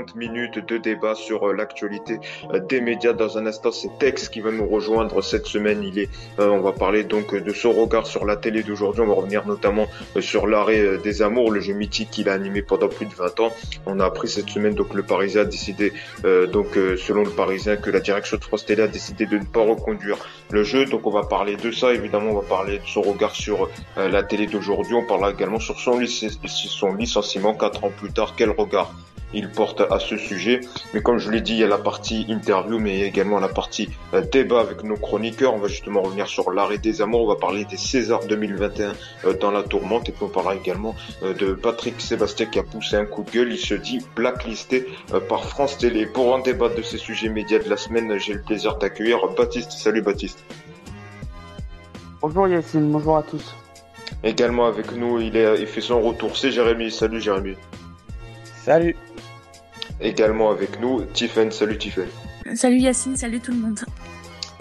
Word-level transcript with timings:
30 0.00 0.16
minutes 0.16 0.66
de 0.66 0.78
débat 0.78 1.14
sur 1.14 1.48
euh, 1.48 1.52
l'actualité 1.52 2.20
euh, 2.52 2.58
des 2.58 2.80
médias. 2.80 3.12
Dans 3.12 3.36
un 3.36 3.46
instant, 3.46 3.70
c'est 3.70 3.90
Tex 3.98 4.28
qui 4.28 4.40
va 4.40 4.50
nous 4.50 4.66
rejoindre 4.66 5.22
cette 5.22 5.46
semaine. 5.46 5.82
Il 5.82 5.98
est, 5.98 6.08
euh, 6.38 6.48
on 6.48 6.60
va 6.60 6.72
parler 6.72 7.04
donc 7.04 7.34
de 7.34 7.52
son 7.52 7.72
regard 7.72 8.06
sur 8.06 8.24
la 8.24 8.36
télé 8.36 8.62
d'aujourd'hui. 8.62 9.02
On 9.02 9.06
va 9.06 9.14
revenir 9.14 9.46
notamment 9.46 9.88
sur 10.20 10.46
l'arrêt 10.46 10.98
des 10.98 11.22
amours, 11.22 11.50
le 11.50 11.60
jeu 11.60 11.74
mythique 11.74 12.10
qu'il 12.10 12.28
a 12.28 12.32
animé 12.32 12.62
pendant 12.62 12.88
plus 12.88 13.06
de 13.06 13.14
20 13.14 13.40
ans. 13.40 13.52
On 13.84 14.00
a 14.00 14.06
appris 14.06 14.28
cette 14.28 14.48
semaine 14.48 14.74
donc 14.74 14.94
le 14.94 15.02
Parisien 15.02 15.42
a 15.42 15.44
décidé, 15.44 15.92
donc 16.52 16.74
selon 16.74 17.24
le 17.24 17.30
Parisien, 17.30 17.76
que 17.76 17.90
la 17.90 18.00
direction 18.00 18.36
de 18.36 18.44
France 18.44 18.64
Télé 18.66 18.82
a 18.82 18.88
décidé 18.88 19.26
de 19.26 19.38
ne 19.38 19.44
pas 19.44 19.60
reconduire 19.60 20.16
le 20.50 20.62
jeu. 20.62 20.84
Donc 20.86 21.06
on 21.06 21.10
va 21.10 21.24
parler 21.24 21.56
de 21.56 21.70
ça. 21.70 21.92
Évidemment, 21.92 22.30
on 22.30 22.40
va 22.40 22.46
parler 22.48 22.78
de 22.78 22.86
son 22.86 23.02
regard 23.02 23.34
sur 23.34 23.68
la 23.96 24.22
télé 24.22 24.46
d'aujourd'hui. 24.46 24.94
On 24.94 25.04
parlera 25.04 25.32
également 25.32 25.60
sur 25.60 25.78
son, 25.78 26.00
son 26.06 26.94
licenciement 26.94 27.54
quatre 27.54 27.84
ans 27.84 27.92
plus 27.96 28.12
tard. 28.12 28.34
Quel 28.36 28.50
regard 28.50 28.92
il 29.32 29.48
porte 29.50 29.82
à 29.90 29.98
ce 29.98 30.16
sujet. 30.16 30.60
Mais 30.94 31.02
comme 31.02 31.18
je 31.18 31.30
l'ai 31.30 31.40
dit, 31.40 31.52
il 31.52 31.58
y 31.58 31.64
a 31.64 31.68
la 31.68 31.78
partie 31.78 32.24
interview, 32.28 32.78
mais 32.78 33.00
également 33.00 33.40
la 33.40 33.48
partie 33.48 33.88
euh, 34.14 34.22
débat 34.22 34.60
avec 34.60 34.84
nos 34.84 34.96
chroniqueurs. 34.96 35.54
On 35.54 35.58
va 35.58 35.68
justement 35.68 36.02
revenir 36.02 36.26
sur 36.28 36.50
l'arrêt 36.52 36.78
des 36.78 37.02
amours. 37.02 37.22
On 37.22 37.26
va 37.26 37.36
parler 37.36 37.64
des 37.64 37.76
Césars 37.76 38.24
2021 38.26 38.94
euh, 39.24 39.34
dans 39.34 39.50
la 39.50 39.62
tourmente. 39.62 40.08
Et 40.08 40.12
puis 40.12 40.24
on 40.24 40.28
parlera 40.28 40.54
également 40.54 40.94
euh, 41.22 41.34
de 41.34 41.52
Patrick 41.52 42.00
Sébastien 42.00 42.46
qui 42.46 42.58
a 42.58 42.62
poussé 42.62 42.96
un 42.96 43.04
coup 43.04 43.24
de 43.24 43.30
gueule. 43.30 43.52
Il 43.52 43.58
se 43.58 43.74
dit 43.74 44.00
blacklisté 44.14 44.86
par 45.28 45.44
France 45.44 45.78
Télé. 45.78 46.06
Pour 46.06 46.32
en 46.32 46.38
débattre 46.38 46.76
de 46.76 46.82
ces 46.82 46.98
sujets 46.98 47.28
médias 47.28 47.58
de 47.58 47.68
la 47.68 47.76
semaine, 47.76 48.18
j'ai 48.18 48.34
le 48.34 48.42
plaisir 48.42 48.76
d'accueillir 48.76 49.18
Baptiste. 49.36 49.72
Salut 49.72 50.02
Baptiste. 50.02 50.44
Bonjour 52.20 52.46
Yacine, 52.48 52.90
bonjour 52.90 53.16
à 53.16 53.22
tous. 53.22 53.54
Également 54.22 54.66
avec 54.66 54.92
nous, 54.94 55.20
il, 55.20 55.36
est, 55.36 55.60
il 55.60 55.66
fait 55.66 55.80
son 55.80 56.00
retour. 56.02 56.36
C'est 56.36 56.50
Jérémy. 56.50 56.90
Salut 56.90 57.20
Jérémy. 57.20 57.56
Salut. 58.62 58.94
Également 60.00 60.50
avec 60.50 60.80
nous, 60.80 61.02
Tiffen. 61.12 61.50
Salut 61.50 61.78
Tiffen. 61.78 62.08
Salut 62.54 62.78
Yacine, 62.78 63.16
salut 63.16 63.40
tout 63.40 63.52
le 63.52 63.58
monde. 63.58 63.80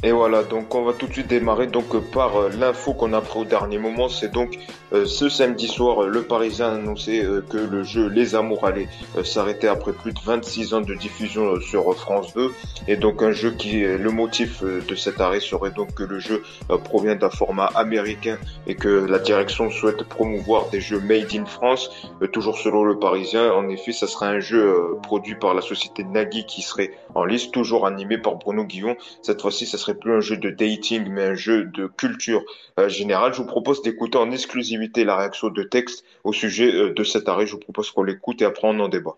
Et 0.02 0.14
voilà, 0.14 0.44
donc 0.44 0.74
on 0.76 0.84
va 0.84 0.94
tout 0.94 1.08
de 1.08 1.12
suite 1.12 1.28
démarrer 1.28 1.68
donc 1.68 1.98
par 2.12 2.38
euh, 2.38 2.50
l'info 2.58 2.94
qu'on 2.94 3.12
a 3.12 3.20
pris 3.20 3.40
au 3.40 3.44
dernier 3.44 3.78
moment. 3.80 4.08
C'est 4.08 4.32
donc 4.32 4.58
euh, 4.94 5.06
ce 5.06 5.28
samedi 5.28 5.68
soir, 5.68 6.04
le 6.04 6.22
Parisien 6.22 6.68
a 6.68 6.76
annoncé 6.76 7.22
euh, 7.22 7.42
que 7.42 7.58
le 7.58 7.84
jeu 7.84 8.08
Les 8.08 8.34
Amours 8.34 8.66
allait 8.66 8.88
s'arrêter 9.26 9.68
après 9.68 9.92
plus 9.92 10.14
de 10.14 10.20
26 10.24 10.74
ans 10.74 10.80
de 10.80 10.94
diffusion 10.94 11.60
sur 11.60 11.94
France 11.98 12.34
2. 12.34 12.50
Et 12.88 12.96
donc 12.96 13.22
un 13.22 13.34
jeu 13.34 13.52
qui, 13.52 13.82
le 13.82 14.10
motif 14.10 14.64
de 14.64 14.96
cet 14.96 15.20
arrêt 15.20 15.42
serait 15.42 15.72
donc 15.72 15.94
que 15.94 16.04
le 16.04 16.20
jeu 16.20 16.44
provient 16.86 17.16
d'un 17.16 17.30
format 17.30 17.66
américain 17.76 18.38
et 18.68 18.76
que 18.76 18.88
la 18.88 19.20
direction 19.20 19.70
souhaite 19.70 20.04
promouvoir 20.04 20.70
des 20.70 20.80
jeux 20.80 21.02
made 21.02 21.34
in 21.36 21.46
France. 21.46 21.92
toujours 22.32 22.58
selon 22.58 22.86
le 22.86 22.98
Parisien, 22.98 23.52
en 23.52 23.68
effet, 23.68 23.92
ça 23.92 24.08
sera 24.08 24.28
un 24.28 24.40
jeu 24.40 24.74
produit 25.04 25.36
par 25.36 25.54
la 25.54 25.62
société 25.62 26.06
Nagui 26.06 26.46
qui 26.46 26.62
serait 26.62 26.92
en 27.16 27.26
liste, 27.26 27.54
toujours 27.54 27.86
animé 27.86 28.18
par 28.18 28.36
Bruno 28.36 28.64
Guillon. 28.64 28.96
Cette 29.22 29.42
fois-ci, 29.42 29.66
ça 29.66 29.78
serait 29.78 29.89
plus 29.94 30.14
un 30.14 30.22
jeu 30.22 30.38
de 30.38 30.50
dating, 30.50 31.08
mais 31.10 31.24
un 31.24 31.36
jeu 31.36 31.66
de 31.66 31.88
culture 31.88 32.44
euh, 32.80 32.90
générale. 32.90 33.34
Je 33.34 33.42
vous 33.42 33.48
propose 33.48 33.82
d'écouter 33.82 34.18
en 34.18 34.32
exclusivité 34.32 35.04
la 35.04 35.18
réaction 35.18 35.50
de 35.50 35.64
texte 35.64 36.04
au 36.24 36.34
sujet 36.34 36.74
euh, 36.74 36.94
de 36.94 37.04
cet 37.04 37.30
arrêt. 37.30 37.48
Je 37.48 37.54
vous 37.54 37.60
propose 37.60 37.92
qu'on 37.92 38.04
l'écoute 38.04 38.42
et 38.42 38.46
après 38.46 38.68
on 38.68 38.80
en 38.80 38.90
débat. 38.90 39.18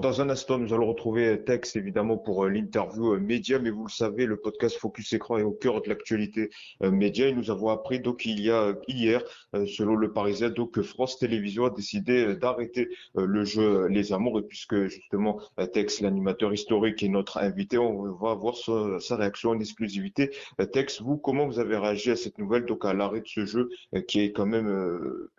Dans 0.00 0.22
un 0.22 0.30
instant, 0.30 0.56
nous 0.56 0.72
allons 0.72 0.86
retrouver 0.86 1.44
Tex 1.44 1.76
évidemment 1.76 2.16
pour 2.16 2.46
euh, 2.46 2.48
l'interview 2.48 3.12
euh, 3.12 3.20
média, 3.20 3.58
mais 3.58 3.68
vous 3.68 3.84
le 3.84 3.90
savez, 3.90 4.24
le 4.24 4.38
podcast 4.38 4.78
Focus 4.78 5.12
Écran 5.12 5.36
est 5.36 5.42
au 5.42 5.52
cœur 5.52 5.82
de 5.82 5.90
l'actualité 5.90 6.48
euh, 6.82 6.90
média 6.90 7.26
et 7.26 7.34
nous 7.34 7.50
avons 7.50 7.68
appris 7.68 8.00
donc 8.00 8.24
il 8.24 8.40
y 8.40 8.50
a 8.50 8.74
hier, 8.88 9.22
selon 9.66 9.96
le 9.96 10.10
Parisien, 10.10 10.48
donc 10.48 10.72
que 10.72 10.80
France 10.80 11.18
Télévisions 11.18 11.66
a 11.66 11.70
décidé 11.70 12.34
d'arrêter 12.34 12.88
le 13.14 13.44
jeu 13.44 13.88
Les 13.88 14.14
Amours 14.14 14.38
et 14.38 14.42
puisque 14.42 14.86
justement 14.86 15.38
Tex, 15.74 16.00
l'animateur 16.00 16.54
historique, 16.54 17.02
est 17.02 17.08
notre 17.08 17.36
invité, 17.36 17.76
on 17.76 18.14
va 18.14 18.30
avoir 18.30 18.56
sa, 18.56 19.16
réaction 19.16 19.50
en 19.50 19.60
exclusivité. 19.60 20.30
Tex, 20.72 21.02
vous, 21.02 21.18
comment 21.18 21.46
vous 21.46 21.58
avez 21.58 21.76
réagi 21.76 22.10
à 22.10 22.16
cette 22.16 22.38
nouvelle, 22.38 22.64
donc 22.64 22.86
à 22.86 22.94
l'arrêt 22.94 23.20
de 23.20 23.28
ce 23.28 23.44
jeu 23.44 23.68
qui 24.08 24.20
est 24.20 24.32
quand 24.32 24.46
même 24.46 24.68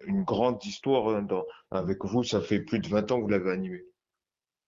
une 0.05 0.23
grande 0.23 0.63
histoire 0.63 1.09
hein, 1.09 1.25
avec 1.71 2.05
vous, 2.05 2.23
ça 2.23 2.41
fait 2.41 2.59
plus 2.59 2.79
de 2.79 2.87
20 2.87 3.11
ans 3.11 3.17
que 3.17 3.23
vous 3.23 3.29
l'avez 3.29 3.51
animé. 3.51 3.85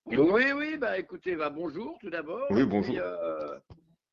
Oui, 0.05 0.51
oui, 0.55 0.77
bah 0.77 0.99
écoutez, 0.99 1.35
bah, 1.35 1.49
bonjour 1.49 1.97
tout 1.99 2.09
d'abord. 2.09 2.45
Oui, 2.51 2.65
bonjour. 2.65 2.95
Euh, 2.97 3.57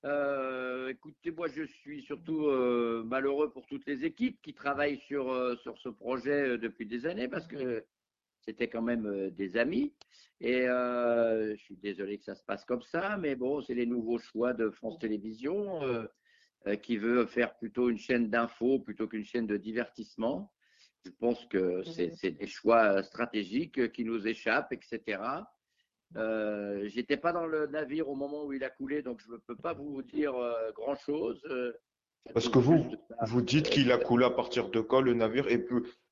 euh, 0.05 0.89
écoutez, 0.89 1.31
moi 1.31 1.49
je 1.49 1.65
suis 1.65 2.03
surtout 2.03 2.47
euh, 2.47 3.03
malheureux 3.05 3.51
pour 3.51 3.67
toutes 3.67 3.87
les 3.87 4.05
équipes 4.05 4.41
qui 4.41 4.55
travaillent 4.55 5.01
sur, 5.01 5.59
sur 5.63 5.77
ce 5.79 5.89
projet 5.89 6.57
depuis 6.59 6.87
des 6.87 7.07
années 7.07 7.29
parce 7.29 7.47
que 7.47 7.85
c'était 8.41 8.69
quand 8.69 8.83
même 8.83 9.31
des 9.31 9.57
amis. 9.57 9.93
Et 10.41 10.63
je 10.63 11.57
suis 11.59 11.77
désolé 11.77 12.19
que 12.19 12.25
ça 12.25 12.35
se 12.35 12.45
passe 12.45 12.65
comme 12.65 12.83
ça, 12.83 13.17
mais 13.19 13.35
bon, 13.35 13.61
c'est 13.61 13.75
les 13.75 13.87
nouveaux 13.87 14.19
choix 14.19 14.55
de 14.55 14.71
France 14.71 14.99
Télévisions 14.99 15.81
qui 16.83 16.97
veut 16.99 17.27
faire 17.27 17.57
plutôt 17.59 17.91
une 17.91 17.99
chaîne 17.99 18.31
d'infos 18.31 18.79
plutôt 18.79 19.09
qu'une 19.09 19.25
chaîne 19.25 19.47
de 19.47 19.57
divertissement. 19.57 20.53
Je 21.05 21.11
pense 21.11 21.45
que 21.47 21.83
c'est 21.85 22.31
des 22.31 22.47
choix 22.47 23.03
stratégiques 23.03 23.93
qui 23.93 24.05
nous 24.05 24.27
échappent, 24.27 24.73
etc. 24.73 25.19
Euh, 26.17 26.89
J'étais 26.89 27.17
pas 27.17 27.33
dans 27.33 27.47
le 27.47 27.67
navire 27.69 28.09
au 28.09 28.15
moment 28.15 28.45
où 28.45 28.53
il 28.53 28.65
a 28.65 28.71
coulé, 28.71 29.03
donc 29.03 29.21
je 29.27 29.33
ne 29.33 29.39
peux 29.39 29.57
pas 29.57 29.75
vous 29.75 30.03
dire 30.03 30.35
euh, 30.35 30.73
grand 30.75 30.97
chose. 30.97 31.41
Euh, 31.51 31.73
Parce 32.35 32.49
que 32.49 32.59
vous, 32.59 32.85
vous 33.27 33.43
dites 33.43 33.71
qu'il 33.71 33.93
a 33.93 33.99
coulé 33.99 34.25
à 34.25 34.31
partir 34.31 34.71
de 34.71 34.81
quand 34.81 35.01
le 35.01 35.15
navire 35.15 35.49
Et 35.49 35.65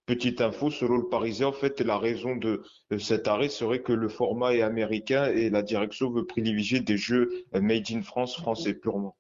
petite 0.07 0.41
info, 0.41 0.71
selon 0.71 0.97
le 0.97 1.09
Parisien, 1.09 1.49
en 1.49 1.53
fait, 1.53 1.81
la 1.81 1.99
raison 1.99 2.37
de, 2.37 2.63
cet 2.99 3.29
arrêt 3.29 3.49
serait 3.49 3.83
que 3.83 3.93
le 3.93 4.09
format 4.09 4.55
est 4.55 4.63
américain 4.63 5.27
et 5.27 5.51
la 5.51 5.63
direction 5.63 6.11
veut 6.11 6.25
privilégier 6.25 6.81
des 6.81 6.97
jeux 6.97 7.45
made 7.53 7.91
in 7.91 8.03
France, 8.03 8.37
français 8.37 8.73
purement. 8.73 9.18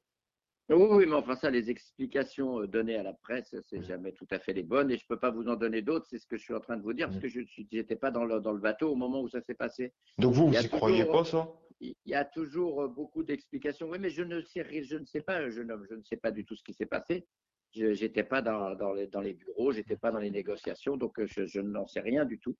Oui, 0.70 1.06
mais 1.06 1.14
enfin 1.14 1.34
ça, 1.34 1.50
les 1.50 1.70
explications 1.70 2.60
euh, 2.60 2.66
données 2.66 2.96
à 2.96 3.02
la 3.02 3.14
presse, 3.14 3.54
c'est 3.68 3.82
jamais 3.82 4.12
tout 4.12 4.26
à 4.30 4.38
fait 4.38 4.52
les 4.52 4.62
bonnes, 4.62 4.90
et 4.90 4.98
je 4.98 5.06
peux 5.06 5.18
pas 5.18 5.30
vous 5.30 5.48
en 5.48 5.56
donner 5.56 5.80
d'autres. 5.80 6.06
C'est 6.10 6.18
ce 6.18 6.26
que 6.26 6.36
je 6.36 6.42
suis 6.42 6.54
en 6.54 6.60
train 6.60 6.76
de 6.76 6.82
vous 6.82 6.92
dire, 6.92 7.08
parce 7.08 7.20
que 7.20 7.28
je 7.28 7.40
n'étais 7.72 7.96
pas 7.96 8.10
dans 8.10 8.24
le, 8.24 8.40
dans 8.40 8.52
le 8.52 8.60
bateau 8.60 8.90
au 8.90 8.94
moment 8.94 9.22
où 9.22 9.28
ça 9.28 9.40
s'est 9.40 9.54
passé. 9.54 9.94
Donc 10.18 10.34
vous, 10.34 10.48
vous 10.48 10.58
n'y 10.58 10.68
croyez 10.68 11.06
pas 11.06 11.24
ça? 11.24 11.48
Il 11.80 11.94
y 12.04 12.14
a 12.14 12.24
toujours 12.24 12.82
euh, 12.82 12.88
beaucoup 12.88 13.22
d'explications. 13.22 13.88
Oui, 13.88 13.98
mais 13.98 14.10
je 14.10 14.22
ne 14.22 14.42
sais, 14.42 14.66
je 14.82 14.96
ne 14.96 15.06
sais 15.06 15.22
pas, 15.22 15.48
jeune 15.48 15.70
homme, 15.70 15.86
je 15.88 15.94
ne 15.94 16.02
sais 16.02 16.16
pas 16.16 16.32
du 16.32 16.44
tout 16.44 16.56
ce 16.56 16.64
qui 16.64 16.74
s'est 16.74 16.86
passé. 16.86 17.26
Je 17.74 17.86
n'étais 17.86 18.24
pas 18.24 18.42
dans, 18.42 18.74
dans, 18.74 18.92
les, 18.92 19.06
dans 19.06 19.20
les 19.20 19.34
bureaux, 19.34 19.72
j'étais 19.72 19.96
pas 19.96 20.10
dans 20.10 20.18
les 20.18 20.30
négociations, 20.30 20.96
donc 20.96 21.18
euh, 21.18 21.26
je, 21.26 21.46
je 21.46 21.60
n'en 21.60 21.86
sais 21.86 22.00
rien 22.00 22.24
du 22.24 22.38
tout. 22.40 22.56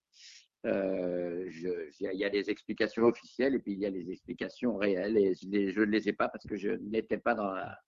Euh, 0.67 1.49
il 2.01 2.19
y 2.19 2.25
a 2.25 2.31
des 2.31 2.51
explications 2.51 3.05
officielles 3.05 3.55
et 3.55 3.59
puis 3.59 3.73
il 3.73 3.79
y 3.79 3.87
a 3.87 3.91
les 3.91 4.11
explications 4.11 4.77
réelles 4.77 5.17
et 5.17 5.35
je, 5.35 5.71
je 5.73 5.81
ne 5.81 5.87
les 5.87 6.09
ai 6.09 6.13
pas 6.13 6.29
parce 6.29 6.47
que 6.47 6.57
je 6.57 6.71
n'étais 6.71 7.19
pas 7.19 7.35
dans 7.35 7.53
la, 7.53 7.79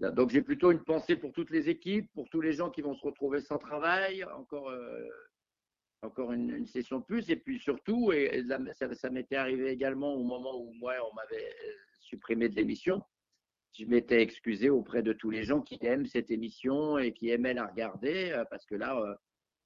donc 0.00 0.30
j'ai 0.30 0.40
plutôt 0.40 0.70
une 0.70 0.82
pensée 0.82 1.16
pour 1.16 1.32
toutes 1.32 1.50
les 1.50 1.68
équipes, 1.68 2.10
pour 2.14 2.28
tous 2.30 2.40
les 2.40 2.52
gens 2.52 2.70
qui 2.70 2.80
vont 2.80 2.94
se 2.94 3.04
retrouver 3.04 3.40
sans 3.40 3.58
travail, 3.58 4.24
encore, 4.24 4.70
euh, 4.70 5.08
encore 6.02 6.32
une, 6.32 6.66
session 6.66 7.00
de 7.00 7.04
plus. 7.04 7.28
Et 7.28 7.36
puis 7.36 7.58
surtout, 7.58 8.10
et 8.12 8.42
ça, 8.74 9.10
m'était 9.10 9.36
arrivé 9.36 9.70
également 9.70 10.14
au 10.14 10.24
moment 10.24 10.58
où 10.58 10.72
moi, 10.74 10.94
on 11.10 11.14
m'avait 11.14 11.44
euh, 11.44 11.72
supprimé 12.00 12.48
de 12.48 12.56
l'émission. 12.56 13.02
Je 13.78 13.84
m'étais 13.84 14.22
excusé 14.22 14.70
auprès 14.70 15.02
de 15.02 15.12
tous 15.12 15.30
les 15.30 15.44
gens 15.44 15.60
qui 15.60 15.78
aiment 15.82 16.06
cette 16.06 16.30
émission 16.30 16.98
et 16.98 17.12
qui 17.12 17.28
aimaient 17.28 17.54
la 17.54 17.66
regarder, 17.66 18.32
euh, 18.32 18.44
parce 18.50 18.64
que 18.64 18.74
là, 18.76 19.18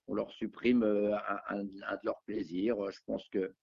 on 0.09 0.15
leur 0.15 0.31
supprime 0.33 0.83
un, 0.83 1.39
un 1.49 1.63
de 1.63 2.01
leurs 2.05 2.21
plaisirs. 2.27 2.91
Je 2.91 3.01
pense 3.07 3.27
que 3.29 3.55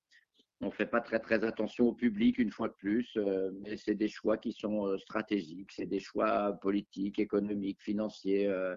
on 0.62 0.68
ne 0.68 0.72
fait 0.72 0.86
pas 0.86 1.02
très 1.02 1.20
très 1.20 1.44
attention 1.44 1.88
au 1.88 1.94
public 1.94 2.38
une 2.38 2.52
fois 2.52 2.68
de 2.68 2.74
plus, 2.74 3.12
euh, 3.18 3.52
mais 3.62 3.78
c'est 3.78 3.96
des 3.96 4.08
choix 4.08 4.38
qui 4.38 4.54
sont 4.54 4.86
euh, 4.86 4.98
stratégiques, 4.98 5.72
c'est 5.72 5.88
des 5.88 6.00
choix 6.00 6.54
politiques, 6.62 7.20
économiques, 7.20 7.82
financiers. 7.82 8.48
Euh. 8.48 8.76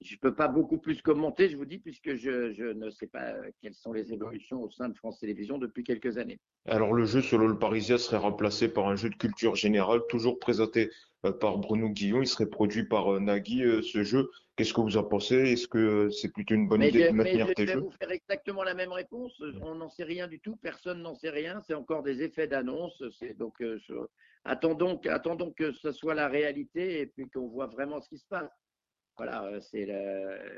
je 0.00 0.14
ne 0.14 0.18
peux 0.20 0.34
pas 0.34 0.48
beaucoup 0.48 0.78
plus 0.78 1.02
commenter, 1.02 1.48
je 1.48 1.56
vous 1.56 1.64
dis, 1.64 1.78
puisque 1.78 2.14
je, 2.14 2.72
ne 2.72 2.90
sais 2.90 3.08
pas 3.08 3.34
quelles 3.60 3.74
sont 3.74 3.92
les 3.92 4.12
évolutions 4.12 4.62
au 4.62 4.70
sein 4.70 4.88
de 4.88 4.96
France 4.96 5.18
Télévisions 5.18 5.58
depuis 5.58 5.82
quelques 5.82 6.18
années. 6.18 6.38
Alors 6.66 6.92
le 6.92 7.04
jeu, 7.04 7.20
selon 7.20 7.48
le 7.48 7.58
Parisien, 7.58 7.98
serait 7.98 8.16
remplacé 8.16 8.68
par 8.68 8.86
un 8.86 8.96
jeu 8.96 9.10
de 9.10 9.16
culture 9.16 9.56
générale, 9.56 10.00
toujours 10.08 10.38
présenté 10.38 10.90
par 11.40 11.58
Bruno 11.58 11.88
Guillon. 11.88 12.22
Il 12.22 12.26
serait 12.26 12.46
produit 12.46 12.84
par 12.84 13.14
euh, 13.14 13.20
Nagui, 13.20 13.62
euh, 13.62 13.82
ce 13.82 14.02
jeu. 14.02 14.30
Qu'est-ce 14.56 14.72
que 14.72 14.80
vous 14.80 14.96
en 14.96 15.04
pensez? 15.04 15.36
Est-ce 15.36 15.68
que 15.68 16.10
c'est 16.10 16.32
plutôt 16.32 16.54
une 16.54 16.68
bonne 16.68 16.82
idée 16.82 17.08
de 17.08 17.14
maintenir 17.14 17.46
tes 17.54 17.66
jeux 17.66 17.72
Je 17.72 17.78
vais 17.78 17.84
vous 17.84 17.92
faire 17.92 18.10
exactement 18.10 18.62
la 18.62 18.74
même 18.74 18.92
réponse. 18.92 19.40
On 19.62 19.76
n'en 19.76 19.88
sait 19.88 20.04
rien 20.04 20.26
du 20.26 20.40
tout. 20.40 20.56
Personne 20.56 21.02
n'en 21.02 21.14
sait 21.14 21.30
rien. 21.30 21.60
C'est 21.66 21.74
encore 21.74 22.02
des 22.02 22.22
effets 22.22 22.48
d'annonce. 22.48 23.02
Donc, 23.36 23.62
attendons, 24.44 25.00
attendons 25.04 25.52
que 25.52 25.72
ce 25.72 25.92
soit 25.92 26.14
la 26.14 26.28
réalité 26.28 27.00
et 27.00 27.06
puis 27.06 27.28
qu'on 27.30 27.46
voit 27.46 27.66
vraiment 27.66 28.00
ce 28.00 28.08
qui 28.08 28.18
se 28.18 28.26
passe. 28.26 28.50
Voilà, 29.16 29.60
c'est 29.60 29.84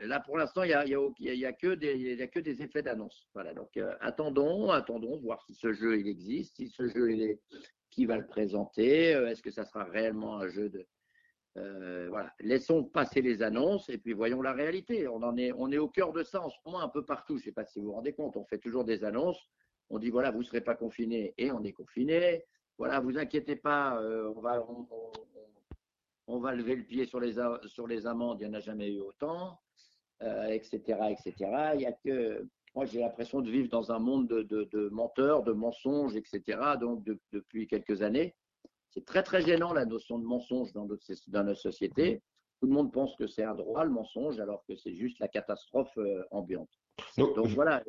là 0.03 0.21
pour 0.21 0.37
l'instant, 0.37 0.65
il 0.65 0.69
n'y 0.69 0.75
a, 0.75 0.85
y 0.87 0.95
a, 1.45 1.49
a, 1.49 1.53
que 1.53 1.75
des, 1.75 2.21
a 2.21 2.27
que 2.27 2.41
des 2.41 2.61
effets 2.61 2.83
d'annonce. 2.83 3.27
Voilà, 3.33 3.55
donc 3.55 3.71
attendons, 4.01 4.71
attendons, 4.71 5.19
voir 5.21 5.43
si 5.47 5.55
ce 5.55 5.73
jeu 5.73 5.99
il 5.99 6.07
existe, 6.07 6.57
si 6.57 6.69
ce 6.69 6.87
jeu 6.87 7.11
il 7.11 7.23
est, 7.23 7.41
qui 7.91 8.07
va 8.07 8.17
le 8.17 8.27
présenter, 8.27 9.15
euh, 9.15 9.29
est-ce 9.29 9.43
que 9.43 9.51
ça 9.51 9.65
sera 9.65 9.85
réellement 9.85 10.39
un 10.39 10.49
jeu 10.49 10.69
de, 10.69 10.87
voilà. 12.09 12.33
Laissons 12.41 12.85
passer 12.85 13.21
les 13.21 13.43
annonces 13.43 13.89
et 13.91 13.99
puis 13.99 14.13
voyons 14.13 14.41
la 14.41 14.53
réalité. 14.53 15.09
On, 15.09 15.23
en 15.23 15.37
est, 15.37 15.53
on 15.53 15.71
est 15.71 15.79
au 15.79 15.89
cœur 15.89 16.13
de 16.13 16.23
ça 16.23 16.41
en 16.41 16.49
ce 16.49 16.57
moment 16.65 16.81
un 16.81 16.89
peu 16.89 17.05
partout. 17.05 17.37
Je 17.37 17.43
ne 17.43 17.45
sais 17.47 17.53
pas 17.53 17.65
si 17.65 17.81
vous 17.81 17.87
vous 17.87 17.93
rendez 17.93 18.13
compte. 18.15 18.37
On 18.37 18.45
fait 18.45 18.59
toujours 18.59 18.85
des 18.85 19.05
annonces. 19.05 19.39
On 19.91 19.99
dit 19.99 20.11
voilà, 20.11 20.31
vous 20.31 20.39
ne 20.39 20.45
serez 20.45 20.63
pas 20.63 20.75
confinés 20.75 21.35
et 21.37 21.51
on 21.51 21.63
est 21.65 21.73
confinés. 21.73 22.45
Voilà, 22.79 23.01
vous 23.01 23.19
inquiétez 23.19 23.57
pas, 23.57 24.01
on, 24.01 24.41
va, 24.41 24.67
on, 26.27 26.39
va 26.39 26.55
lever 26.55 26.77
le 26.77 26.85
pied 26.85 27.05
sur 27.05 27.21
les, 27.21 27.35
sur 27.67 27.87
les 27.87 28.07
amendes. 28.07 28.41
Il 28.41 28.49
n'y 28.49 28.55
en 28.55 28.55
a 28.55 28.61
jamais 28.61 28.89
eu 28.89 29.01
autant, 29.01 29.61
etc., 30.21 30.81
etc. 31.11 31.35
Il 31.75 31.83
y 31.83 31.87
a 31.87 31.93
que 31.93 32.49
moi, 32.75 32.85
j'ai 32.85 33.01
l'impression 33.01 33.41
de 33.41 33.51
vivre 33.51 33.69
dans 33.69 33.91
un 33.91 33.99
monde 33.99 34.29
de, 34.29 34.89
menteurs, 34.91 35.43
de 35.43 35.53
mensonges, 35.53 36.17
etc. 36.17 36.59
Donc, 36.81 37.05
depuis 37.33 37.67
quelques 37.67 38.03
années, 38.03 38.35
c'est 38.91 39.05
très, 39.05 39.23
très 39.23 39.43
gênant 39.43 39.73
la 39.73 39.85
notion 39.85 40.19
de 40.19 40.25
mensonge 40.25 40.73
dans 40.73 40.85
notre, 40.85 41.05
dans 41.29 41.45
notre 41.45 41.61
société. 41.61 42.23
Tout 42.61 42.67
le 42.67 42.73
monde 42.73 42.93
pense 42.93 43.17
que 43.17 43.27
c'est 43.27 43.43
un 43.43 43.55
droit, 43.55 43.85
le 43.85 43.91
mensonge, 43.91 44.39
alors 44.39 44.65
que 44.67 44.77
c'est 44.77 44.95
juste 44.95 45.19
la 45.19 45.29
catastrophe 45.29 45.97
euh, 45.97 46.23
ambiante. 46.31 46.69
Donc, 47.17 47.47
voilà, 47.49 47.83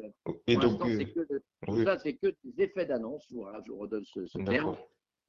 et 0.47 0.55
donc, 0.55 0.81
euh, 0.85 1.03
que, 1.03 1.41
tout 1.65 1.83
ça, 1.83 1.99
c'est 1.99 2.15
que 2.15 2.33
des 2.43 2.63
effets 2.63 2.85
d'annonce. 2.85 3.27
Voilà, 3.31 3.59
je 3.65 3.71
redonne 3.71 4.05
ce, 4.05 4.25
ce 4.25 4.37
terme. 4.39 4.77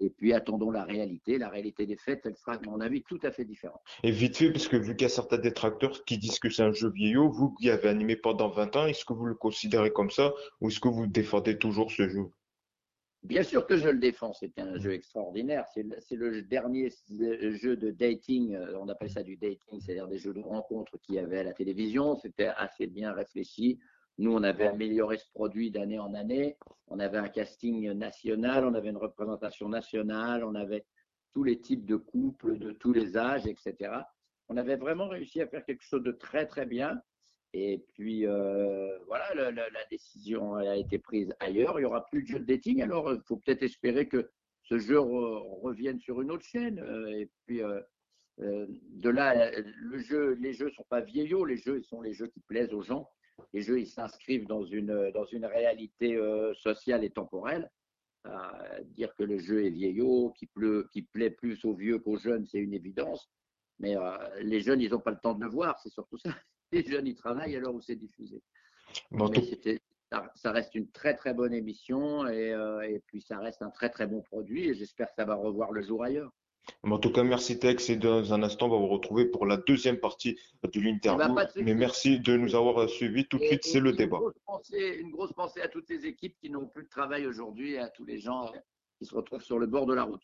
Et 0.03 0.11
puis 0.11 0.33
attendons 0.33 0.71
la 0.71 0.85
réalité. 0.85 1.39
La 1.39 1.49
réalité 1.49 1.87
des 1.87 1.97
faits, 1.97 2.23
elle 2.25 2.37
sera, 2.37 2.55
à 2.55 2.61
mon 2.67 2.81
avis, 2.81 3.03
tout 3.03 3.21
à 3.23 3.31
fait 3.31 3.45
différente. 3.45 3.81
Et 4.03 4.11
vite 4.11 4.37
fait, 4.37 4.51
parce 4.51 4.67
que 4.67 4.77
vu 4.77 4.97
qu'il 4.97 5.03
y 5.03 5.11
a 5.11 5.15
certains 5.15 5.39
détracteurs 5.39 6.05
qui 6.05 6.19
disent 6.19 6.41
que 6.41 6.51
c'est 6.51 6.63
un 6.63 6.73
jeu 6.73 6.91
vieillot, 6.91 7.31
vous 7.31 7.55
qui 7.55 7.71
avez 7.71 7.89
animé 7.89 8.17
pendant 8.17 8.49
20 8.49 8.77
ans, 8.77 8.87
est-ce 8.87 9.05
que 9.05 9.13
vous 9.13 9.27
le 9.27 9.35
considérez 9.35 9.93
comme 9.93 10.11
ça 10.11 10.33
ou 10.61 10.69
est-ce 10.69 10.81
que 10.81 10.89
vous 10.89 11.07
défendez 11.07 11.57
toujours 11.57 11.91
ce 11.93 12.09
jeu? 12.09 12.25
Bien 13.23 13.45
sûr 13.45 13.65
que 13.69 13.77
je 13.77 13.89
le 13.89 13.99
défends, 13.99 14.33
c'est 14.33 14.59
un 14.59 14.77
jeu 14.81 14.95
extraordinaire. 14.95 15.65
C'est 15.69 16.17
le, 16.17 16.43
dernier 16.43 16.91
jeu 17.09 17.77
de 17.77 17.93
dating, 17.93 18.57
euh, 18.57 18.77
on 18.81 18.89
appelle 18.89 19.11
ça 19.11 19.23
du 19.23 19.37
dating, 19.37 19.81
c'est-à-dire 19.81 20.09
des 20.09 20.19
jeux 20.19 20.35
de 20.35 20.41
rencontre 20.41 20.99
qu'il 20.99 21.15
y 21.15 21.19
avait 21.21 21.39
à 21.39 21.45
la 21.45 21.53
télévision. 21.53 22.17
C'était 22.17 22.49
assez 22.49 22.89
bien 22.89 23.13
réfléchi. 23.13 23.79
Nous, 24.19 24.33
on 24.33 24.43
avait 24.43 24.67
amélioré 24.67 25.19
ce 25.19 25.29
produit 25.33 25.71
d'année 25.71 25.99
en 25.99 26.15
année. 26.15 26.57
On 26.89 26.99
avait 26.99 27.19
un 27.19 27.29
casting 27.29 27.91
national, 27.93 28.67
on 28.67 28.75
avait 28.75 28.91
une 28.91 28.99
représentation 28.99 29.69
nationale, 29.69 30.45
on 30.45 30.55
avait 30.55 30.85
tous 31.33 31.45
les 31.45 31.61
types 31.61 31.87
de 31.87 31.97
couples, 31.97 32.59
de 32.59 32.73
tous 32.73 32.93
les 32.93 33.17
âges, 33.17 33.47
etc. 33.47 33.93
On 34.49 34.57
avait 34.57 34.77
vraiment 34.77 35.09
réussi 35.09 35.41
à 35.41 35.47
faire 35.47 35.65
quelque 35.65 35.83
chose 35.83 36.03
de 36.03 36.13
très, 36.13 36.47
très 36.47 36.67
bien. 36.67 37.01
Et 37.55 37.85
puis, 37.95 38.27
euh, 38.27 38.99
voilà, 39.07 39.51
la, 39.51 39.85
décision 39.91 40.55
a 40.55 40.77
été 40.77 40.99
prise 40.99 41.35
ailleurs. 41.41 41.79
Il 41.79 41.83
n'y 41.83 41.87
aura 41.87 42.07
plus 42.07 42.23
de 42.23 42.27
jeu 42.27 42.39
de 42.39 42.45
dating. 42.45 42.83
Alors, 42.83 43.13
il 43.13 43.21
faut 43.27 43.37
peut-être 43.37 43.63
espérer 43.63 44.09
que 44.09 44.31
ce 44.63 44.79
jeu 44.79 44.99
revienne 44.99 45.99
sur 45.99 46.21
une 46.21 46.31
autre 46.31 46.45
chaîne. 46.45 46.79
Euh, 46.81 47.09
et 47.09 47.31
puis, 47.47 47.63
euh, 47.63 47.81
de 48.39 49.11
là, 49.11 49.51
les 49.51 50.53
jeux 50.53 50.67
ne 50.67 50.71
sont 50.71 50.87
pas 50.89 51.01
vieillots. 51.01 51.45
Les 51.45 51.57
jeux, 51.57 51.83
sont 51.83 52.01
les 52.01 52.13
jeux 52.13 52.29
qui 52.29 52.41
plaisent 52.41 52.73
aux 52.73 52.83
gens 52.83 53.09
les 53.53 53.63
jeux 53.63 53.81
ils 53.81 53.89
s'inscrivent 53.89 54.47
dans 54.47 54.65
une, 54.65 55.11
dans 55.13 55.25
une 55.27 55.47
réalité 55.47 56.17
euh, 56.17 56.55
sociale 56.55 57.05
et 57.05 57.11
temporelle. 57.11 57.71
dire 58.85 59.15
que 59.17 59.25
le 59.25 59.39
jeu 59.39 59.65
est 59.65 59.71
vieillot, 59.71 60.33
qui, 60.39 60.49
qui 60.93 61.03
plaît 61.03 61.31
plus 61.31 61.65
aux 61.65 61.75
vieux 61.75 61.99
qu'aux 61.99 62.19
jeunes, 62.19 62.47
c'est 62.47 62.59
une 62.59 62.75
évidence. 62.75 63.31
Mais 63.83 63.97
euh, 63.97 64.17
les 64.41 64.61
jeunes, 64.61 64.81
ils 64.81 64.91
n'ont 64.91 65.01
pas 65.01 65.11
le 65.11 65.19
temps 65.19 65.35
de 65.35 65.45
le 65.45 65.51
voir, 65.51 65.79
c'est 65.81 65.91
surtout 65.91 66.17
ça. 66.17 66.31
Les 66.73 66.85
jeunes, 66.85 67.07
ils 67.07 67.17
travaillent 67.17 67.57
alors 67.57 67.75
où 67.75 67.83
c'est 67.83 67.97
diffusé. 67.97 68.43
ça, 70.11 70.53
reste 70.53 70.75
une 70.75 70.91
très 70.91 71.15
très 71.15 71.35
bonne 71.35 71.53
émission 71.53 72.27
et, 72.29 72.53
euh, 72.53 72.81
et 72.81 73.01
puis 73.01 73.21
ça 73.21 73.39
reste 73.39 73.61
un 73.61 73.71
très 73.71 73.91
très 73.91 74.07
bon 74.07 74.23
produit 74.23 74.69
et 74.69 74.75
j'espère 74.75 75.09
que 75.09 75.15
ça 75.17 75.25
va 75.25 75.35
revoir 75.35 75.73
le 75.73 75.83
jour 75.83 76.03
ailleurs. 76.03 76.33
En 76.85 76.99
tout 76.99 77.11
cas, 77.11 77.23
merci 77.23 77.59
Tex. 77.59 77.91
Et 77.91 77.97
dans 77.97 78.33
un 78.33 78.43
instant, 78.43 78.67
on 78.67 78.71
va 78.71 78.77
vous 78.77 78.89
retrouver 78.89 79.25
pour 79.25 79.47
la 79.47 79.57
deuxième 79.57 79.99
partie 79.99 80.39
de 80.63 80.81
l'interview. 80.81 81.35
Mais 81.57 81.75
merci 81.75 82.19
de 82.19 82.37
nous 82.37 82.55
avoir 82.55 82.89
suivis. 82.89 83.27
Tout 83.27 83.39
de 83.39 83.45
suite, 83.45 83.65
c'est 83.65 83.81
le 83.81 83.93
débat. 83.93 84.21
une 84.73 85.11
grosse 85.11 85.33
pensée 85.33 85.61
à 85.61 85.69
toutes 85.69 85.89
les 85.91 86.07
équipes 86.07 86.37
qui 86.41 86.51
n'ont 86.51 86.67
plus 86.67 86.85
de 86.85 86.89
travail 86.89 87.27
aujourd'hui 87.27 87.73
et 87.73 87.79
à 87.79 87.89
tous 87.89 88.05
les 88.05 88.19
gens 88.19 88.51
qui 88.99 89.07
se 89.07 89.15
retrouvent 89.15 89.43
sur 89.43 89.59
le 89.59 89.67
bord 89.67 89.87
de 89.87 89.95
la 89.95 90.05
route. 90.05 90.23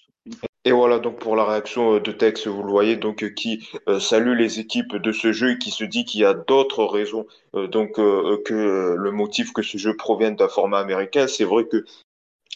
Et 0.64 0.72
voilà 0.72 0.98
donc 0.98 1.18
pour 1.18 1.34
la 1.34 1.46
réaction 1.46 1.98
de 1.98 2.12
Tex, 2.12 2.46
vous 2.46 2.62
le 2.62 2.70
voyez, 2.70 2.96
donc 2.96 3.32
qui 3.34 3.66
euh, 3.88 4.00
salue 4.00 4.36
les 4.36 4.60
équipes 4.60 4.96
de 4.96 5.12
ce 5.12 5.32
jeu 5.32 5.52
et 5.52 5.58
qui 5.58 5.70
se 5.70 5.84
dit 5.84 6.04
qu'il 6.04 6.20
y 6.20 6.24
a 6.24 6.34
d'autres 6.34 6.84
raisons 6.84 7.26
euh, 7.54 7.68
donc 7.68 7.98
euh, 7.98 8.36
que 8.44 8.94
le 8.98 9.10
motif 9.10 9.52
que 9.52 9.62
ce 9.62 9.78
jeu 9.78 9.96
provienne 9.96 10.36
d'un 10.36 10.48
format 10.48 10.80
américain. 10.80 11.26
C'est 11.26 11.44
vrai 11.44 11.66
que 11.66 11.84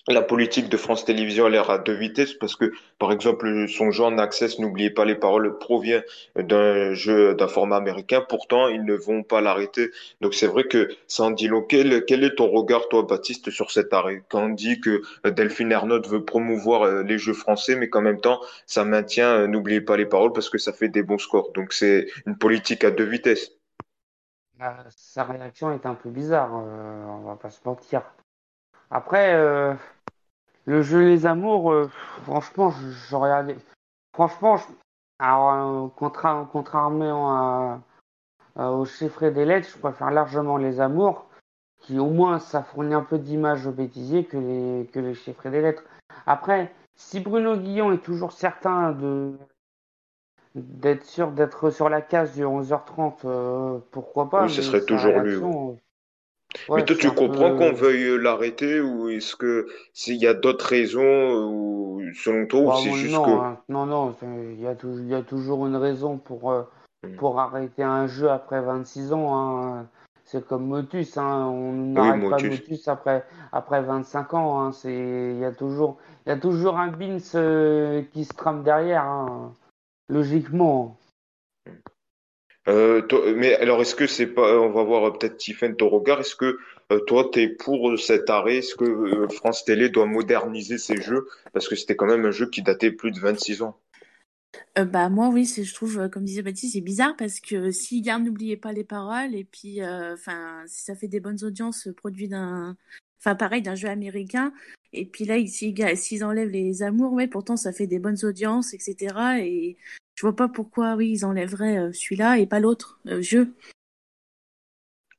la 0.08 0.22
politique 0.22 0.68
de 0.68 0.76
France 0.76 1.04
Télévisions 1.04 1.46
a 1.46 1.50
l'air 1.50 1.70
à 1.70 1.78
deux 1.78 1.94
vitesses 1.94 2.32
parce 2.34 2.56
que, 2.56 2.72
par 2.98 3.12
exemple, 3.12 3.68
son 3.68 3.92
genre 3.92 4.12
Access, 4.18 4.58
n'oubliez 4.58 4.90
pas 4.90 5.04
les 5.04 5.14
paroles, 5.14 5.58
provient 5.58 6.02
d'un 6.36 6.92
jeu 6.92 7.34
d'un 7.34 7.46
format 7.46 7.76
américain. 7.76 8.24
Pourtant, 8.28 8.68
ils 8.68 8.84
ne 8.84 8.94
vont 8.94 9.22
pas 9.22 9.40
l'arrêter. 9.40 9.90
Donc, 10.20 10.34
c'est 10.34 10.48
vrai 10.48 10.64
que 10.64 10.88
ça 11.06 11.24
en 11.24 11.30
dit. 11.30 11.48
Quel, 11.68 11.92
est 11.92 12.34
ton 12.34 12.48
regard, 12.48 12.88
toi, 12.88 13.02
Baptiste, 13.02 13.50
sur 13.50 13.70
cet 13.70 13.92
arrêt? 13.92 14.22
Quand 14.28 14.44
on 14.44 14.48
dit 14.48 14.80
que 14.80 15.02
Delphine 15.24 15.70
Ernotte 15.70 16.08
veut 16.08 16.24
promouvoir 16.24 16.82
euh, 16.82 17.02
les 17.02 17.18
jeux 17.18 17.32
français, 17.32 17.76
mais 17.76 17.88
qu'en 17.88 18.02
même 18.02 18.20
temps, 18.20 18.40
ça 18.66 18.84
maintient, 18.84 19.28
euh, 19.28 19.46
n'oubliez 19.46 19.80
pas 19.80 19.96
les 19.96 20.06
paroles 20.06 20.32
parce 20.32 20.50
que 20.50 20.58
ça 20.58 20.72
fait 20.72 20.88
des 20.88 21.02
bons 21.02 21.18
scores. 21.18 21.52
Donc, 21.52 21.72
c'est 21.72 22.08
une 22.26 22.36
politique 22.36 22.82
à 22.84 22.90
deux 22.90 23.04
vitesses. 23.04 23.52
Bah, 24.58 24.76
sa 24.90 25.24
réaction 25.24 25.72
est 25.72 25.86
un 25.86 25.94
peu 25.94 26.10
bizarre, 26.10 26.50
euh, 26.54 27.04
on 27.06 27.22
va 27.22 27.36
pas 27.36 27.50
se 27.50 27.60
mentir. 27.64 28.02
Après, 28.92 29.32
euh, 29.34 29.72
le 30.66 30.82
jeu 30.82 31.00
Les 31.00 31.24
Amours, 31.24 31.72
euh, 31.72 31.88
franchement, 32.24 32.74
j'aurais 33.08 33.30
allé. 33.30 33.56
Franchement, 34.12 34.58
alors, 35.18 35.52
euh, 35.54 35.88
contrairement 36.52 37.80
au 38.56 38.84
chiffre 38.84 39.28
des 39.30 39.46
lettres, 39.46 39.68
je 39.72 39.78
préfère 39.78 40.10
largement 40.10 40.58
Les 40.58 40.78
Amours, 40.82 41.26
qui 41.80 41.98
au 41.98 42.10
moins 42.10 42.38
ça 42.38 42.62
fournit 42.62 42.92
un 42.92 43.02
peu 43.02 43.18
d'image 43.18 43.66
au 43.66 43.72
bêtisier 43.72 44.26
que 44.26 44.36
les, 44.36 44.86
que 44.92 45.00
les 45.00 45.14
chiffres 45.14 45.48
des 45.48 45.62
lettres. 45.62 45.84
Après, 46.26 46.70
si 46.94 47.20
Bruno 47.20 47.56
Guillon 47.56 47.92
est 47.92 48.04
toujours 48.04 48.32
certain 48.32 48.92
de 48.92 49.32
d'être 50.54 51.04
sûr 51.06 51.30
d'être 51.30 51.70
sur 51.70 51.88
la 51.88 52.02
case 52.02 52.34
du 52.34 52.42
11h30, 52.42 53.80
pourquoi 53.90 54.28
pas. 54.28 54.42
Oui, 54.42 54.50
ce 54.50 54.60
serait 54.60 54.84
toujours 54.84 55.18
lui 55.20 55.40
mais 56.68 56.84
toi, 56.84 56.96
tu 56.96 57.10
comprends 57.10 57.56
qu'on 57.56 57.72
veuille 57.72 58.22
l'arrêter 58.22 58.80
ou 58.80 59.08
est-ce 59.08 59.36
que 59.36 59.66
s'il 59.92 60.16
y 60.16 60.26
a 60.26 60.34
d'autres 60.34 60.66
raisons 60.66 61.34
ou 61.46 62.02
selon 62.14 62.46
toi 62.46 62.60
ou 62.60 62.66
bah, 62.66 62.74
c'est 62.82 62.92
juste 62.92 63.14
non, 63.14 63.24
que 63.24 63.30
hein. 63.30 63.58
non, 63.68 63.86
non, 63.86 64.14
il 64.22 64.60
y, 64.60 64.66
a 64.66 64.74
il 64.82 65.08
y 65.08 65.14
a 65.14 65.22
toujours 65.22 65.66
une 65.66 65.76
raison 65.76 66.18
pour, 66.18 66.52
euh, 66.52 66.62
hmm. 67.06 67.16
pour 67.16 67.40
arrêter 67.40 67.82
un 67.82 68.06
jeu 68.06 68.30
après 68.30 68.60
26 68.60 69.12
ans. 69.12 69.36
Hein. 69.36 69.86
C'est 70.24 70.46
comme 70.46 70.66
Motus, 70.66 71.18
hein. 71.18 71.46
on 71.46 71.72
n'arrête 71.72 72.30
pas 72.30 72.38
Motus 72.38 72.88
après, 72.88 73.24
après 73.52 73.82
25 73.82 74.34
ans. 74.34 74.70
Il 74.84 75.38
y, 75.38 75.44
a 75.44 75.52
toujours, 75.52 75.98
il 76.24 76.30
y 76.30 76.32
a 76.32 76.38
toujours 76.38 76.78
un 76.78 76.88
Bins 76.88 77.18
euh, 77.34 78.02
qui 78.12 78.24
se 78.24 78.32
trame 78.32 78.62
derrière, 78.62 79.28
logiquement. 80.08 80.96
Euh, 82.68 83.02
mais 83.36 83.54
alors, 83.56 83.80
est-ce 83.82 83.94
que 83.94 84.06
c'est 84.06 84.26
pas, 84.26 84.60
on 84.60 84.70
va 84.70 84.84
voir 84.84 85.12
peut-être 85.18 85.36
Tiffen 85.36 85.74
ton 85.74 85.88
regard, 85.88 86.20
est-ce 86.20 86.36
que 86.36 86.58
euh, 86.92 87.00
toi, 87.00 87.28
tu 87.32 87.40
es 87.40 87.48
pour 87.48 87.98
cet 87.98 88.30
arrêt? 88.30 88.58
Est-ce 88.58 88.76
que 88.76 88.84
euh, 88.84 89.28
France 89.28 89.64
Télé 89.64 89.88
doit 89.88 90.06
moderniser 90.06 90.78
ses 90.78 91.00
jeux? 91.00 91.26
Parce 91.52 91.68
que 91.68 91.74
c'était 91.74 91.96
quand 91.96 92.06
même 92.06 92.24
un 92.24 92.30
jeu 92.30 92.48
qui 92.48 92.62
datait 92.62 92.92
plus 92.92 93.10
de 93.10 93.18
26 93.18 93.62
ans. 93.62 93.78
bah 94.76 95.08
moi 95.08 95.30
oui 95.30 95.46
je 95.46 95.74
trouve 95.74 96.10
comme 96.10 96.24
disait 96.24 96.42
Baptiste 96.42 96.74
c'est 96.74 96.82
bizarre 96.82 97.16
parce 97.16 97.40
que 97.40 97.70
s'il 97.70 98.02
garde 98.02 98.22
n'oubliez 98.22 98.58
pas 98.58 98.72
les 98.72 98.84
paroles 98.84 99.34
et 99.34 99.44
puis 99.44 99.80
enfin 99.82 100.62
si 100.66 100.82
ça 100.84 100.94
fait 100.94 101.08
des 101.08 101.20
bonnes 101.20 101.42
audiences 101.42 101.88
produit 101.96 102.28
d'un 102.28 102.76
enfin 103.18 103.34
pareil 103.34 103.62
d'un 103.62 103.74
jeu 103.74 103.88
américain 103.88 104.52
et 104.92 105.06
puis 105.06 105.24
là 105.24 105.36
s'ils 105.46 106.22
enlèvent 106.22 106.50
les 106.50 106.82
amours 106.82 107.16
mais 107.16 107.28
pourtant 107.28 107.56
ça 107.56 107.72
fait 107.72 107.86
des 107.86 107.98
bonnes 107.98 108.22
audiences 108.24 108.74
etc 108.74 109.14
et 109.40 109.78
je 110.14 110.22
vois 110.22 110.36
pas 110.36 110.48
pourquoi, 110.48 110.94
oui, 110.94 111.10
ils 111.10 111.24
enlèveraient 111.24 111.78
euh, 111.78 111.92
celui-là 111.92 112.38
et 112.38 112.46
pas 112.46 112.60
l'autre 112.60 113.00
euh, 113.06 113.22
jeu. 113.22 113.54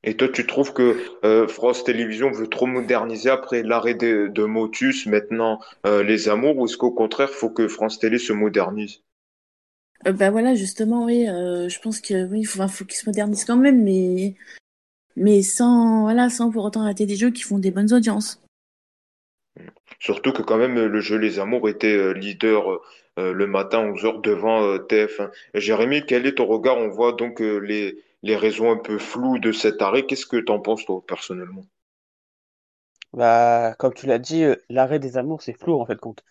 Et 0.02 0.16
toi, 0.16 0.28
tu 0.28 0.46
trouves 0.46 0.72
que 0.72 0.98
euh, 1.24 1.48
France 1.48 1.82
Télévisions 1.82 2.30
veut 2.30 2.48
trop 2.48 2.66
moderniser 2.66 3.30
après 3.30 3.62
l'arrêt 3.62 3.94
de, 3.94 4.44
Motus, 4.44 5.06
maintenant 5.06 5.60
Les 5.84 6.28
Amours, 6.28 6.58
ou 6.58 6.66
est-ce 6.66 6.76
qu'au 6.76 6.90
contraire, 6.90 7.30
il 7.30 7.36
faut 7.36 7.48
que 7.48 7.68
France 7.68 7.98
Télé 7.98 8.18
se 8.18 8.34
modernise? 8.34 9.02
Ben 10.04 10.30
voilà, 10.30 10.54
justement, 10.54 11.06
oui, 11.06 11.24
je 11.24 11.80
pense 11.80 12.02
que 12.02 12.26
oui, 12.26 12.44
faut, 12.44 12.68
faut 12.68 12.84
qu'ils 12.84 12.98
se 12.98 13.08
modernisent 13.08 13.46
quand 13.46 13.56
même, 13.56 13.82
mais 13.82 14.34
mais 15.16 15.40
sans 15.40 16.02
voilà, 16.02 16.28
sans 16.28 16.50
pour 16.50 16.64
autant 16.64 16.82
rater 16.82 17.06
des 17.06 17.16
jeux 17.16 17.30
qui 17.30 17.42
font 17.42 17.58
des 17.58 17.70
bonnes 17.70 17.94
audiences. 17.94 18.42
Surtout 20.00 20.32
que 20.32 20.42
quand 20.42 20.58
même 20.58 20.74
le 20.74 21.00
jeu 21.00 21.16
Les 21.16 21.38
Amours 21.38 21.66
était 21.70 22.12
leader 22.12 22.82
le 23.16 23.46
matin 23.46 23.92
11h 23.92 24.20
devant 24.22 24.62
euh, 24.62 24.78
TF1. 24.78 25.30
Jérémy, 25.54 26.04
quel 26.06 26.26
est 26.26 26.36
ton 26.36 26.46
regard? 26.46 26.78
On 26.78 26.88
voit 26.88 27.12
donc 27.12 27.40
euh, 27.40 27.58
les, 27.58 28.02
les 28.22 28.36
raisons 28.36 28.70
un 28.70 28.76
peu 28.76 28.98
floues 28.98 29.38
de 29.38 29.52
cet 29.52 29.82
arrêt. 29.82 30.06
Qu'est-ce 30.06 30.26
que 30.26 30.36
tu 30.36 30.50
en 30.50 30.60
penses, 30.60 30.84
toi, 30.84 31.02
personnellement? 31.06 31.64
Bah, 33.12 33.74
Comme 33.78 33.94
tu 33.94 34.06
l'as 34.06 34.18
dit, 34.18 34.44
l'arrêt 34.68 34.98
des 34.98 35.16
amours, 35.16 35.42
c'est 35.42 35.58
flou, 35.58 35.80
en 35.80 35.86
fait, 35.86 35.98
compte. 35.98 36.24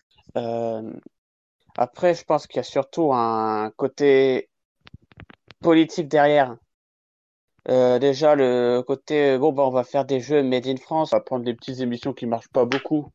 Après, 1.78 2.14
je 2.14 2.24
pense 2.24 2.48
qu'il 2.48 2.58
y 2.58 2.60
a 2.60 2.64
surtout 2.64 3.14
un 3.14 3.72
côté 3.72 4.50
politique 5.62 6.08
derrière. 6.08 6.56
Euh, 7.70 7.98
déjà, 7.98 8.36
le 8.36 8.82
côté, 8.82 9.38
bon, 9.38 9.54
bah, 9.54 9.64
on 9.64 9.72
va 9.72 9.84
faire 9.84 10.06
des 10.06 10.20
jeux 10.20 10.44
made 10.44 10.68
in 10.68 10.78
France, 10.78 11.14
on 11.14 11.18
va 11.18 11.22
prendre 11.22 11.46
des 11.46 11.54
petites 11.54 11.80
émissions 11.80 12.14
qui 12.14 12.26
marchent 12.26 12.50
pas 12.50 12.66
beaucoup. 12.66 13.10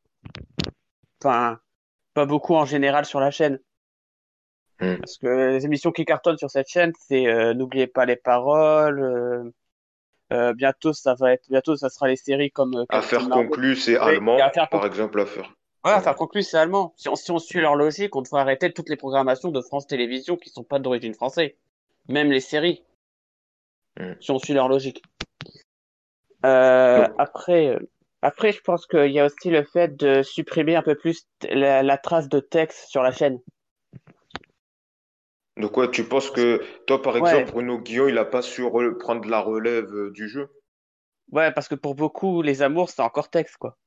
Enfin, 1.22 1.60
pas 2.18 2.26
beaucoup 2.26 2.56
en 2.56 2.64
général 2.64 3.04
sur 3.04 3.20
la 3.20 3.30
chaîne. 3.30 3.60
Hmm. 4.80 4.96
Parce 4.96 5.18
que 5.18 5.28
les 5.28 5.64
émissions 5.64 5.92
qui 5.92 6.04
cartonnent 6.04 6.36
sur 6.38 6.50
cette 6.50 6.68
chaîne, 6.68 6.92
c'est 6.98 7.28
euh, 7.28 7.54
N'oubliez 7.54 7.86
pas 7.86 8.06
les 8.06 8.16
paroles. 8.16 9.00
euh, 9.00 9.52
euh, 10.32 10.52
bientôt, 10.52 10.92
ça 10.92 11.14
va 11.14 11.32
être, 11.32 11.48
bientôt, 11.48 11.76
ça 11.76 11.88
sera 11.88 12.08
les 12.08 12.16
séries 12.16 12.50
comme 12.50 12.84
Affaire 12.88 13.28
conclue, 13.28 13.76
c'est 13.76 13.96
allemand, 13.96 14.36
par 14.70 14.84
exemple, 14.84 15.20
affaire. 15.20 15.54
Ouais, 15.84 15.92
Affaire 15.92 16.16
conclue, 16.16 16.42
c'est 16.42 16.58
allemand. 16.58 16.92
Si 16.96 17.08
on, 17.08 17.14
si 17.14 17.30
on 17.30 17.38
suit 17.38 17.60
leur 17.60 17.76
logique, 17.76 18.16
on 18.16 18.22
devrait 18.22 18.40
arrêter 18.40 18.72
toutes 18.72 18.88
les 18.88 18.96
programmations 18.96 19.50
de 19.52 19.60
France 19.60 19.86
Télévisions 19.86 20.36
qui 20.36 20.50
sont 20.50 20.64
pas 20.64 20.80
d'origine 20.80 21.14
française. 21.14 21.52
Même 22.08 22.32
les 22.32 22.40
séries, 22.40 22.82
Hmm. 23.98 24.14
si 24.20 24.30
on 24.30 24.38
suit 24.38 24.54
leur 24.54 24.68
logique. 24.68 25.02
Euh, 26.44 27.08
après, 27.18 27.78
après, 28.22 28.52
je 28.52 28.60
pense 28.60 28.86
qu'il 28.86 29.10
y 29.10 29.18
a 29.18 29.26
aussi 29.26 29.50
le 29.50 29.64
fait 29.64 29.96
de 29.96 30.22
supprimer 30.22 30.76
un 30.76 30.82
peu 30.82 30.94
plus 30.94 31.26
la, 31.50 31.82
la 31.82 31.98
trace 31.98 32.28
de 32.28 32.40
texte 32.40 32.88
sur 32.88 33.02
la 33.02 33.10
chaîne. 33.12 33.40
donc 35.58 35.76
ouais, 35.76 35.90
tu 35.90 36.04
penses 36.04 36.30
que 36.30 36.62
toi, 36.86 37.02
par 37.02 37.18
Ouais, 37.18 37.18
exemple, 37.18 37.50
Bruno 37.52 37.78
Guillon, 37.78 38.08
il 38.08 38.16
a 38.16 38.24
pas 38.24 38.40
su 38.40 38.62
re- 38.62 38.96
prendre 38.96 39.28
la 39.28 39.40
relève 39.40 39.92
euh, 39.94 40.10
du 40.10 40.26
jeu? 40.26 40.48
ouais, 41.32 41.50
parce 41.52 41.68
que 41.68 41.74
pour 41.74 41.94
beaucoup, 41.94 42.42
les 42.42 42.60
amours, 42.62 42.90
c'est 42.90 43.00
encore 43.02 43.30
texte, 43.30 43.56
quoi. 43.56 43.78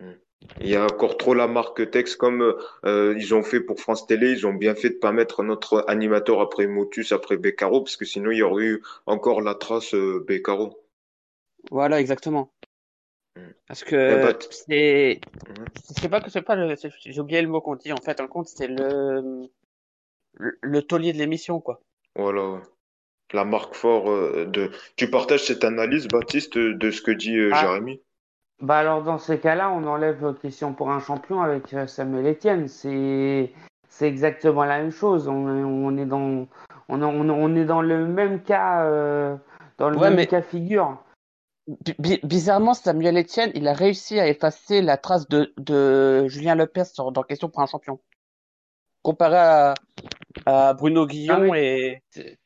Hmm. 0.00 0.14
Il 0.60 0.66
y 0.68 0.74
a 0.74 0.84
encore 0.84 1.16
trop 1.18 1.34
la 1.34 1.46
marque 1.46 1.88
texte 1.92 2.16
comme 2.16 2.42
euh, 2.84 3.14
ils 3.16 3.32
ont 3.34 3.44
fait 3.44 3.60
pour 3.60 3.78
France 3.80 4.08
Télé, 4.08 4.32
ils 4.32 4.44
ont 4.46 4.52
bien 4.54 4.74
fait 4.74 4.90
de 4.90 4.94
pas 4.96 5.12
mettre 5.12 5.44
notre 5.44 5.84
animateur 5.86 6.40
après 6.40 6.66
Motus, 6.66 7.12
après 7.12 7.36
Beccaro, 7.36 7.82
parce 7.82 7.96
que 7.96 8.04
sinon 8.04 8.32
il 8.32 8.38
y 8.38 8.42
aurait 8.42 8.64
eu 8.64 8.82
encore 9.06 9.40
la 9.40 9.54
trace 9.54 9.94
euh, 9.94 10.24
Beccaro. 10.26 10.82
Voilà, 11.70 11.98
exactement. 12.00 12.52
Parce 13.66 13.84
que 13.84 14.22
bah, 14.22 14.34
t- 14.34 14.46
c'est, 14.50 15.20
Mhm. 15.48 15.64
c'est 15.84 16.08
pas 16.08 16.20
que 16.20 16.30
c'est 16.30 16.42
pas 16.42 16.56
le, 16.56 16.74
c'est- 16.76 16.90
j'ai 16.98 17.20
oublié 17.20 17.42
le 17.42 17.48
mot 17.48 17.60
qu'on 17.60 17.76
dit 17.76 17.92
en 17.92 17.96
fait. 17.98 18.20
En 18.20 18.26
compte, 18.28 18.48
c'est 18.48 18.68
le, 18.68 19.48
le, 20.34 20.58
le 20.60 20.82
taulier 20.82 21.12
de 21.12 21.18
l'émission, 21.18 21.60
quoi. 21.60 21.80
voilà, 22.16 22.48
ouais. 22.50 22.60
la 23.32 23.44
marque 23.44 23.74
fort 23.74 24.10
euh, 24.10 24.46
de. 24.46 24.70
Tu 24.96 25.10
partages 25.10 25.44
cette 25.44 25.64
analyse, 25.64 26.08
Baptiste, 26.08 26.56
de 26.58 26.90
ce 26.90 27.02
que 27.02 27.10
dit 27.10 27.36
euh, 27.36 27.52
Ah, 27.52 27.60
Jérémy? 27.60 28.00
bah 28.60 28.78
alors 28.78 29.02
dans 29.04 29.18
ces 29.18 29.38
cas-là, 29.38 29.70
on 29.70 29.84
enlève 29.86 30.34
question 30.40 30.72
pour 30.72 30.90
un 30.90 31.00
champion 31.00 31.42
avec 31.42 31.72
euh, 31.74 31.86
Samuel 31.86 32.26
Etienne. 32.26 32.68
C'est, 32.68 33.52
c'est 33.88 34.08
exactement 34.08 34.64
la 34.64 34.78
même 34.78 34.90
chose. 34.90 35.28
On, 35.28 35.46
est- 35.48 35.62
on 35.64 35.96
est 35.96 36.06
dans, 36.06 36.46
on, 36.88 37.02
on, 37.02 37.28
on 37.30 37.54
est 37.56 37.64
dans 37.64 37.82
le 37.82 38.06
même 38.06 38.42
cas, 38.42 38.84
euh, 38.84 39.36
dans 39.78 39.90
le 39.90 39.96
Ouais, 39.96 40.08
même 40.08 40.16
mais 40.16 40.26
cas 40.26 40.42
figure. 40.42 40.96
Bi- 41.68 41.94
bi- 41.98 42.20
bizarrement, 42.24 42.74
Samuel 42.74 43.18
Etienne, 43.18 43.52
il 43.54 43.68
a 43.68 43.72
réussi 43.72 44.18
à 44.18 44.26
effacer 44.26 44.82
la 44.82 44.96
trace 44.96 45.28
de, 45.28 45.52
de 45.58 46.26
Julien 46.28 46.54
Lepers 46.54 46.86
sur, 46.86 47.12
dans 47.12 47.22
Question 47.22 47.48
pour 47.48 47.60
un 47.60 47.66
champion. 47.66 48.00
Comparé 49.02 49.36
à, 49.36 49.74
à 50.46 50.74
Bruno 50.74 51.06
Guillon 51.06 51.52
mais 51.52 52.02
et... 52.14 52.36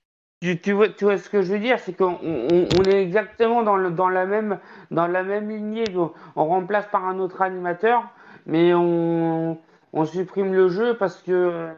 Tu, 0.40 0.60
tu 0.60 0.72
vois, 0.72 0.88
tu 0.88 1.04
vois 1.04 1.18
ce 1.18 1.30
que 1.30 1.40
je 1.40 1.52
veux 1.52 1.60
dire, 1.60 1.78
c'est 1.78 1.92
qu'on 1.92 2.18
on, 2.20 2.66
on 2.76 2.84
est 2.84 3.00
exactement 3.00 3.62
dans, 3.62 3.76
le, 3.76 3.92
dans, 3.92 4.08
la 4.08 4.26
même, 4.26 4.58
dans 4.90 5.06
la 5.06 5.22
même 5.22 5.48
lignée. 5.48 5.84
On, 5.96 6.12
on 6.34 6.46
remplace 6.46 6.88
par 6.88 7.04
un 7.04 7.20
autre 7.20 7.42
animateur, 7.42 8.10
mais 8.44 8.74
on, 8.74 9.56
on 9.92 10.04
supprime 10.04 10.52
le 10.52 10.68
jeu 10.68 10.96
parce 10.96 11.22
que, 11.22 11.72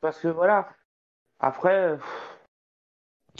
parce 0.00 0.18
que 0.18 0.26
voilà. 0.26 0.70
Après, 1.38 1.98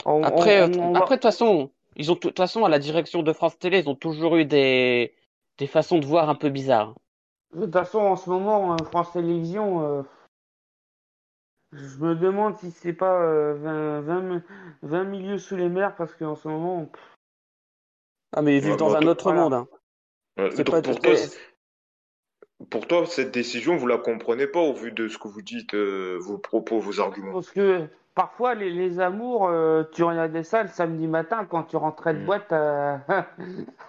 on, 0.05 0.23
Après, 0.23 0.61
va. 0.69 1.01
de 1.01 1.05
toute 1.05 1.21
façon, 1.21 1.69
ils 1.95 2.11
ont, 2.11 2.15
de 2.15 2.19
toute 2.19 2.37
façon, 2.37 2.65
à 2.65 2.69
la 2.69 2.79
direction 2.79 3.23
de 3.23 3.33
France 3.33 3.57
Télé, 3.59 3.79
ils 3.79 3.89
ont 3.89 3.95
toujours 3.95 4.35
eu 4.37 4.45
des, 4.45 5.13
des 5.57 5.67
façons 5.67 5.99
de 5.99 6.05
voir 6.05 6.29
un 6.29 6.35
peu 6.35 6.49
bizarres. 6.49 6.95
De 7.53 7.65
toute 7.65 7.73
façon, 7.73 7.99
en 7.99 8.15
ce 8.15 8.29
moment, 8.29 8.73
euh, 8.73 8.83
France 8.85 9.11
Télévisions, 9.11 9.81
euh, 9.85 10.03
je 11.73 11.97
me 11.99 12.15
demande 12.15 12.57
si 12.57 12.71
c'est 12.71 12.93
pas 12.93 13.21
euh, 13.21 14.01
20, 14.01 14.01
20, 14.01 14.43
20 14.83 15.03
milieux 15.05 15.37
sous 15.37 15.55
les 15.55 15.69
mers 15.69 15.95
parce 15.95 16.13
qu'en 16.15 16.35
ce 16.35 16.47
moment, 16.47 16.85
pff, 16.85 17.01
Ah, 18.33 18.41
mais 18.41 18.57
ils 18.57 18.61
vivent 18.61 18.71
Ouais, 18.71 18.77
dans 18.77 18.91
bah, 18.91 18.99
un 18.99 19.07
autre 19.07 19.31
monde, 19.33 19.53
hein. 19.53 19.67
euh, 20.39 20.49
C'est 20.51 20.63
donc 20.63 20.75
pas, 20.75 20.81
pour 20.81 20.99
toi, 20.99 21.13
pour 22.69 23.07
cette 23.07 23.31
décision, 23.31 23.75
vous 23.75 23.87
la 23.87 23.97
comprenez 23.97 24.47
pas 24.47 24.59
au 24.59 24.73
vu 24.73 24.91
de 24.91 25.07
ce 25.07 25.17
que 25.17 25.27
vous 25.27 25.41
dites, 25.41 25.73
euh, 25.73 26.17
vos 26.21 26.37
propos, 26.37 26.79
vos 26.79 26.99
arguments? 26.99 27.33
parce 27.33 27.51
que 27.51 27.87
parfois, 28.15 28.55
les, 28.55 28.69
les 28.71 28.99
amours, 28.99 29.47
euh, 29.47 29.83
tu 29.93 30.03
regardais 30.03 30.43
ça 30.43 30.63
le 30.63 30.69
samedi 30.69 31.07
matin 31.07 31.45
quand 31.49 31.63
tu 31.63 31.77
rentrais 31.77 32.13
de 32.13 32.19
Hmm. 32.19 32.25
boîte 32.25 32.51
à, 32.51 32.99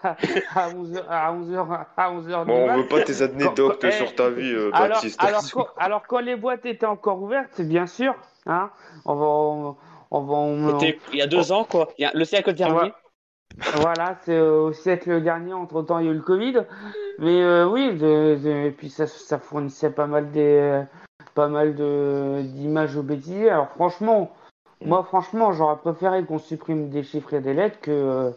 à 0.03 0.71
11h, 0.71 1.05
à 1.09 1.33
11h, 1.35 1.85
à 1.97 2.13
11h 2.13 2.45
du 2.45 2.47
Bon, 2.47 2.71
on 2.71 2.77
veut 2.77 2.87
pas 2.89 3.01
tes 3.01 3.13
quand- 3.15 3.23
anecdotes 3.25 3.85
eh, 3.85 3.91
sur 3.93 4.15
ta 4.15 4.31
vie, 4.31 4.53
euh, 4.53 4.71
alors, 4.73 4.89
Baptiste. 4.89 5.21
alors, 5.23 5.43
quand, 5.53 5.67
alors, 5.79 6.03
quand 6.07 6.21
les 6.21 6.37
boîtes 6.37 6.67
étaient 6.67 6.87
encore 6.87 7.23
ouvertes, 7.23 7.61
bien 7.61 7.87
sûr, 7.87 8.15
hein, 8.47 8.71
on 9.05 9.15
va, 9.15 9.27
on, 9.27 9.77
on 10.11 10.21
va, 10.21 10.35
on, 10.35 10.69
on- 10.69 10.79
c'était 10.81 10.99
il 11.13 11.19
y 11.19 11.23
a 11.23 11.27
on- 11.27 11.29
deux 11.29 11.53
ans, 11.53 11.65
quoi. 11.65 11.89
Il 11.99 12.03
y 12.03 12.05
a, 12.05 12.11
le 12.15 12.25
siècle 12.25 12.53
dernier. 12.55 12.93
voilà, 13.75 14.17
c'est 14.23 14.37
euh, 14.37 14.63
au 14.65 14.73
siècle 14.73 15.23
dernier, 15.23 15.53
entre-temps, 15.53 15.99
il 15.99 16.07
y 16.07 16.09
a 16.09 16.13
eu 16.13 16.15
le 16.17 16.21
Covid. 16.23 16.63
Mais 17.19 17.43
euh, 17.43 17.67
oui, 17.69 17.95
de, 17.95 18.37
de- 18.43 18.67
et 18.67 18.71
puis 18.71 18.89
ça, 18.91 19.07
ça 19.07 19.39
fournissait 19.39 19.91
pas 19.91 20.07
mal 20.07 20.31
des, 20.31 20.41
euh, 20.59 20.83
pas 21.35 21.49
mal 21.49 21.75
de, 21.75 22.43
d'images 22.43 22.97
au 22.97 23.03
bêtisier. 23.03 23.51
Alors 23.51 23.69
franchement, 23.71 24.33
moi 24.85 25.05
franchement, 25.05 25.53
j'aurais 25.53 25.77
préféré 25.77 26.25
qu'on 26.25 26.39
supprime 26.39 26.89
des 26.91 27.03
chiffres 27.03 27.35
et 27.35 27.41
des 27.41 27.55
lettres 27.55 27.81
que, 27.81 27.91
euh, 27.91 28.31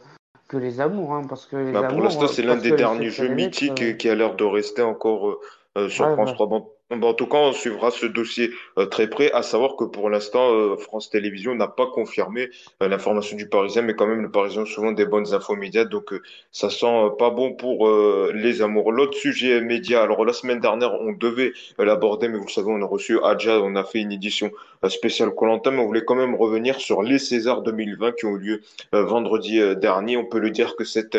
que 0.47 0.57
les 0.57 0.81
amours, 0.81 1.13
hein, 1.13 1.23
parce 1.27 1.45
que 1.45 1.57
les 1.57 1.71
Bah, 1.71 1.83
pour 1.83 2.01
l'instant, 2.01 2.23
euh, 2.23 2.27
c'est 2.27 2.43
l'un 2.43 2.57
des 2.57 2.71
derniers 2.71 3.09
jeux 3.09 3.29
mythiques 3.29 3.81
euh, 3.81 3.93
qui 3.93 4.09
a 4.09 4.15
l'air 4.15 4.35
de 4.35 4.43
rester 4.43 4.81
encore 4.81 5.37
euh, 5.77 5.89
sur 5.89 6.05
ouais, 6.05 6.13
France 6.13 6.29
ouais. 6.29 6.35
3. 6.35 6.74
En 6.91 7.15
tout 7.15 7.25
cas, 7.25 7.39
on 7.39 7.51
suivra 7.51 7.89
ce 7.89 8.05
dossier 8.05 8.51
euh, 8.77 8.85
très 8.85 9.09
près, 9.09 9.31
à 9.31 9.41
savoir 9.41 9.75
que 9.75 9.85
pour 9.85 10.07
l'instant, 10.11 10.53
euh, 10.53 10.77
France 10.77 11.09
Télévisions 11.09 11.55
n'a 11.55 11.67
pas 11.67 11.87
confirmé 11.87 12.51
euh, 12.83 12.87
l'information 12.87 13.35
du 13.35 13.49
Parisien, 13.49 13.81
mais 13.81 13.95
quand 13.95 14.05
même, 14.05 14.21
le 14.21 14.29
Parisien 14.29 14.61
a 14.61 14.65
souvent 14.67 14.91
des 14.91 15.07
bonnes 15.07 15.33
infos 15.33 15.55
médias, 15.55 15.85
donc 15.85 16.13
ça 16.51 16.69
sent 16.69 17.09
pas 17.17 17.31
bon 17.31 17.53
pour 17.55 17.89
les 18.33 18.61
amours. 18.61 18.91
L'autre 18.91 19.17
sujet 19.17 19.61
média, 19.61 20.03
alors 20.03 20.23
la 20.25 20.33
semaine 20.33 20.59
dernière, 20.59 20.93
on 21.01 21.11
devait 21.11 21.53
l'aborder, 21.79 22.27
mais 22.27 22.37
vous 22.37 22.45
le 22.45 22.51
savez, 22.51 22.69
on 22.69 22.81
a 22.81 22.85
reçu 22.85 23.19
Adja, 23.23 23.59
on 23.61 23.75
a 23.75 23.83
fait 23.83 23.99
une 23.99 24.11
édition 24.11 24.51
euh, 24.83 24.89
spéciale 24.89 25.29
Koh-Lanta, 25.29 25.71
mais 25.71 25.79
on 25.79 25.85
voulait 25.85 26.05
quand 26.05 26.15
même 26.15 26.35
revenir 26.35 26.79
sur 26.79 27.01
les 27.01 27.19
Césars 27.19 27.61
2020 27.61 28.13
qui 28.13 28.25
ont 28.25 28.35
eu 28.35 28.39
lieu 28.39 28.61
euh, 28.93 29.03
vendredi 29.03 29.59
euh, 29.59 29.75
dernier. 29.75 30.17
On 30.17 30.25
peut 30.25 30.39
le 30.39 30.51
dire 30.51 30.75
que 30.75 30.83
cet 30.83 31.15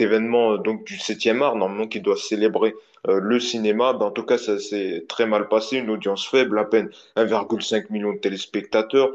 événement 0.00 0.56
donc 0.56 0.84
du 0.84 0.96
7e 0.96 1.42
art, 1.42 1.56
normalement, 1.56 1.86
qui 1.86 2.00
doit 2.00 2.16
célébrer 2.16 2.74
le 3.08 3.40
cinéma, 3.40 3.94
ben, 3.94 4.06
en 4.06 4.10
tout 4.12 4.22
cas, 4.22 4.38
ça 4.38 4.60
s'est 4.60 5.04
très 5.08 5.26
mal 5.26 5.48
passé, 5.48 5.78
une 5.78 5.90
audience 5.90 6.24
faible, 6.24 6.56
à 6.58 6.64
peine 6.64 6.88
1,5 7.16 7.86
million 7.90 8.12
de 8.12 8.18
téléspectateurs. 8.18 9.10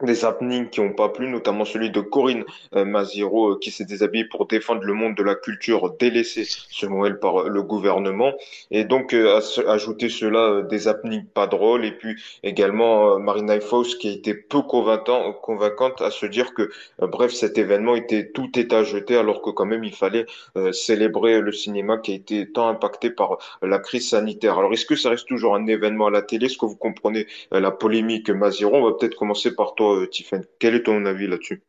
Des 0.00 0.24
happenings 0.24 0.70
qui 0.70 0.80
n'ont 0.80 0.92
pas 0.92 1.08
plu, 1.08 1.28
notamment 1.28 1.64
celui 1.64 1.90
de 1.90 2.00
Corinne 2.00 2.44
euh, 2.76 2.84
Maziero 2.84 3.54
euh, 3.54 3.58
qui 3.58 3.72
s'est 3.72 3.84
déshabillée 3.84 4.26
pour 4.26 4.46
défendre 4.46 4.84
le 4.84 4.92
monde 4.94 5.16
de 5.16 5.24
la 5.24 5.34
culture 5.34 5.96
délaissé, 5.98 6.44
selon 6.46 7.04
elle, 7.04 7.18
par 7.18 7.40
euh, 7.40 7.48
le 7.48 7.62
gouvernement. 7.64 8.32
Et 8.70 8.84
donc, 8.84 9.12
ajouter 9.12 10.08
cela, 10.08 10.62
des 10.62 10.86
happenings 10.86 11.24
pas 11.26 11.48
drôles. 11.48 11.84
Et 11.84 11.90
puis 11.90 12.14
également 12.44 13.18
Marina 13.18 13.58
Foïs 13.60 13.96
qui 13.96 14.08
a 14.08 14.12
été 14.12 14.34
peu 14.34 14.62
convaincant- 14.62 15.32
convaincante 15.32 16.00
à 16.00 16.12
se 16.12 16.26
dire 16.26 16.54
que, 16.54 16.70
bref, 17.00 17.32
cet 17.32 17.58
événement 17.58 17.96
était 17.96 18.30
tout 18.30 18.56
est 18.56 18.72
à 18.72 18.84
jeter 18.84 19.16
alors 19.16 19.42
que 19.42 19.50
quand 19.50 19.66
même 19.66 19.82
il 19.82 19.94
fallait 19.94 20.26
célébrer 20.70 21.40
le 21.40 21.50
cinéma 21.50 21.98
qui 21.98 22.12
a 22.12 22.14
été 22.14 22.50
tant 22.52 22.68
impacté 22.68 23.10
par 23.10 23.38
la 23.62 23.78
crise 23.80 24.10
sanitaire. 24.10 24.58
Alors, 24.58 24.72
est-ce 24.72 24.86
que 24.86 24.96
ça 24.96 25.10
reste 25.10 25.26
toujours 25.26 25.56
un 25.56 25.66
événement 25.66 26.06
à 26.06 26.10
la 26.10 26.22
télé? 26.22 26.46
Est-ce 26.46 26.58
que 26.58 26.66
vous 26.66 26.76
comprenez 26.76 27.26
la 27.50 27.72
polémique 27.72 28.30
Maziero? 28.30 28.76
On 28.76 28.84
va 28.84 28.92
peut-être 28.92 29.16
commencer 29.16 29.54
par 29.54 29.74
toi, 29.74 29.87
euh, 29.92 30.06
Tiffany. 30.06 30.44
Quel 30.58 30.74
est 30.74 30.84
ton 30.84 31.04
avis 31.04 31.26
là-dessus? 31.26 31.62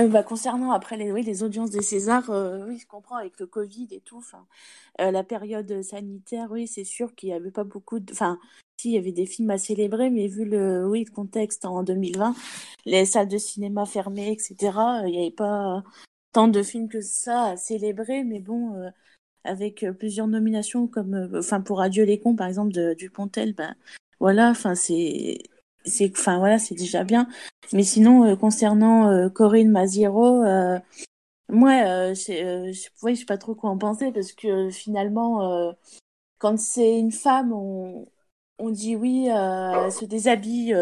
Euh, 0.00 0.08
bah, 0.08 0.22
concernant 0.22 0.72
après 0.72 0.96
les, 0.96 1.12
oui, 1.12 1.22
les 1.22 1.42
audiences 1.42 1.70
des 1.70 1.82
Césars, 1.82 2.30
euh, 2.30 2.66
oui, 2.66 2.78
je 2.78 2.86
comprends 2.86 3.16
avec 3.16 3.38
le 3.38 3.46
Covid 3.46 3.88
et 3.90 4.00
tout. 4.00 4.24
La 4.98 5.24
période 5.24 5.82
sanitaire, 5.82 6.48
oui, 6.50 6.66
c'est 6.66 6.84
sûr 6.84 7.14
qu'il 7.14 7.28
n'y 7.28 7.34
avait 7.34 7.50
pas 7.50 7.64
beaucoup 7.64 8.00
de. 8.00 8.12
Enfin, 8.12 8.38
si, 8.78 8.90
il 8.90 8.94
y 8.94 8.98
avait 8.98 9.12
des 9.12 9.26
films 9.26 9.50
à 9.50 9.58
célébrer, 9.58 10.10
mais 10.10 10.28
vu 10.28 10.44
le, 10.44 10.86
oui, 10.88 11.04
le 11.04 11.10
contexte 11.12 11.64
en 11.64 11.82
2020, 11.82 12.34
les 12.86 13.04
salles 13.04 13.28
de 13.28 13.38
cinéma 13.38 13.86
fermées, 13.86 14.32
etc., 14.32 14.56
il 15.06 15.12
n'y 15.12 15.18
avait 15.18 15.30
pas 15.30 15.82
tant 16.32 16.48
de 16.48 16.62
films 16.62 16.88
que 16.88 17.00
ça 17.00 17.50
à 17.50 17.56
célébrer, 17.56 18.24
mais 18.24 18.40
bon, 18.40 18.90
avec 19.44 19.84
plusieurs 19.98 20.26
nominations 20.26 20.86
comme, 20.88 21.30
enfin, 21.34 21.60
pour 21.60 21.80
Adieu 21.80 22.04
les 22.04 22.18
cons, 22.18 22.36
par 22.36 22.48
exemple, 22.48 22.72
de 22.72 22.94
Dupontel, 22.94 23.54
ben 23.54 23.74
voilà, 24.22 24.50
enfin, 24.50 24.76
c'est, 24.76 25.38
c'est, 25.84 26.12
enfin, 26.16 26.38
voilà, 26.38 26.58
c'est 26.58 26.74
déjà 26.74 27.04
bien. 27.04 27.28
Mais 27.72 27.84
sinon, 27.84 28.24
euh, 28.24 28.36
concernant 28.36 29.10
euh, 29.10 29.28
Corinne 29.28 29.70
Maziero, 29.70 30.42
euh, 30.44 30.78
moi, 31.48 32.14
je, 32.14 32.88
ouais, 33.02 33.16
sais 33.16 33.24
pas 33.24 33.38
trop 33.38 33.54
quoi 33.54 33.70
en 33.70 33.78
penser 33.78 34.12
parce 34.12 34.32
que 34.32 34.70
finalement, 34.70 35.74
quand 36.38 36.58
c'est 36.58 36.98
une 36.98 37.12
femme, 37.12 37.52
on, 37.52 38.08
on 38.58 38.70
dit 38.70 38.96
oui, 38.96 39.26
elle 39.26 39.92
se 39.92 40.04
déshabille, 40.06 40.74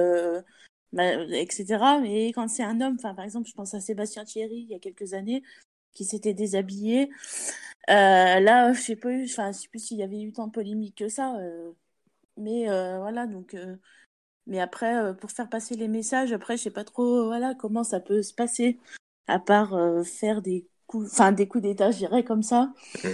bah, 0.93 1.13
etc. 1.33 2.01
Mais 2.03 2.29
quand 2.33 2.49
c'est 2.49 2.63
un 2.63 2.81
homme, 2.81 2.97
enfin, 2.99 3.15
par 3.15 3.25
exemple, 3.25 3.49
je 3.49 3.55
pense 3.55 3.75
à 3.75 3.81
Sébastien 3.81 4.25
Thierry 4.25 4.59
il 4.59 4.71
y 4.71 4.75
a 4.75 4.79
quelques 4.79 5.15
années, 5.15 5.43
qui 5.95 6.05
s'était 6.05 6.35
déshabillé. 6.35 7.11
Là, 7.89 8.73
je 8.73 8.81
sais 8.81 8.97
pas, 8.97 9.11
enfin, 9.25 9.53
je 9.53 9.59
sais 9.59 9.69
plus 9.69 9.81
s'il 9.81 9.99
y 9.99 10.03
avait 10.05 10.23
eu 10.23 10.33
tant 10.33 10.47
de 10.47 10.53
polémique 10.53 10.99
que 10.99 11.09
ça. 11.09 11.37
mais 12.37 12.67
voilà, 12.67 13.27
donc. 13.27 13.57
Euh, 14.49 14.51
mais 14.51 14.61
après, 14.61 14.97
euh, 14.97 15.13
pour 15.13 15.31
faire 15.31 15.49
passer 15.49 15.77
les 15.77 15.89
messages, 15.89 16.33
après, 16.33 16.57
je 16.57 16.63
sais 16.63 16.71
pas 16.71 16.85
trop, 16.85 17.27
voilà, 17.27 17.55
comment 17.55 17.85
ça 17.85 18.01
peut 18.01 18.23
se 18.23 18.35
passer, 18.35 18.79
à 19.27 19.39
part 19.39 19.75
euh, 19.75 20.03
faire 20.03 20.43
des 20.43 20.67
coups, 20.87 21.11
enfin, 21.13 21.33
des 21.33 21.47
coups 21.47 21.63
d'état, 21.63 21.91
je 21.91 21.99
dirais, 21.99 22.25
comme 22.25 22.43
ça. 22.43 22.73
Mm. 23.05 23.09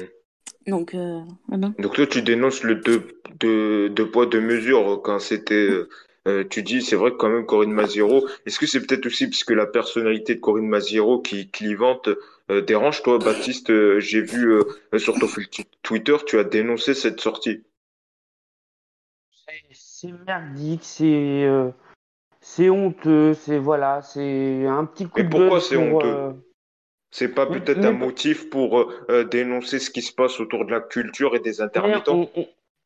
Donc, 0.71 0.95
euh, 0.95 1.21
voilà. 1.49 1.73
Donc 1.79 1.95
toi, 1.95 2.07
tu 2.07 2.23
dénonces 2.23 2.63
le 2.63 2.77
deux, 2.77 3.21
deux, 3.39 3.89
deux 3.89 4.11
poids, 4.11 4.27
deux 4.27 4.41
mesures 4.41 5.01
quand 5.03 5.19
c'était... 5.19 5.55
euh, 5.55 5.89
euh, 6.27 6.43
tu 6.43 6.65
dis, 6.65 6.83
c'est 6.83 6.97
vrai 6.97 7.13
que 7.13 7.17
quand 7.17 7.29
même 7.29 7.47
Corinne 7.47 7.71
Maziero, 7.71 8.27
est-ce 8.47 8.59
que 8.59 8.67
c'est 8.67 8.85
peut-être 8.85 9.07
aussi 9.07 9.29
parce 9.29 9.45
que 9.45 9.55
la 9.55 9.67
personnalité 9.67 10.35
de 10.35 10.41
Corinne 10.41 10.67
Maziero 10.67 11.21
qui 11.21 11.41
est 11.41 11.51
clivante 11.53 12.09
euh, 12.51 12.63
dérange 12.63 13.03
toi, 13.05 13.19
Baptiste? 13.19 13.71
euh, 13.71 14.01
j'ai 14.01 14.23
vu 14.23 14.51
euh, 14.51 14.65
sur 14.99 15.17
ton 15.21 15.29
Twitter, 15.83 16.17
tu 16.27 16.39
as 16.41 16.45
dénoncé 16.45 16.95
cette 16.95 17.21
sortie. 17.21 17.63
C'est 19.99 20.13
merdique, 20.13 20.85
c'est 20.85 21.45
euh, 21.47 21.71
c'est 22.41 22.71
honteux, 22.71 23.35
c'est 23.35 23.59
voilà, 23.59 24.03
c'est 24.03 24.67
un 24.67 24.85
petit 24.87 25.09
coup 25.09 25.23
Mais 25.23 25.25
de 25.25 25.29
pourquoi 25.29 25.61
buzz 25.61 25.61
c'est 25.61 25.75
pour. 25.75 25.77
honteux? 25.77 26.05
euh, 26.05 26.33
C'est 27.13 27.35
pas 27.35 27.47
mais, 27.47 27.61
peut-être 27.61 27.85
mais 27.85 27.87
un 27.87 27.93
motif 27.93 28.51
pour 28.51 28.79
euh, 29.11 29.25
dénoncer 29.25 29.79
ce 29.81 29.91
qui 29.91 30.03
se 30.03 30.13
passe 30.13 30.41
autour 30.41 30.67
de 30.67 30.73
la 30.73 30.81
culture 30.81 31.37
et 31.37 31.41
des 31.41 31.61
Mais 31.77 32.03
intermittents? 32.03 32.27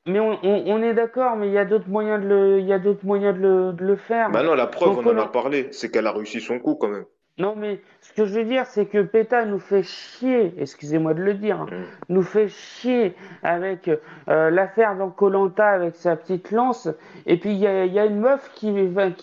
mais 0.07 0.21
on, 0.21 0.39
on- 0.45 0.65
on 0.67 0.83
est 0.83 0.93
d'accord, 0.93 1.35
mais 1.37 1.49
il 1.49 1.55
y 1.55 1.59
a 1.59 1.65
d'autres 1.65 1.89
moyens 1.89 2.23
de 2.23 2.29
le, 2.29 2.61
il 2.61 2.67
y 2.67 2.73
a 2.75 2.79
d'autres 2.79 3.07
moyens 3.07 3.35
de 3.35 3.41
le, 3.41 3.73
de 3.73 3.85
le 3.87 3.97
Bah 4.29 4.43
faire. 4.43 4.43
non, 4.43 4.55
la 4.55 4.67
preuve, 4.67 4.97
on 4.97 5.07
en 5.09 5.19
a 5.19 5.27
parlé, 5.27 5.71
c'est 5.73 5.91
qu'elle 5.91 6.07
a 6.07 6.13
réussi 6.13 6.41
son 6.41 6.59
coup 6.59 6.75
quand 6.77 6.89
même. 6.89 7.05
Non, 7.41 7.55
mais 7.57 7.81
ce 8.03 8.13
que 8.13 8.27
je 8.27 8.39
veux 8.39 8.45
dire, 8.45 8.67
c'est 8.67 8.85
que 8.85 9.01
PETA 9.01 9.47
nous 9.47 9.59
fait 9.59 9.83
chier, 9.83 10.53
excusez-moi 10.59 11.15
de 11.15 11.23
le 11.23 11.33
dire, 11.33 11.63
hein, 11.63 11.67
Mm. 11.71 11.85
nous 12.11 12.23
fait 12.23 12.49
chier 12.49 13.17
avec 13.43 13.89
euh, 14.29 14.51
l'affaire 14.51 14.95
dans 14.95 15.09
koh 15.09 15.33
avec 15.57 15.97
sa 15.97 16.17
petite 16.17 16.51
lance, 16.51 16.89
et 17.25 17.39
puis 17.39 17.53
il 17.53 17.57
y 17.57 17.67
a, 17.67 17.87
il 17.87 17.95
y 17.95 17.99
a 17.99 18.05
une 18.05 18.21
meuf 18.21 18.51
qui, 18.55 18.71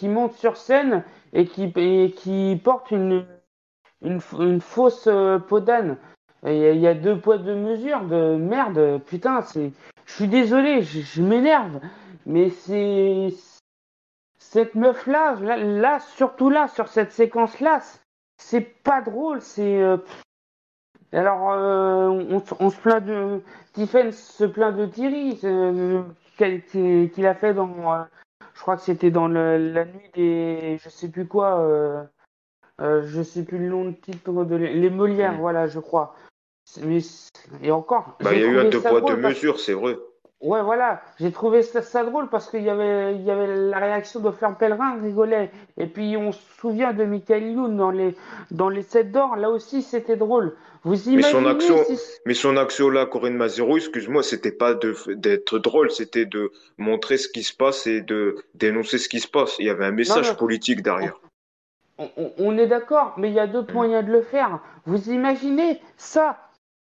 monte 0.08 0.34
sur 0.34 0.58
scène 0.58 1.04
et 1.34 1.46
qui, 1.46 1.72
et 1.76 2.12
qui 2.12 2.60
porte 2.64 2.90
une, 2.90 3.24
une, 4.02 4.20
une 4.40 4.62
fausse 4.62 5.06
euh, 5.06 5.38
peau 5.38 5.60
d'âne. 5.60 5.98
Il 6.44 6.54
y, 6.54 6.66
a 6.66 6.72
il 6.72 6.80
y 6.80 6.88
a 6.88 6.96
deux 6.96 7.20
poids, 7.20 7.38
deux 7.38 7.56
mesures 7.56 8.02
de 8.06 8.36
merde, 8.36 9.00
putain, 9.06 9.42
c'est... 9.42 9.72
Je 10.06 10.14
suis 10.14 10.28
désolé, 10.28 10.82
je, 10.82 11.22
m'énerve, 11.22 11.82
mais 12.26 12.50
c'est... 12.50 13.28
Cette 14.40 14.74
meuf-là, 14.74 15.36
là, 15.42 15.58
là, 15.58 16.00
surtout 16.00 16.50
là, 16.50 16.68
sur 16.68 16.88
cette 16.88 17.12
séquence-là, 17.12 17.82
c'est 18.38 18.62
pas 18.62 19.02
drôle, 19.02 19.42
c'est... 19.42 19.82
euh, 19.82 19.98
Alors, 21.12 21.52
euh, 21.52 22.08
on, 22.08 22.44
on 22.60 22.70
se 22.70 22.78
plaint 22.78 23.04
de... 23.06 23.42
Tiffen 23.74 24.12
se 24.12 24.46
plaint 24.46 24.76
de 24.76 24.86
Thierry, 24.86 25.40
euh, 25.44 26.04
qu'il 26.38 27.26
a 27.26 27.36
fait 27.36 27.54
dans... 27.54 28.06
je 28.54 28.62
crois 28.62 28.76
que 28.76 28.84
c'était 28.84 29.12
dans 29.12 29.28
le- 29.28 29.72
la 29.74 29.86
nuit 29.86 30.10
des... 30.14 30.78
Je 30.84 30.90
sais 30.90 31.10
plus 31.10 31.28
quoi... 31.28 32.08
je 32.80 33.22
sais 33.24 33.44
plus 33.44 33.58
le 33.60 33.70
nom 33.70 33.86
de 33.86 33.92
titre 33.92 34.44
de 34.44 34.56
les 34.56 34.90
Molières, 34.90 35.34
Mm. 35.34 35.40
voilà, 35.40 35.68
je 35.68 35.80
crois. 35.80 36.16
Mais 36.84 37.00
et 37.62 37.72
encore, 37.72 38.18
Bah, 38.20 38.34
il 38.34 38.42
y 38.42 38.44
a 38.44 38.48
eu 38.48 38.60
un 38.60 38.70
deux 38.70 38.82
poids, 38.82 39.02
deux 39.02 39.16
mesures, 39.16 39.60
c'est 39.60 39.74
vrai. 39.74 39.98
Ouais, 40.42 40.62
voilà, 40.62 41.02
j'ai 41.20 41.32
trouvé 41.32 41.62
ça, 41.64 41.82
ça 41.82 42.04
drôle 42.04 42.30
parce 42.30 42.50
qu'il 42.50 42.64
y 42.64 42.70
avait 42.70 43.16
il 43.16 43.24
y 43.24 43.32
avait 43.32 43.48
la 43.48 43.80
réaction 43.80 44.20
de 44.20 44.32
Fleur 44.32 44.58
Pellerin 44.58 45.00
rigolait 45.02 45.52
et 45.78 45.88
puis 45.88 46.16
on 46.18 46.32
se 46.32 46.42
souvient 46.60 46.94
de 46.94 47.04
Michael 47.06 47.52
Youn 47.52 47.76
dans 47.78 47.92
les 47.92 48.16
dans 48.52 48.70
les 48.70 48.84
Sept 48.84 49.12
d'or, 49.12 49.36
là 49.36 49.50
aussi 49.50 49.82
c'était 49.82 50.18
drôle. 50.18 50.56
Vous 50.84 51.10
Mais 51.10 51.22
son 51.24 51.40
imaginez 51.40 51.50
action, 51.50 51.84
si 51.86 52.00
mais 52.26 52.34
son 52.34 52.56
action 52.56 52.90
là, 52.90 53.06
Corinne 53.06 53.36
Maziero, 53.36 53.76
excuse-moi, 53.78 54.24
c'était 54.24 54.52
pas 54.52 54.74
d'être 55.08 55.60
drôle, 55.60 55.92
c'était 55.92 56.26
de 56.26 56.52
montrer 56.78 57.18
ce 57.18 57.28
qui 57.28 57.44
se 57.44 57.54
passe 57.54 57.88
et 57.88 58.02
de 58.02 58.38
dénoncer 58.54 58.98
ce 59.00 59.10
qui 59.10 59.20
se 59.20 59.28
passe. 59.28 59.56
Il 59.60 59.66
y 59.66 59.70
avait 59.70 59.86
un 59.86 59.90
non 59.92 59.98
message 59.98 60.38
politique 60.38 60.82
derrière. 60.84 61.20
on, 61.98 62.10
on- 62.16 62.32
on 62.38 62.58
est 62.60 62.68
d'accord, 62.68 63.16
mais 63.18 63.30
il 63.30 63.34
y 63.34 63.40
a 63.40 63.48
d'autres 63.48 63.72
Mm. 63.72 63.76
moyens 63.76 64.06
de 64.06 64.12
le 64.12 64.22
faire. 64.22 64.60
Vous 64.86 65.10
imaginez 65.10 65.82
ça, 65.98 66.38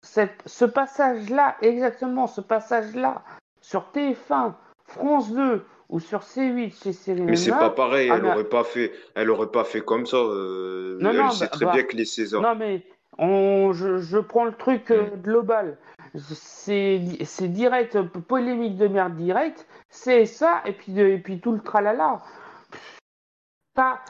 cette, 0.06 0.42
ce 0.46 0.66
passage-là, 0.66 1.56
exactement 1.62 2.28
ce 2.28 2.40
passage-là, 2.42 3.24
sur 3.62 3.90
TF1, 3.94 4.54
France 4.88 5.32
2 5.34 5.66
ou 5.90 6.00
sur 6.00 6.22
C8 6.22 6.82
chez 6.84 6.94
Cyril 6.94 7.26
Mais 7.26 7.36
c'est 7.36 7.52
pas 7.52 7.70
pareil, 7.72 8.10
Ah 8.12 8.16
elle 8.18 8.24
mais 8.24 8.32
aurait 8.32 8.44
pas 8.50 8.64
fait, 8.64 8.92
elle 9.16 9.30
aurait 9.32 9.52
pas 9.52 9.64
fait 9.64 9.82
comme 9.82 10.06
ça. 10.06 10.18
euh, 10.18 10.98
non 11.02 11.10
elle 11.10 11.18
non 11.18 11.30
sait 11.32 11.46
bah, 11.46 11.52
très 11.52 11.66
bah, 11.66 11.72
bien 11.74 11.84
que 11.84 11.96
les 11.98 12.06
Césars. 12.06 12.42
non 12.42 12.56
mais 12.56 12.84
on, 13.18 13.72
je, 13.74 13.98
je 13.98 14.18
prends 14.20 14.46
le 14.46 14.54
truc 14.54 14.92
euh, 14.92 15.10
Mm. 15.16 15.22
global. 15.22 15.78
C'est 16.16 17.02
c'est 17.26 17.48
direct, 17.48 18.00
polémique 18.28 18.78
de 18.78 18.88
merde 18.88 19.16
direct. 19.16 19.68
C'est 19.90 20.26
ça 20.26 20.62
et 20.66 20.72
puis 20.74 20.94
de- 20.94 21.06
et 21.06 21.18
puis 21.18 21.40
tout 21.40 21.52
le 21.52 21.60
tralala. 21.62 22.22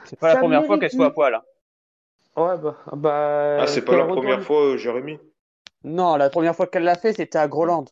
C'est 0.04 0.20
pas 0.20 0.34
la 0.34 0.38
première 0.38 0.66
fois 0.66 0.78
qu'elle 0.78 0.92
soit 0.92 1.08
à 1.08 1.12
poil. 1.12 1.36
hein. 1.36 1.42
Ouais 2.38 2.58
bah 2.58 2.76
bah 2.94 3.58
Ah, 3.62 3.68
c'est 3.68 3.86
pas 3.86 3.96
la 3.98 4.06
première 4.06 4.44
fois, 4.44 4.74
euh, 4.74 4.78
Jérémy? 4.78 5.20
Non, 5.86 6.16
la 6.18 6.30
première 6.30 6.56
fois 6.56 6.68
qu'elle 6.68 6.84
l'a 6.84 6.96
fait, 6.96 7.14
c'était 7.14 7.38
à 7.38 7.48
Groland. 7.48 7.86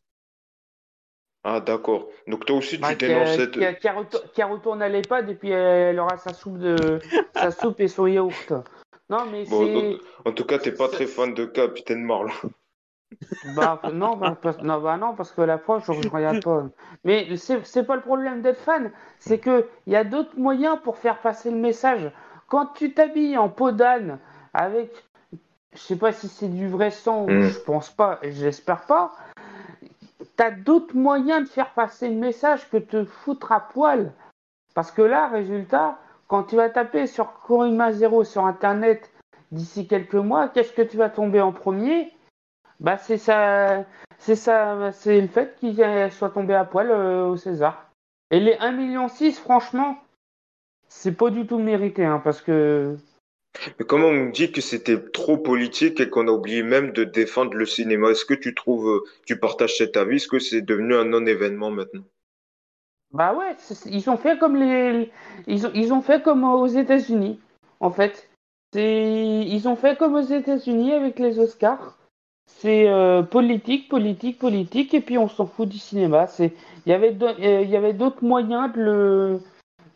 Ah, 1.43 1.59
d'accord. 1.59 2.07
Donc 2.27 2.45
toi 2.45 2.57
aussi, 2.57 2.75
tu 2.75 2.81
Bah, 2.81 2.95
dénonces 2.95 3.31
qui, 3.31 3.35
cette. 3.35 3.51
qui, 3.51 3.79
qui 3.79 3.89
retourne, 3.89 4.23
qui 4.33 4.43
retourne 4.43 4.81
à 4.81 4.89
l'EHPAD 4.89 5.29
et 5.29 5.35
puis 5.35 5.51
elle 5.51 5.99
aura 5.99 6.17
sa 6.17 6.33
soupe 6.33 6.57
de 6.57 6.99
sa 7.35 7.51
soupe 7.51 7.79
et 7.81 7.87
son 7.87 8.07
yaourt. 8.07 8.53
Non 9.09 9.25
mais 9.25 9.43
Bon, 9.45 9.65
c'est 9.65 9.97
en 10.25 10.31
tout 10.33 10.45
cas, 10.45 10.57
t'es 10.59 10.71
pas 10.71 10.87
très 10.87 11.05
fan 11.05 11.33
de 11.33 11.45
Capitaine 11.45 12.03
Marlowe. 12.03 12.31
bah 13.55 13.79
non 13.93 14.15
bah, 14.15 14.37
parce, 14.41 14.57
non 14.61 14.79
bah 14.81 14.97
non 14.97 15.13
parce 15.15 15.31
que 15.31 15.41
la 15.41 15.57
preuve 15.57 15.83
je, 15.85 16.09
regarde 16.09 16.41
pas. 16.43 16.63
Mais 17.03 17.35
c'est 17.35 17.63
c'est 17.65 17.83
pas 17.85 17.95
le 17.95 18.01
problème 18.01 18.41
d'être 18.41 18.59
fan, 18.61 18.91
c'est 19.19 19.39
que 19.39 19.67
il 19.85 19.93
y 19.93 19.95
a 19.97 20.03
d'autres 20.03 20.37
moyens 20.37 20.79
pour 20.83 20.97
faire 20.97 21.19
passer 21.21 21.51
le 21.51 21.57
message. 21.57 22.11
Quand 22.47 22.67
tu 22.67 22.93
t'habilles 22.93 23.37
en 23.37 23.49
peau 23.49 23.71
d'âne 23.71 24.19
avec 24.53 24.91
je 25.75 25.79
sais 25.79 25.95
pas 25.95 26.11
si 26.11 26.27
c'est 26.27 26.47
du 26.47 26.67
vrai 26.67 26.91
sang, 26.91 27.27
Mm. 27.27 27.41
je 27.49 27.59
pense 27.59 27.89
pas, 27.89 28.19
et 28.21 28.31
j'espère 28.31 28.81
pas. 28.85 29.13
T'as 30.35 30.51
d'autres 30.51 30.95
moyens 30.95 31.47
de 31.47 31.49
faire 31.53 31.71
passer 31.71 32.09
le 32.09 32.15
message 32.15 32.69
que 32.69 32.77
te 32.77 33.05
foutre 33.05 33.51
à 33.51 33.59
poil. 33.59 34.11
Parce 34.73 34.91
que 34.91 35.01
là, 35.01 35.27
résultat, 35.27 35.97
quand 36.27 36.43
tu 36.43 36.55
vas 36.55 36.69
taper 36.69 37.05
sur 37.07 37.33
Corinne 37.41 37.75
Mazero 37.75 38.23
sur 38.23 38.45
Internet 38.45 39.11
d'ici 39.51 39.87
quelques 39.87 40.15
mois, 40.15 40.49
qu'est-ce 40.49 40.73
que 40.73 40.81
tu 40.81 40.97
vas 40.97 41.09
tomber 41.09 41.41
en 41.41 41.51
premier? 41.51 42.11
Bah 42.79 42.97
c'est 42.97 43.19
ça, 43.19 43.85
c'est 44.17 44.35
ça, 44.35 44.91
c'est 44.91 45.21
le 45.21 45.27
fait 45.27 45.55
qu'il 45.59 45.75
soit 46.11 46.31
tombé 46.31 46.55
à 46.55 46.65
poil 46.65 46.89
euh, 46.89 47.27
au 47.27 47.37
César. 47.37 47.85
Et 48.31 48.39
les 48.39 48.55
1,6 48.55 48.75
million, 48.75 49.07
franchement, 49.33 49.97
c'est 50.87 51.15
pas 51.15 51.29
du 51.29 51.45
tout 51.45 51.59
mérité, 51.59 52.03
hein, 52.03 52.19
parce 52.23 52.41
que 52.41 52.97
Mais 53.79 53.85
comment 53.85 54.07
on 54.07 54.29
dit 54.29 54.51
que 54.51 54.61
c'était 54.61 54.99
trop 54.99 55.37
politique 55.37 55.99
et 55.99 56.09
qu'on 56.09 56.27
a 56.27 56.31
oublié 56.31 56.63
même 56.63 56.91
de 56.91 57.03
défendre 57.03 57.53
le 57.53 57.65
cinéma? 57.65 58.09
Est-ce 58.09 58.25
que 58.25 58.33
tu 58.33 58.55
trouves, 58.55 58.89
euh, 58.89 59.03
tu 59.25 59.37
partages 59.37 59.77
cet 59.77 59.95
avis? 59.95 60.15
Est-ce 60.15 60.27
que 60.27 60.39
c'est 60.39 60.61
devenu 60.61 60.95
un 60.95 61.05
non-événement 61.05 61.71
maintenant? 61.71 62.03
Bah 63.11 63.35
ouais, 63.35 63.55
ils 63.85 64.09
ont 64.09 64.17
fait 64.17 64.39
comme 64.39 64.55
les, 64.55 65.11
ils 65.45 65.67
ont, 65.67 65.71
ils 65.75 65.93
ont 65.93 66.01
fait 66.01 66.23
comme 66.23 66.43
aux 66.43 66.65
États-Unis, 66.65 67.39
en 67.79 67.91
fait. 67.91 68.27
C'est, 68.73 69.45
ils 69.45 69.67
ont 69.67 69.75
fait 69.75 69.99
comme 69.99 70.15
aux 70.15 70.21
États-Unis 70.21 70.93
avec 70.93 71.19
les 71.19 71.37
Oscars. 71.37 71.99
C'est 72.47 72.89
euh, 72.89 73.21
politique, 73.21 73.87
politique, 73.87 74.39
politique, 74.39 74.95
et 74.95 75.01
puis 75.01 75.19
on 75.19 75.29
s'en 75.29 75.45
fout 75.45 75.69
du 75.69 75.77
cinéma. 75.77 76.25
C'est, 76.25 76.53
il 76.85 76.89
y 76.89 76.93
avait, 76.93 77.15
euh, 77.21 77.93
d'autres 77.93 78.23
moyens 78.23 78.73
de 78.73 78.81
le, 78.81 79.39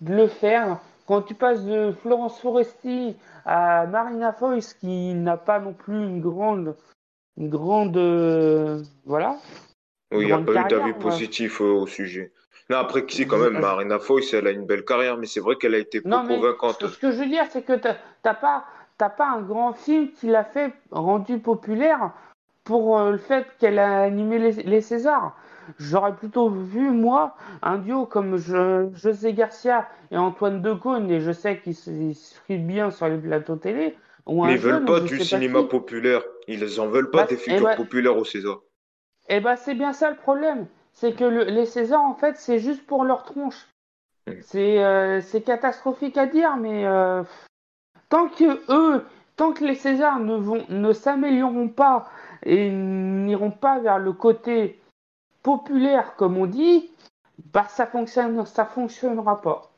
de 0.02 0.14
le 0.14 0.28
faire. 0.28 0.80
Quand 1.08 1.22
tu 1.22 1.34
passes 1.36 1.64
de 1.64 1.94
Florence 2.02 2.40
Foresti 2.42 3.16
à 3.46 3.86
Marina 3.88 4.34
Foïs, 4.34 4.74
qui 4.74 5.14
n'a 5.14 5.38
pas 5.38 5.60
non 5.60 5.74
plus 5.74 5.96
une 5.96 6.20
grande, 6.20 6.76
une 7.38 7.50
grande, 7.50 7.96
euh, 7.96 8.84
voilà, 9.06 9.38
Oui, 10.12 10.24
il 10.24 10.26
n'y 10.26 10.32
a 10.34 10.38
pas 10.40 10.52
eu 10.54 10.68
d'avis 10.68 10.94
positif 10.94 11.62
euh, 11.62 11.72
au 11.72 11.88
sujet. 11.88 12.34
Non, 12.70 12.78
après, 12.78 13.06
si, 13.08 13.26
quand 13.26 13.38
même, 13.38 13.60
Marina 13.60 14.00
Foïs, 14.00 14.34
elle 14.34 14.48
a 14.48 14.52
une 14.52 14.66
belle 14.66 14.84
carrière, 14.84 15.18
mais 15.18 15.26
c'est 15.28 15.40
vrai 15.40 15.56
qu'elle 15.56 15.76
a 15.76 15.78
été 15.78 16.02
peu 16.02 16.10
Non, 16.10 16.24
mais 16.24 16.36
convaincante. 16.36 16.86
ce 16.86 17.00
que 17.00 17.12
je 17.12 17.20
veux 17.20 17.30
dire, 17.30 17.46
c'est 17.50 17.62
que 17.62 17.74
t'as 17.74 17.96
t'as 18.24 18.34
pas, 18.34 18.66
pas 18.98 19.30
un 19.30 19.42
grand 19.42 19.72
film 19.72 20.12
qui 20.12 20.28
l'a 20.28 20.44
fait 20.44 20.74
rendu 20.92 21.40
populaire 21.40 22.12
pour 22.66 23.00
euh, 23.00 23.12
le 23.12 23.18
fait 23.18 23.48
qu'elle 23.60 23.80
a 23.80 24.02
animé 24.02 24.40
les, 24.40 24.52
les 24.64 24.82
Césars. 24.82 25.38
J'aurais 25.80 26.16
plutôt 26.16 26.50
vu, 26.50 26.92
moi, 26.92 27.36
un 27.62 27.78
duo 27.78 28.06
comme 28.06 28.38
Jo- 28.38 28.90
José 28.94 29.34
Garcia 29.34 29.88
et 30.12 30.18
Antoine 30.18 30.62
Decaune, 30.62 31.12
et 31.12 31.20
je 31.20 31.32
sais 31.32 31.60
qu'ils 31.60 31.76
se 31.76 32.36
frient 32.44 32.58
bien 32.58 32.92
sur 32.92 33.08
les 33.08 33.18
plateaux 33.18 33.56
télé, 33.58 33.98
ou 34.26 34.44
Mais 34.44 34.52
un 34.52 34.52
ils 34.54 34.58
veulent 34.58 34.74
jeune, 34.74 34.84
ou 34.84 34.88
pas 34.88 35.00
du 35.00 35.18
pas 35.18 35.24
cinéma 35.24 35.64
populaire. 35.64 36.24
Ils 36.48 36.80
en 36.80 36.88
veulent 36.88 37.12
pas 37.12 37.24
Bah, 37.24 37.28
des 37.30 37.36
eh 37.36 37.38
figures 37.40 37.66
ben, 37.66 37.76
populaires 37.76 38.18
au 38.18 38.26
César. 38.26 38.60
eh 39.30 39.40
ben, 39.40 39.56
c'est 39.56 39.76
bien 39.76 39.94
ça 39.94 40.10
le 40.10 40.16
problème. 40.18 40.68
c'est 40.94 41.14
que 41.14 41.26
le- 41.26 41.44
les 41.44 41.66
Césars, 41.68 42.02
en 42.02 42.16
fait, 42.16 42.38
c'est 42.38 42.58
juste 42.58 42.84
pour 42.88 43.04
leur 43.04 43.24
tronche. 43.24 43.68
Mm. 44.28 44.32
C'est 44.42 44.84
euh, 44.84 45.22
c'est 45.22 45.42
catastrophique 45.42 46.18
à 46.18 46.26
dire, 46.26 46.58
mais 46.58 46.86
euh, 46.88 47.22
tant 48.10 48.30
que 48.30 48.60
eux, 48.72 49.06
tant 49.36 49.54
que 49.54 49.64
les 49.64 49.76
Césars 49.76 50.20
ne 50.20 50.36
vont, 50.36 50.66
ne 50.70 50.94
s'amélioreront 50.94 51.70
pas 51.70 52.10
et 52.44 52.72
n'iront 52.72 53.52
pas 53.52 53.80
vers 53.80 54.00
le 54.00 54.12
côté 54.14 54.80
populaire, 55.50 56.16
comme 56.18 56.38
on 56.38 56.46
dit, 56.46 56.92
bah 57.54 57.68
ça 57.70 57.88
fonctionne, 57.88 58.46
ça 58.46 58.66
fonctionnera 58.66 59.42
pas. 59.42 59.72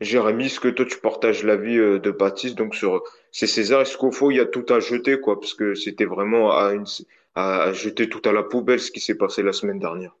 Jérémy, 0.00 0.46
est-ce 0.46 0.58
que 0.58 0.68
toi 0.68 0.86
tu 0.86 0.96
partages 1.00 1.44
l'avis 1.44 1.76
euh, 1.76 1.98
de 1.98 2.10
Baptiste? 2.10 2.56
Donc 2.56 2.74
sur 2.74 3.02
ces 3.30 3.46
Césars? 3.46 3.82
Est-ce 3.82 3.98
qu'au 3.98 4.10
fond 4.10 4.30
il 4.30 4.38
y 4.38 4.40
a 4.40 4.46
tout 4.46 4.64
à 4.70 4.80
jeter 4.80 5.20
quoi? 5.20 5.38
Parce 5.38 5.52
que 5.52 5.74
c'était 5.74 6.06
vraiment 6.06 6.50
à, 6.56 6.72
une, 6.72 6.86
à, 7.34 7.64
à 7.64 7.72
jeter 7.74 8.08
tout 8.08 8.22
à 8.24 8.32
la 8.32 8.42
poubelle 8.42 8.80
ce 8.80 8.90
qui 8.90 9.00
s'est 9.00 9.18
passé 9.18 9.42
la 9.42 9.52
semaine 9.52 9.78
dernière. 9.78 10.16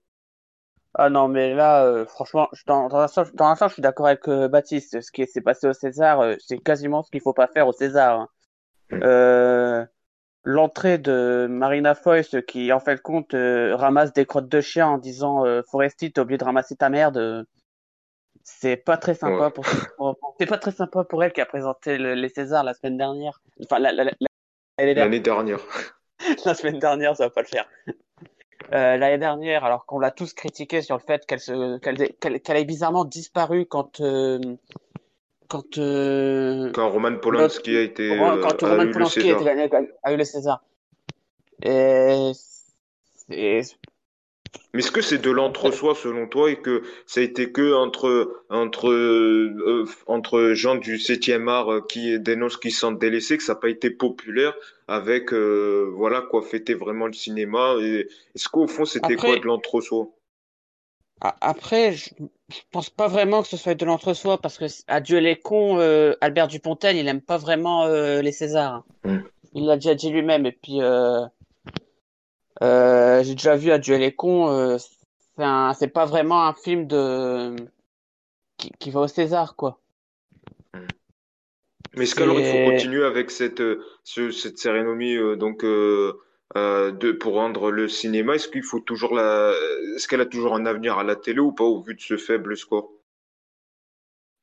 Ah 0.94 1.10
non, 1.10 1.28
mais 1.28 1.54
là, 1.54 1.84
euh, 1.84 2.06
franchement, 2.06 2.48
je- 2.52 2.64
dans, 2.66 2.88
dans 2.88 2.98
un 2.98 3.08
sens, 3.08 3.32
dans 3.34 3.46
un 3.46 3.54
sens, 3.54 3.70
je 3.70 3.74
suis 3.74 3.82
d'accord 3.82 4.06
avec 4.06 4.26
euh, 4.28 4.48
Baptiste. 4.48 5.00
Ce 5.00 5.12
qui 5.12 5.26
s'est 5.26 5.40
passé 5.42 5.66
au 5.68 5.72
César, 5.72 6.20
euh, 6.20 6.34
c'est 6.40 6.58
quasiment 6.58 7.02
ce 7.02 7.10
qu'il 7.10 7.20
faut 7.20 7.34
pas 7.34 7.46
faire 7.48 7.68
au 7.68 7.72
César. 7.72 8.20
hein. 8.20 8.28
L'entrée 10.48 10.96
de 10.98 11.48
Marina 11.50 11.96
Foïs 11.96 12.36
qui, 12.46 12.72
en 12.72 12.78
fait, 12.78 12.94
de 12.94 13.00
compte, 13.00 13.34
euh, 13.34 13.74
ramasse 13.74 14.12
des 14.12 14.26
crottes 14.26 14.48
de 14.48 14.60
chien 14.60 14.86
en 14.86 14.96
disant 14.98 15.44
euh, 15.44 15.62
Foresti, 15.68 16.12
t'as 16.12 16.22
oublié 16.22 16.38
de 16.38 16.44
ramasser 16.44 16.76
ta 16.76 16.88
merde. 16.88 17.44
c'est 18.44 18.76
pas 18.76 18.96
très 18.96 19.14
sympa 19.14 19.46
Ouais. 19.46 19.50
pour, 19.50 19.64
c'est 20.38 20.46
pas 20.46 20.58
très 20.58 20.70
sympa 20.70 21.02
pour 21.02 21.24
elle 21.24 21.32
qui 21.32 21.40
a 21.40 21.46
présenté 21.46 21.98
le- 21.98 22.14
les 22.14 22.28
Césars 22.28 22.62
la 22.62 22.74
semaine 22.74 22.96
dernière. 22.96 23.40
Enfin, 23.64 23.80
la, 23.80 23.90
la, 23.90 24.04
la- 24.04 24.12
l'année 24.78 24.94
dernière. 24.94 25.04
L'année 25.04 25.20
dernière. 25.20 25.60
La 26.46 26.54
semaine 26.54 26.78
dernière, 26.78 27.16
ça 27.16 27.24
va 27.24 27.30
pas 27.30 27.42
le 27.42 27.46
faire. 27.48 27.68
Euh, 28.72 28.96
l'année 28.96 29.18
dernière, 29.18 29.64
alors 29.64 29.84
qu'on 29.84 29.98
l'a 29.98 30.10
tous 30.10 30.32
critiqué 30.32 30.80
sur 30.80 30.96
le 30.96 31.02
fait 31.02 31.26
qu'elle 31.26 31.40
se, 31.40 31.78
qu'elle, 31.78 31.98
qu'elle, 32.20 32.40
qu'elle 32.40 32.56
ait 32.56 32.64
bizarrement 32.64 33.04
disparu 33.04 33.66
quand, 33.66 34.00
quand, 35.48 35.78
euh, 35.78 36.70
Quand 36.72 36.90
Roman 36.90 37.16
Polanski 37.16 37.76
a 37.76 37.82
été 37.82 38.10
euh, 38.12 38.40
quand 38.42 38.62
a 38.62 38.70
Roman 38.70 38.82
eu 38.82 38.86
le 38.86 38.92
Polanski 38.92 39.30
a, 39.30 39.34
été 39.34 39.44
gagné, 39.44 39.68
a 40.02 40.12
eu 40.12 40.16
le 40.16 40.24
César. 40.24 40.62
Et 41.62 42.32
Mais 43.30 44.80
est-ce 44.80 44.90
que 44.90 45.00
c'est 45.00 45.18
de 45.18 45.30
l'entre-soi 45.30 45.94
selon 45.94 46.26
toi 46.28 46.50
et 46.50 46.56
que 46.56 46.82
ça 47.06 47.20
a 47.20 47.22
été 47.22 47.50
que 47.50 47.74
entre 47.74 48.42
entre 48.50 48.90
euh, 48.90 49.84
entre 50.06 50.52
gens 50.52 50.74
du 50.76 50.98
septième 50.98 51.48
art 51.48 51.72
euh, 51.72 51.80
qui 51.80 52.18
dénoncent 52.20 52.56
qu'ils 52.58 52.72
se 52.72 52.80
sentent 52.80 52.98
délaissés 52.98 53.36
que 53.38 53.42
ça 53.42 53.54
n'a 53.54 53.60
pas 53.60 53.70
été 53.70 53.90
populaire 53.90 54.54
avec 54.86 55.32
euh, 55.32 55.90
voilà 55.94 56.20
quoi 56.20 56.42
fêter 56.42 56.74
vraiment 56.74 57.06
le 57.06 57.14
cinéma 57.14 57.76
et 57.80 58.06
est-ce 58.34 58.48
qu'au 58.48 58.66
fond 58.66 58.84
c'était 58.84 59.14
Après- 59.14 59.28
quoi 59.28 59.38
de 59.38 59.46
l'entre-soi? 59.46 60.08
Après, 61.20 61.92
je, 61.92 62.10
je 62.50 62.60
pense 62.70 62.90
pas 62.90 63.08
vraiment 63.08 63.42
que 63.42 63.48
ce 63.48 63.56
soit 63.56 63.74
de 63.74 63.84
l'entre-soi 63.86 64.38
parce 64.38 64.58
que 64.58 64.66
adieu 64.86 65.18
les 65.18 65.36
cons, 65.36 65.78
euh, 65.78 66.12
Albert 66.20 66.48
Dupontel, 66.48 66.96
il 66.96 67.08
aime 67.08 67.22
pas 67.22 67.38
vraiment 67.38 67.84
euh, 67.84 68.20
les 68.20 68.32
Césars. 68.32 68.84
Mm. 69.04 69.18
Il 69.54 69.66
l'a 69.66 69.76
déjà 69.76 69.94
dit 69.94 70.10
lui-même 70.10 70.44
et 70.44 70.52
puis 70.52 70.82
euh, 70.82 71.24
euh, 72.62 73.22
j'ai 73.24 73.34
déjà 73.34 73.56
vu 73.56 73.70
Adieu 73.70 73.96
les 73.96 74.14
cons, 74.14 74.50
euh, 74.50 74.76
c'est 75.78 75.88
pas 75.88 76.04
vraiment 76.06 76.46
un 76.46 76.52
film 76.52 76.86
de 76.86 77.56
qui, 78.58 78.70
qui 78.78 78.90
va 78.90 79.00
au 79.00 79.08
César 79.08 79.56
quoi. 79.56 79.80
Mais 81.94 82.04
est-ce 82.04 82.14
qu'alors 82.14 82.38
il 82.38 82.44
faut 82.44 82.70
continuer 82.70 83.04
avec 83.04 83.30
cette 83.30 83.60
euh, 83.60 83.82
ce- 84.04 84.30
cette 84.30 84.58
cérémonie 84.58 85.16
euh, 85.16 85.36
donc 85.36 85.64
euh, 86.56 86.90
de 86.92 87.12
pour 87.12 87.34
rendre 87.34 87.70
le 87.70 87.88
cinéma 87.88 88.34
est-ce 88.36 88.48
qu'il 88.48 88.64
faut 88.64 88.80
toujours 88.80 89.14
la 89.14 89.52
est-ce 89.96 90.08
qu'elle 90.08 90.20
a 90.22 90.26
toujours 90.26 90.54
un 90.56 90.66
avenir 90.66 90.98
à 90.98 91.04
la 91.04 91.16
télé 91.16 91.40
ou 91.40 91.52
pas 91.52 91.64
au 91.64 91.82
vu 91.82 91.94
de 91.94 92.00
ce 92.00 92.16
faible 92.16 92.56
score? 92.56 92.90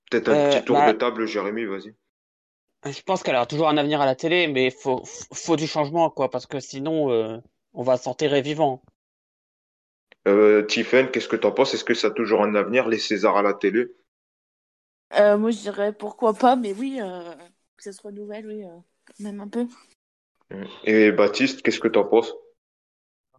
Peut-être 0.10 0.30
un 0.30 0.38
Euh, 0.38 0.38
petit 0.38 0.64
tour 0.64 0.82
bah- 0.82 0.94
de 0.94 0.94
table, 0.94 1.26
Jérémy, 1.28 1.66
vas-y. 1.66 1.94
Je 2.86 3.02
pense 3.02 3.24
qu'elle 3.24 3.36
aura 3.36 3.46
toujours 3.46 3.68
un 3.68 3.76
avenir 3.76 4.00
à 4.00 4.06
la 4.06 4.16
télé, 4.16 4.48
mais 4.48 4.72
faut 4.72 5.04
faut 5.34 5.58
du 5.58 5.68
changement 5.68 6.10
quoi 6.10 6.30
parce 6.30 6.46
que 6.46 6.62
sinon 6.62 7.12
euh, 7.12 7.38
on 7.74 7.84
va 7.84 7.98
s'enterrer 7.98 8.42
vivant. 8.42 8.82
Euh, 10.28 10.64
Tiffen, 10.66 11.10
qu'est-ce 11.10 11.30
que 11.30 11.38
t'en 11.38 11.54
penses? 11.54 11.74
Est-ce 11.74 11.86
que 11.86 11.94
ça 11.94 12.08
a 12.08 12.12
toujours 12.12 12.44
un 12.44 12.56
avenir, 12.56 12.90
les 12.90 13.00
Césars 13.00 13.38
à 13.38 13.42
la 13.42 13.54
télé? 13.54 13.88
Euh, 15.14 15.38
moi, 15.38 15.52
je 15.52 15.60
dirais 15.60 15.94
pourquoi 15.94 16.34
pas, 16.34 16.56
mais 16.56 16.74
oui, 16.74 17.00
euh, 17.02 17.36
que 17.78 17.84
ça 17.84 17.92
se 17.94 18.02
renouvelle, 18.02 18.48
oui, 18.48 18.64
euh, 18.64 18.78
quand 19.06 19.20
même 19.20 19.40
un 19.42 19.48
peu. 19.48 19.68
Et 20.84 21.12
Baptiste, 21.12 21.62
qu'est-ce 21.62 21.80
que 21.80 21.88
t'en 21.88 22.04
penses? 22.04 22.34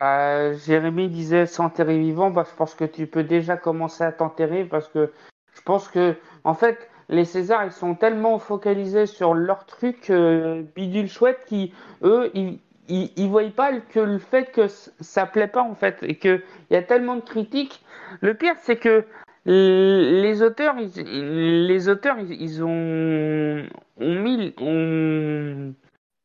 Euh, 0.03 0.55
Jérémy 0.67 1.09
disait 1.09 1.47
s'enterrer 1.47 1.99
vivant, 1.99 2.31
bah, 2.31 2.45
je 2.51 2.55
pense 2.57 2.75
que 2.75 2.85
tu 2.85 3.07
peux 3.07 3.23
déjà 3.23 3.57
commencer 3.57 4.03
à 4.03 4.13
t'enterrer 4.13 4.65
parce 4.65 4.89
que 4.89 5.13
je 5.55 5.63
pense 5.63 5.89
que, 5.89 6.17
en 6.43 6.55
fait, 6.55 6.91
les 7.09 7.25
Césars, 7.25 7.65
ils 7.65 7.73
sont 7.73 7.95
tellement 7.95 8.39
focalisés 8.39 9.07
sur 9.07 9.35
leur 9.35 9.67
truc 9.67 10.11
euh, 10.11 10.63
bidule 10.75 11.09
chouette 11.09 11.45
qui, 11.47 11.73
eux, 12.03 12.31
ils, 12.35 12.59
ils, 12.89 13.29
voient 13.29 13.49
pas 13.51 13.79
que 13.81 14.01
le 14.01 14.19
fait 14.19 14.51
que 14.51 14.67
ça 14.69 15.27
plaît 15.27 15.47
pas, 15.47 15.63
en 15.63 15.75
fait, 15.75 15.99
et 16.03 16.17
que 16.17 16.43
il 16.71 16.75
y 16.75 16.77
a 16.77 16.83
tellement 16.83 17.17
de 17.17 17.21
critiques. 17.21 17.85
Le 18.21 18.35
pire, 18.35 18.57
c'est 18.63 18.77
que 18.77 19.05
les 19.47 20.43
auteurs, 20.43 20.75
ils, 20.79 21.67
les 21.67 21.89
auteurs, 21.89 22.19
ils, 22.19 22.33
ils 22.33 22.65
ont, 22.65 23.65
ont 24.01 24.15
mis, 24.23 24.55
ont, 24.59 25.75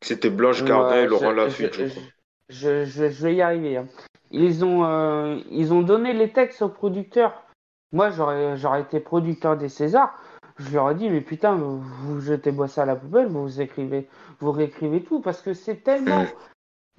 C'était 0.02 0.30
Blanche 0.30 0.64
Gardin 0.64 1.02
et 1.04 1.08
Laurent 1.08 1.32
je- 1.32 1.36
Lafitte, 1.36 1.74
je 1.74 1.86
je, 1.86 1.90
crois. 1.92 2.04
je, 2.50 2.86
je- 2.86 3.10
je 3.10 3.24
vais 3.24 3.36
y 3.36 3.42
arriver. 3.42 3.78
hein. 3.78 3.88
Ils 4.32 4.64
ont, 4.64 4.86
euh, 4.86 5.40
ils 5.50 5.74
ont 5.74 5.82
donné 5.82 6.14
les 6.14 6.32
textes 6.32 6.62
aux 6.62 6.70
producteurs. 6.70 7.44
Moi, 7.92 8.12
j'aurais, 8.12 8.56
j'aurais 8.58 8.82
été 8.82 9.00
producteur 9.00 9.58
des 9.58 9.70
Césars. 9.70 10.16
Je 10.58 10.74
leur 10.74 10.92
ai 10.92 10.96
dit, 10.96 11.10
mais 11.10 11.22
putain, 11.22 11.56
vous, 11.56 11.80
vous 11.82 12.20
jetez 12.22 12.52
moi 12.52 12.68
ça 12.68 12.84
à 12.84 12.86
la 12.86 12.96
poubelle, 12.96 13.28
vous 13.28 13.62
écrivez, 13.62 14.08
vous 14.40 14.52
réécrivez 14.52 15.02
tout, 15.04 15.22
parce 15.22 15.42
que 15.42 15.54
c'est 15.54 15.78
tellement 15.78 16.26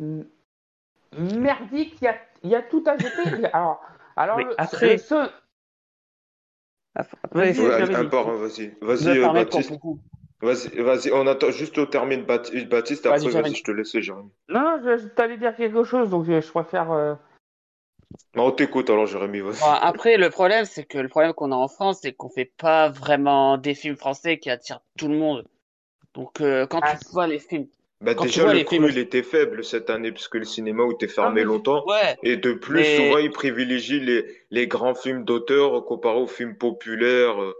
m- 0.00 0.26
merdique, 1.16 1.96
il 2.00 2.04
y 2.04 2.08
a, 2.08 2.16
il 2.42 2.50
y 2.50 2.54
a 2.54 2.62
tout 2.62 2.82
à 2.86 2.96
jeter. 2.96 3.44
Alors, 3.52 3.80
alors 4.16 4.38
Mais 4.38 4.44
le- 4.44 4.54
après- 4.60 4.92
le 4.92 4.98
seul- 4.98 5.30
Après, 6.94 7.16
Vas-y, 7.32 7.60
Ouais, 7.60 7.68
vas-y. 7.86 8.74
Vas-y, 8.80 9.18
euh, 9.18 9.32
Baptiste. 9.32 9.72
Vas-y, 10.42 10.68
vas-y. 10.80 11.10
On 11.12 11.26
attend 11.26 11.50
juste 11.50 11.76
au 11.78 11.86
termine 11.86 12.22
Baptiste, 12.24 12.70
Vas-y, 12.70 13.06
après, 13.06 13.20
Jérémy. 13.30 13.42
vas-y, 13.50 13.54
je 13.56 13.62
te 13.64 13.70
laisse, 13.72 13.98
Jérémy. 13.98 14.30
Non, 14.48 14.60
non, 14.60 14.80
je, 14.82 14.96
je 14.98 15.06
t'allais 15.08 15.36
dire 15.36 15.54
quelque 15.54 15.84
chose, 15.84 16.08
donc 16.10 16.24
je, 16.24 16.40
je 16.40 16.50
préfère. 16.50 16.90
euh, 16.92 17.14
Non, 18.34 18.46
on 18.46 18.50
t'écoute 18.52 18.88
alors, 18.88 19.06
Jérémy, 19.06 19.40
vas-y. 19.40 19.60
Bon, 19.60 19.66
après, 19.82 20.16
le 20.16 20.30
problème, 20.30 20.64
c'est 20.64 20.84
que 20.84 20.98
le 20.98 21.08
problème 21.08 21.34
qu'on 21.34 21.52
a 21.52 21.56
en 21.56 21.68
France, 21.68 21.98
c'est 22.02 22.12
qu'on 22.12 22.30
fait 22.30 22.50
pas 22.56 22.88
vraiment 22.88 23.58
des 23.58 23.74
films 23.74 23.96
français 23.96 24.38
qui 24.38 24.48
attirent 24.50 24.80
tout 24.96 25.08
le 25.08 25.16
monde. 25.18 25.44
Donc, 26.14 26.40
euh, 26.40 26.66
quand 26.66 26.80
Ah, 26.82 26.96
tu 26.96 27.08
vois 27.12 27.26
les 27.26 27.38
films, 27.38 27.66
Bah, 28.00 28.14
quand 28.14 28.22
tu 28.22 28.28
déjà, 28.28 28.42
vois 28.44 28.52
le 28.52 28.58
les 28.60 28.64
cru, 28.64 28.76
films- 28.76 28.88
il 28.88 28.98
était 28.98 29.22
faible 29.22 29.62
cette 29.62 29.90
année, 29.90 30.10
puisque 30.10 30.36
le 30.36 30.44
cinéma 30.46 30.84
était 30.90 31.06
fermé 31.06 31.28
Ah, 31.28 31.34
mais- 31.34 31.44
longtemps. 31.44 31.84
ouais, 31.86 32.16
Et 32.22 32.36
de 32.38 32.54
plus, 32.54 32.76
Mais- 32.76 32.96
souvent, 32.96 33.18
il 33.18 33.30
privilégie 33.30 34.00
les, 34.00 34.24
les 34.50 34.66
grands 34.66 34.94
films 34.94 35.24
d'auteur 35.24 35.84
comparé 35.84 36.18
aux 36.18 36.26
films 36.26 36.56
populaires. 36.56 37.40
euh. 37.42 37.52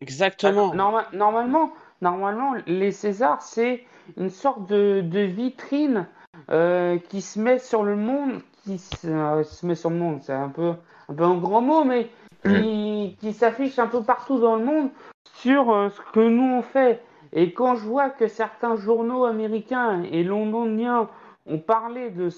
exactement. 0.00 0.70
Ah, 0.72 0.76
norma- 0.76 1.08
normalement, 1.12 1.72
normalement, 2.04 2.54
les 2.66 2.92
Césars, 2.92 3.42
c'est 3.42 3.84
une 4.16 4.30
sorte 4.30 4.68
de, 4.68 5.00
de 5.00 5.20
vitrine 5.20 6.06
euh, 6.50 6.98
qui 7.08 7.20
se 7.22 7.40
met 7.40 7.58
sur 7.58 7.82
le 7.82 7.96
monde, 7.96 8.40
qui 8.62 8.78
se, 8.78 9.06
euh, 9.08 9.42
se 9.42 9.66
met 9.66 9.74
sur 9.74 9.90
le 9.90 9.96
monde, 9.96 10.20
c'est 10.22 10.32
un 10.32 10.48
peu, 10.50 10.74
un 11.08 11.14
peu 11.14 11.24
un 11.24 11.38
grand 11.38 11.62
mot, 11.62 11.84
mais 11.84 12.08
qui, 12.44 13.16
qui 13.20 13.32
s'affiche 13.32 13.78
un 13.78 13.86
peu 13.86 14.02
partout 14.02 14.38
dans 14.38 14.56
le 14.56 14.64
monde 14.64 14.90
sur 15.36 15.72
euh, 15.72 15.88
ce 15.88 16.00
que 16.12 16.20
nous 16.20 16.58
on 16.58 16.62
fait. 16.62 17.00
Et 17.32 17.52
quand 17.52 17.74
je 17.76 17.84
vois 17.84 18.10
que 18.10 18.28
certains 18.28 18.76
journaux 18.76 19.24
américains 19.24 20.02
et 20.12 20.22
londoniens 20.22 21.08
ont 21.46 21.58
parlé 21.58 22.10
de 22.10 22.28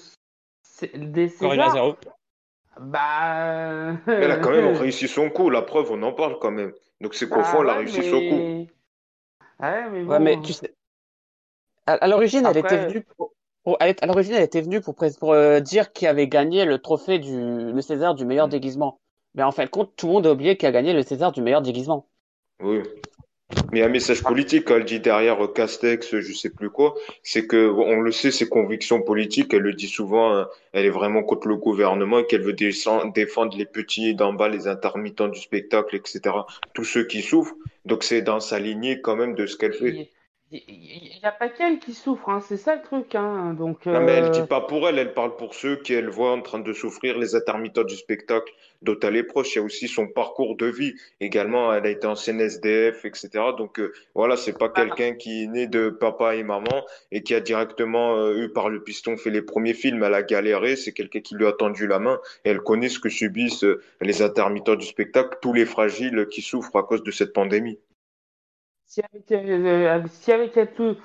des 0.95 1.27
Césars, 1.27 1.97
bah. 2.79 3.93
Elle 4.07 4.31
a 4.31 4.37
quand 4.37 4.51
même 4.51 4.75
réussi 4.75 5.07
son 5.07 5.29
coup. 5.29 5.49
La 5.49 5.61
preuve, 5.63 5.91
on 5.91 6.01
en 6.03 6.13
parle 6.13 6.37
quand 6.39 6.51
même. 6.51 6.71
Donc, 7.01 7.15
c'est 7.15 7.27
qu'au 7.27 7.37
Bah 7.37 7.43
fond, 7.43 7.63
elle 7.63 7.69
a 7.69 7.73
ouais, 7.73 7.77
réussi 7.79 7.99
mais- 7.99 8.09
son 8.09 8.19
coup. 8.19 8.67
Ouais, 9.59 9.89
mais 9.89 10.03
Ouais, 10.03 10.19
mais 10.19 10.41
tu 10.41 10.53
sais, 10.53 10.73
à, 11.85 11.93
à 11.93 12.07
l'origine, 12.07 12.45
elle 12.45 12.57
était 12.57 12.85
venue 12.85 13.01
pour, 13.01 13.33
pour- 13.63 13.77
elle 13.79 13.89
est- 13.89 14.03
à 14.03 14.05
l'origine, 14.05 14.33
elle 14.33 14.43
était 14.43 14.61
venue 14.61 14.81
pour, 14.81 14.95
pré- 14.95 15.11
pour 15.19 15.33
euh, 15.33 15.59
dire 15.59 15.93
qui 15.93 16.05
avait 16.07 16.27
gagné 16.27 16.65
le 16.65 16.79
trophée 16.79 17.19
du, 17.19 17.31
le 17.71 17.81
César 17.81 18.15
du 18.15 18.25
meilleur 18.25 18.47
Mm. 18.47 18.51
déguisement. 18.51 18.99
Mais 19.35 19.43
en 19.43 19.51
fin 19.51 19.65
de 19.65 19.69
compte, 19.69 19.95
tout 19.95 20.07
le 20.07 20.13
monde 20.13 20.27
a 20.27 20.31
oublié 20.31 20.57
qui 20.57 20.65
a 20.65 20.71
gagné 20.71 20.93
le 20.93 21.03
César 21.03 21.31
du 21.31 21.41
meilleur 21.41 21.61
déguisement. 21.61 22.07
Oui. 22.59 22.81
Mais 23.71 23.81
un 23.81 23.89
message 23.89 24.23
politique, 24.23 24.65
quand 24.65 24.75
elle 24.75 24.85
dit 24.85 24.99
derrière 24.99 25.43
euh, 25.43 25.47
Castex, 25.47 26.19
je 26.19 26.33
sais 26.33 26.49
plus 26.49 26.69
quoi, 26.69 26.95
c'est 27.23 27.47
que, 27.47 27.69
on 27.69 28.01
le 28.01 28.11
sait, 28.11 28.31
ses 28.31 28.49
convictions 28.49 29.01
politiques, 29.01 29.53
elle 29.53 29.61
le 29.61 29.73
dit 29.73 29.87
souvent, 29.87 30.35
hein, 30.35 30.47
elle 30.73 30.85
est 30.85 30.89
vraiment 30.89 31.23
contre 31.23 31.47
le 31.47 31.55
gouvernement 31.55 32.19
et 32.19 32.25
qu'elle 32.25 32.41
veut 32.41 32.53
défendre 32.53 33.57
les 33.57 33.65
petits 33.65 34.15
d'en 34.15 34.33
bas, 34.33 34.49
les 34.49 34.67
intermittents 34.67 35.29
du 35.29 35.39
spectacle, 35.39 35.95
etc. 35.95 36.35
Tous 36.73 36.83
ceux 36.83 37.05
qui 37.05 37.21
souffrent. 37.21 37.55
Donc 37.85 38.03
c'est 38.03 38.21
dans 38.21 38.41
sa 38.41 38.59
lignée 38.59 38.99
quand 39.01 39.15
même 39.15 39.33
de 39.33 39.45
ce 39.45 39.55
qu'elle 39.55 39.73
fait. 39.73 40.09
Il 40.49 40.61
n'y 41.21 41.25
a 41.25 41.31
pas 41.33 41.49
qu'elle 41.49 41.79
qui 41.79 41.93
souffre, 41.93 42.29
hein, 42.29 42.39
c'est 42.39 42.55
ça 42.55 42.75
le 42.75 42.81
truc. 42.81 43.15
Hein, 43.15 43.53
donc, 43.53 43.85
Non, 43.85 43.99
mais 43.99 44.13
elle 44.13 44.25
euh, 44.25 44.29
dit 44.29 44.47
pas 44.47 44.61
pour 44.61 44.87
elle, 44.87 44.97
elle 44.97 45.13
parle 45.13 45.35
pour 45.35 45.53
ceux 45.53 45.75
qu'elle 45.75 46.07
voit 46.07 46.31
en 46.31 46.41
train 46.41 46.59
de 46.59 46.71
souffrir, 46.71 47.17
les 47.17 47.35
intermittents 47.35 47.83
du 47.83 47.95
spectacle 47.95 48.53
dont 48.81 48.97
elle 49.01 49.17
est 49.17 49.23
proche. 49.23 49.55
Il 49.55 49.59
y 49.59 49.61
a 49.61 49.65
aussi 49.65 49.89
son 49.89 50.07
parcours 50.07 50.55
de 50.55 50.67
vie. 50.67 50.93
Également, 51.19 51.73
elle 51.73 51.85
a 51.85 51.89
été 51.89 52.07
ancienne 52.07 52.39
SDF, 52.39 53.03
etc. 53.03 53.29
Donc 53.57 53.79
euh, 53.79 53.91
voilà, 54.15 54.37
c'est 54.37 54.57
pas 54.57 54.71
ah, 54.73 54.81
quelqu'un 54.81 55.15
qui 55.15 55.43
est 55.43 55.47
né 55.47 55.67
de 55.67 55.89
papa 55.89 56.35
et 56.35 56.43
maman 56.43 56.85
et 57.11 57.23
qui 57.23 57.35
a 57.35 57.41
directement 57.41 58.15
euh, 58.15 58.37
eu 58.37 58.49
par 58.49 58.69
le 58.69 58.81
piston 58.81 59.17
fait 59.17 59.31
les 59.31 59.41
premiers 59.41 59.73
films. 59.73 60.03
Elle 60.03 60.13
a 60.13 60.23
galéré, 60.23 60.75
c'est 60.75 60.93
quelqu'un 60.93 61.19
qui 61.19 61.35
lui 61.35 61.45
a 61.45 61.51
tendu 61.51 61.87
la 61.87 61.99
main 61.99 62.19
et 62.45 62.49
elle 62.51 62.61
connaît 62.61 62.89
ce 62.89 62.99
que 62.99 63.09
subissent 63.09 63.63
euh, 63.63 63.81
les 64.01 64.21
intermittents 64.21 64.75
du 64.75 64.85
spectacle, 64.85 65.37
tous 65.41 65.53
les 65.53 65.65
fragiles 65.65 66.27
qui 66.31 66.41
souffrent 66.41 66.77
à 66.77 66.83
cause 66.83 67.03
de 67.03 67.11
cette 67.11 67.33
pandémie. 67.33 67.79
Si 68.87 69.01
avec, 69.01 69.31
euh, 69.31 70.03
si 70.07 70.31
avec 70.33 70.57
elle, 70.57 70.73
tout- 70.73 70.97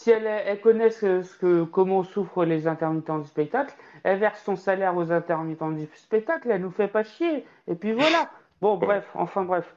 si 0.00 0.10
elle, 0.10 0.26
elle 0.26 0.60
connaît 0.60 0.90
ce, 0.90 1.22
ce 1.22 1.36
que, 1.38 1.64
comment 1.64 2.04
souffrent 2.04 2.44
les 2.44 2.66
intermittents 2.68 3.18
du 3.18 3.28
spectacle, 3.28 3.74
elle 4.04 4.18
verse 4.20 4.42
son 4.44 4.56
salaire 4.56 4.96
aux 4.96 5.12
intermittents 5.12 5.70
du 5.72 5.86
spectacle, 5.96 6.50
elle 6.50 6.62
nous 6.62 6.70
fait 6.70 6.88
pas 6.88 7.04
chier. 7.04 7.46
Et 7.68 7.74
puis 7.76 7.92
voilà. 7.92 8.30
Bon, 8.60 8.76
Bon, 8.80 8.86
bref, 8.86 9.10
enfin 9.14 9.44
bref. 9.44 9.74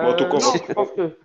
Bon, 0.00 0.08
en 0.10 0.14
tout 0.14 0.26
Euh, 0.26 0.28
cas, 0.28 0.38
on 0.38 0.40
non, 0.40 0.62
je 0.62 0.70
pense 0.72 0.92
que. 0.92 1.18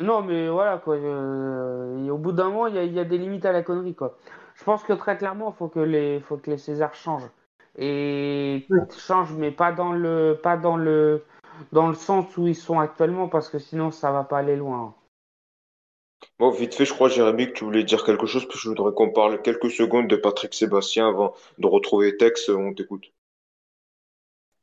Non, 0.00 0.22
mais 0.22 0.48
voilà, 0.50 0.78
quoi. 0.78 0.96
euh, 0.96 2.08
au 2.10 2.18
bout 2.18 2.32
d'un 2.32 2.50
moment, 2.50 2.66
il 2.66 2.76
y 2.76 2.94
y 2.94 3.00
a 3.00 3.04
des 3.04 3.18
limites 3.18 3.46
à 3.46 3.52
la 3.52 3.62
connerie, 3.62 3.94
quoi. 3.94 4.18
Je 4.54 4.64
pense 4.64 4.82
que 4.84 4.92
très 4.92 5.16
clairement, 5.16 5.50
il 5.50 5.56
faut 5.56 5.68
que 5.68 5.80
les, 5.80 6.20
faut 6.20 6.36
que 6.36 6.50
les 6.50 6.58
Césars 6.58 6.94
changent. 6.94 7.30
Et 7.78 8.68
changent, 8.98 9.32
mais 9.34 9.50
pas 9.50 9.72
dans 9.72 9.92
le, 9.92 10.38
pas 10.42 10.56
dans 10.58 10.76
le, 10.76 11.24
dans 11.70 11.88
le 11.88 11.94
sens 11.94 12.36
où 12.36 12.46
ils 12.46 12.56
sont 12.56 12.78
actuellement, 12.78 13.28
parce 13.28 13.48
que 13.48 13.58
sinon, 13.58 13.90
ça 13.90 14.10
va 14.10 14.24
pas 14.24 14.38
aller 14.38 14.56
loin. 14.56 14.94
Bon, 16.38 16.50
vite 16.50 16.74
fait, 16.74 16.84
je 16.84 16.92
crois, 16.92 17.08
Jérémy, 17.08 17.48
que 17.48 17.52
tu 17.52 17.64
voulais 17.64 17.84
dire 17.84 18.04
quelque 18.04 18.26
chose, 18.26 18.44
parce 18.46 18.56
que 18.56 18.62
je 18.62 18.68
voudrais 18.68 18.92
qu'on 18.92 19.10
parle 19.10 19.42
quelques 19.42 19.70
secondes 19.70 20.08
de 20.08 20.16
Patrick 20.16 20.54
Sébastien 20.54 21.08
avant 21.08 21.34
de 21.58 21.66
retrouver 21.66 22.16
Tex. 22.16 22.48
On 22.48 22.74
t'écoute. 22.74 23.12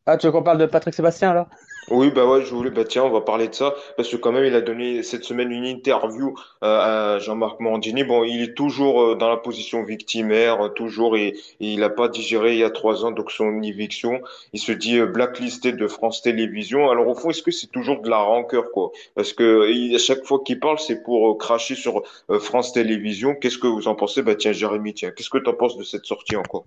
Ah, 0.06 0.18
tu 0.18 0.26
veux 0.26 0.32
qu'on 0.32 0.44
parle 0.44 0.58
de 0.58 0.66
Patrick 0.66 0.94
Sébastien 0.94 1.34
là? 1.34 1.48
Oui, 1.92 2.12
bah 2.12 2.26
ouais, 2.28 2.46
je 2.46 2.54
voulais, 2.54 2.70
bah 2.70 2.84
tiens, 2.84 3.04
on 3.04 3.10
va 3.10 3.22
parler 3.22 3.48
de 3.48 3.54
ça, 3.56 3.74
parce 3.98 4.10
que 4.10 4.16
quand 4.16 4.32
même, 4.32 4.46
il 4.46 4.54
a 4.54 4.62
donné 4.62 5.02
cette 5.02 5.24
semaine 5.24 5.52
une 5.52 5.66
interview 5.66 6.36
euh, 6.64 7.16
à 7.16 7.20
Jean-Marc 7.20 7.60
Morandini. 7.60 8.04
Bon, 8.04 8.24
il 8.24 8.44
est 8.44 8.54
toujours 8.54 9.02
euh, 9.02 9.16
dans 9.16 9.28
la 9.30 9.38
position 9.38 9.84
victimaire, 9.84 10.66
euh, 10.66 10.70
toujours, 10.70 11.18
et, 11.18 11.36
il 11.60 11.80
n'a 11.80 11.90
pas 11.90 12.08
digéré 12.08 12.54
il 12.54 12.60
y 12.60 12.64
a 12.64 12.70
trois 12.70 13.06
ans, 13.06 13.12
donc 13.12 13.32
son 13.32 13.64
éviction. 13.64 14.22
Il 14.54 14.60
se 14.60 14.72
dit 14.72 15.02
blacklisté 15.02 15.72
de 15.72 15.88
France 15.88 16.22
Télévisions. 16.22 16.90
Alors 16.92 17.08
au 17.08 17.16
fond, 17.16 17.32
est-ce 17.32 17.42
que 17.42 17.52
c'est 17.52 17.68
toujours 17.68 18.02
de 18.02 18.10
la 18.10 18.20
rancœur, 18.20 18.72
quoi? 18.72 18.92
Parce 19.16 19.34
que 19.34 19.96
à 19.96 19.98
chaque 19.98 20.26
fois 20.26 20.42
qu'il 20.46 20.60
parle, 20.60 20.80
c'est 20.80 21.02
pour 21.04 21.38
cracher 21.38 21.76
sur 21.76 22.04
France 22.40 22.74
Télévisions. 22.74 23.36
Qu'est-ce 23.36 23.58
que 23.58 23.68
vous 23.68 23.88
en 23.88 23.96
pensez? 23.96 24.22
Bah 24.22 24.36
tiens, 24.36 24.52
Jérémy, 24.52 24.94
tiens, 24.94 25.12
qu'est-ce 25.12 25.30
que 25.30 25.38
tu 25.40 25.50
en 25.50 25.54
penses 25.54 25.78
de 25.78 25.84
cette 25.84 26.06
sortie 26.06 26.36
encore? 26.36 26.66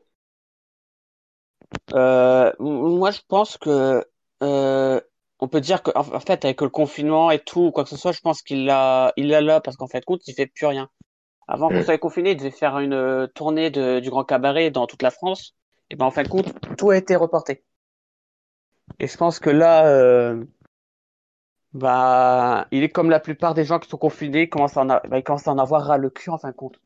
Moi, 1.92 3.10
je 3.10 3.20
pense 3.28 3.56
que 3.58 4.04
on 5.42 5.48
peut 5.48 5.60
dire 5.60 5.82
que 5.82 5.90
en 5.96 6.20
fait, 6.20 6.44
avec 6.44 6.60
le 6.62 6.68
confinement 6.70 7.30
et 7.32 7.40
tout, 7.40 7.62
ou 7.66 7.72
quoi 7.72 7.84
que 7.84 7.90
ce 7.90 7.96
soit, 7.96 8.12
je 8.12 8.20
pense 8.20 8.42
qu'il 8.42 8.64
l'a, 8.64 9.12
il 9.16 9.28
là 9.28 9.60
parce 9.60 9.76
qu'en 9.76 9.88
fait, 9.88 10.04
compte, 10.04 10.26
il 10.28 10.34
fait 10.34 10.46
plus 10.46 10.66
rien. 10.66 10.88
Avant 11.48 11.70
qu'on 11.70 11.82
soit 11.82 11.98
confiné, 11.98 12.32
il 12.32 12.36
devait 12.38 12.50
faire 12.50 12.78
une 12.80 12.94
euh, 12.94 13.26
tournée 13.28 13.70
de, 13.70 14.00
du 14.00 14.10
Grand 14.10 14.24
Cabaret 14.24 14.70
dans 14.70 14.86
toute 14.86 15.02
la 15.02 15.10
France. 15.10 15.54
Et 15.90 15.96
ben, 15.96 16.06
en 16.06 16.12
fin 16.12 16.24
de 16.24 16.28
compte, 16.28 16.54
tout 16.78 16.90
a 16.90 16.96
été 16.96 17.16
reporté. 17.16 17.64
Et 19.00 19.06
je 19.06 19.16
pense 19.18 19.38
que 19.38 19.50
là, 19.50 19.86
euh, 19.88 20.42
bah, 21.74 22.66
il 22.70 22.82
est 22.82 22.88
comme 22.88 23.10
la 23.10 23.20
plupart 23.20 23.52
des 23.54 23.64
gens 23.64 23.78
qui 23.78 23.88
sont 23.88 23.98
confinés, 23.98 24.48
commence 24.48 24.76
à 24.76 24.82
en, 24.82 24.90
a- 24.90 25.00
bah, 25.00 25.18
il 25.18 25.22
commence 25.22 25.46
à 25.48 25.52
en 25.52 25.58
avoir 25.58 25.84
ras 25.84 25.98
le 25.98 26.08
cul 26.10 26.30
en 26.30 26.38
fin 26.38 26.50
de 26.50 26.56
compte. 26.56 26.80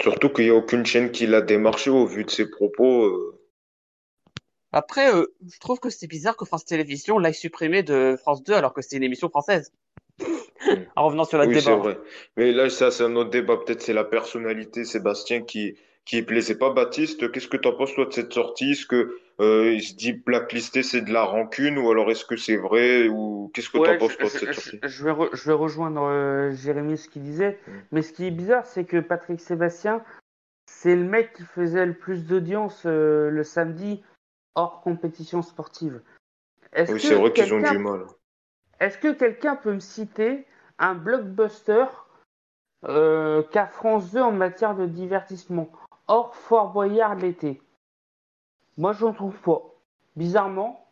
Surtout 0.00 0.30
qu'il 0.30 0.44
n'y 0.46 0.50
a 0.50 0.54
aucune 0.56 0.84
chaîne 0.84 1.12
qui 1.12 1.28
l'a 1.28 1.42
démarché 1.42 1.90
au 1.90 2.04
vu 2.04 2.24
de 2.24 2.30
ses 2.30 2.50
propos. 2.50 3.04
euh. 3.04 3.39
Après, 4.72 5.12
euh, 5.14 5.26
je 5.52 5.58
trouve 5.58 5.80
que 5.80 5.90
c'est 5.90 6.06
bizarre 6.06 6.36
que 6.36 6.44
France 6.44 6.64
Télévisions 6.64 7.18
l'ait 7.18 7.32
supprimé 7.32 7.82
de 7.82 8.16
France 8.20 8.42
2 8.44 8.54
alors 8.54 8.72
que 8.72 8.82
c'est 8.82 8.96
une 8.96 9.02
émission 9.02 9.28
française. 9.28 9.72
Hmm. 10.20 10.74
En 10.96 11.06
revenant 11.06 11.24
sur 11.24 11.38
notre 11.38 11.50
Oui, 11.50 11.60
c'est 11.60 11.70
débat. 11.70 11.76
vrai. 11.82 11.98
Mais 12.36 12.52
là, 12.52 12.68
ça, 12.68 12.90
c'est 12.90 13.04
un 13.04 13.16
autre 13.16 13.30
débat. 13.30 13.56
Peut-être 13.56 13.80
c'est 13.80 13.94
la 13.94 14.04
personnalité, 14.04 14.84
Sébastien, 14.84 15.40
qui, 15.42 15.76
qui 16.04 16.22
plaisait 16.22 16.56
pas. 16.58 16.70
Baptiste, 16.70 17.32
qu'est-ce 17.32 17.48
que 17.48 17.56
t'en 17.56 17.72
penses, 17.72 17.94
toi, 17.94 18.04
de 18.04 18.12
cette 18.12 18.32
sortie? 18.32 18.72
Est-ce 18.72 18.84
que, 18.86 19.18
euh, 19.40 19.72
il 19.72 19.82
se 19.82 19.94
dit 19.94 20.12
blacklisté, 20.12 20.82
c'est 20.82 21.00
de 21.00 21.12
la 21.12 21.22
rancune, 21.24 21.78
ou 21.78 21.90
alors 21.90 22.10
est-ce 22.10 22.26
que 22.26 22.36
c'est 22.36 22.58
vrai, 22.58 23.08
ou 23.08 23.50
qu'est-ce 23.54 23.70
que 23.70 23.78
Ouais, 23.78 23.94
je, 23.94 23.98
penses, 23.98 24.16
toi, 24.18 24.26
de 24.26 24.30
cette 24.30 24.52
sortie? 24.54 24.78
je 24.82 25.04
vais, 25.04 25.12
re- 25.12 25.34
je 25.34 25.44
vais 25.46 25.54
rejoindre 25.54 26.02
euh, 26.02 26.52
Jérémy 26.52 26.98
ce 26.98 27.08
qu'il 27.08 27.22
disait. 27.22 27.58
Mm. 27.66 27.72
Mais 27.92 28.02
ce 28.02 28.12
qui 28.12 28.26
est 28.26 28.30
bizarre, 28.30 28.66
c'est 28.66 28.84
que 28.84 28.98
Patrick 28.98 29.40
Sébastien, 29.40 30.04
c'est 30.66 30.94
le 30.94 31.04
mec 31.04 31.32
qui 31.32 31.44
faisait 31.44 31.86
le 31.86 31.94
plus 31.94 32.26
d'audience 32.26 32.82
euh, 32.84 33.30
le 33.30 33.42
samedi 33.44 34.02
hors 34.60 34.80
compétition 34.82 35.42
sportive. 35.42 36.02
Est-ce 36.72 36.92
Oui, 36.92 37.00
c'est 37.00 37.10
que 37.10 37.14
vrai 37.14 37.32
qu'ils 37.32 37.52
ont 37.54 37.58
du 37.58 37.64
quelqu'un, 37.64 37.78
mal. 37.78 38.06
est-ce 38.78 38.98
que 38.98 39.12
quelqu'un 39.12 39.56
peut 39.56 39.72
me 39.72 39.80
citer 39.80 40.46
un 40.78 40.94
blockbuster 40.94 41.86
euh, 42.84 43.42
qu'a 43.50 43.66
France 43.66 44.12
2 44.12 44.20
en 44.20 44.32
matière 44.32 44.74
de 44.76 44.86
divertissement? 44.86 45.70
Hors 46.08 46.34
Fort 46.34 46.72
Boyard 46.72 47.16
l'été? 47.16 47.60
Moi, 48.76 48.92
je 48.92 49.04
n'en 49.04 49.12
trouve 49.12 49.36
pas. 49.40 49.62
Bizarrement. 50.16 50.86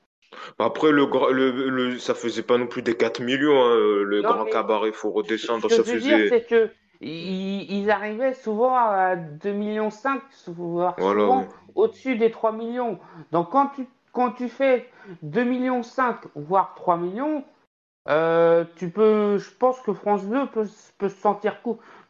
Après, 0.58 0.90
le, 0.92 1.06
le, 1.32 1.68
le, 1.70 1.98
ça 1.98 2.14
faisait 2.14 2.42
pas 2.42 2.58
non 2.58 2.66
plus 2.66 2.82
des 2.82 2.96
4 2.96 3.20
millions, 3.20 3.62
hein, 3.62 3.74
le 4.04 4.20
Non, 4.22 4.30
grand 4.30 4.44
cabaret, 4.46 4.92
faut 4.92 5.08
Ce 5.08 5.12
ce 5.12 5.16
redescendre, 5.18 5.68
que 5.68 5.74
ça 5.74 5.82
je 5.82 5.92
veux 5.92 6.00
dire, 6.00 6.26
c'est 6.28 6.44
que 6.46 6.70
ils, 7.00 7.70
ils 7.70 7.90
arrivaient 7.90 8.34
souvent 8.34 8.74
à 8.74 9.16
2,5 9.16 9.52
millions, 9.54 9.88
voire 10.48 10.94
voilà, 10.98 11.20
oui. 11.20 11.26
souvent 11.26 11.48
au-dessus 11.74 12.16
des 12.16 12.30
3 12.30 12.52
millions. 12.52 12.98
Donc 13.32 13.50
quand 13.50 13.68
tu, 13.68 13.86
quand 14.12 14.32
tu 14.32 14.48
fais 14.48 14.90
2,5 15.24 15.44
millions, 15.44 15.80
voire 16.34 16.74
3 16.76 16.96
millions, 16.96 17.44
euh, 18.08 18.64
tu 18.76 18.90
peux, 18.90 19.38
je 19.38 19.50
pense 19.50 19.80
que 19.80 19.92
France 19.92 20.24
2 20.26 20.46
peut, 20.46 20.66
peut 20.98 21.08
se 21.08 21.20
sentir 21.20 21.60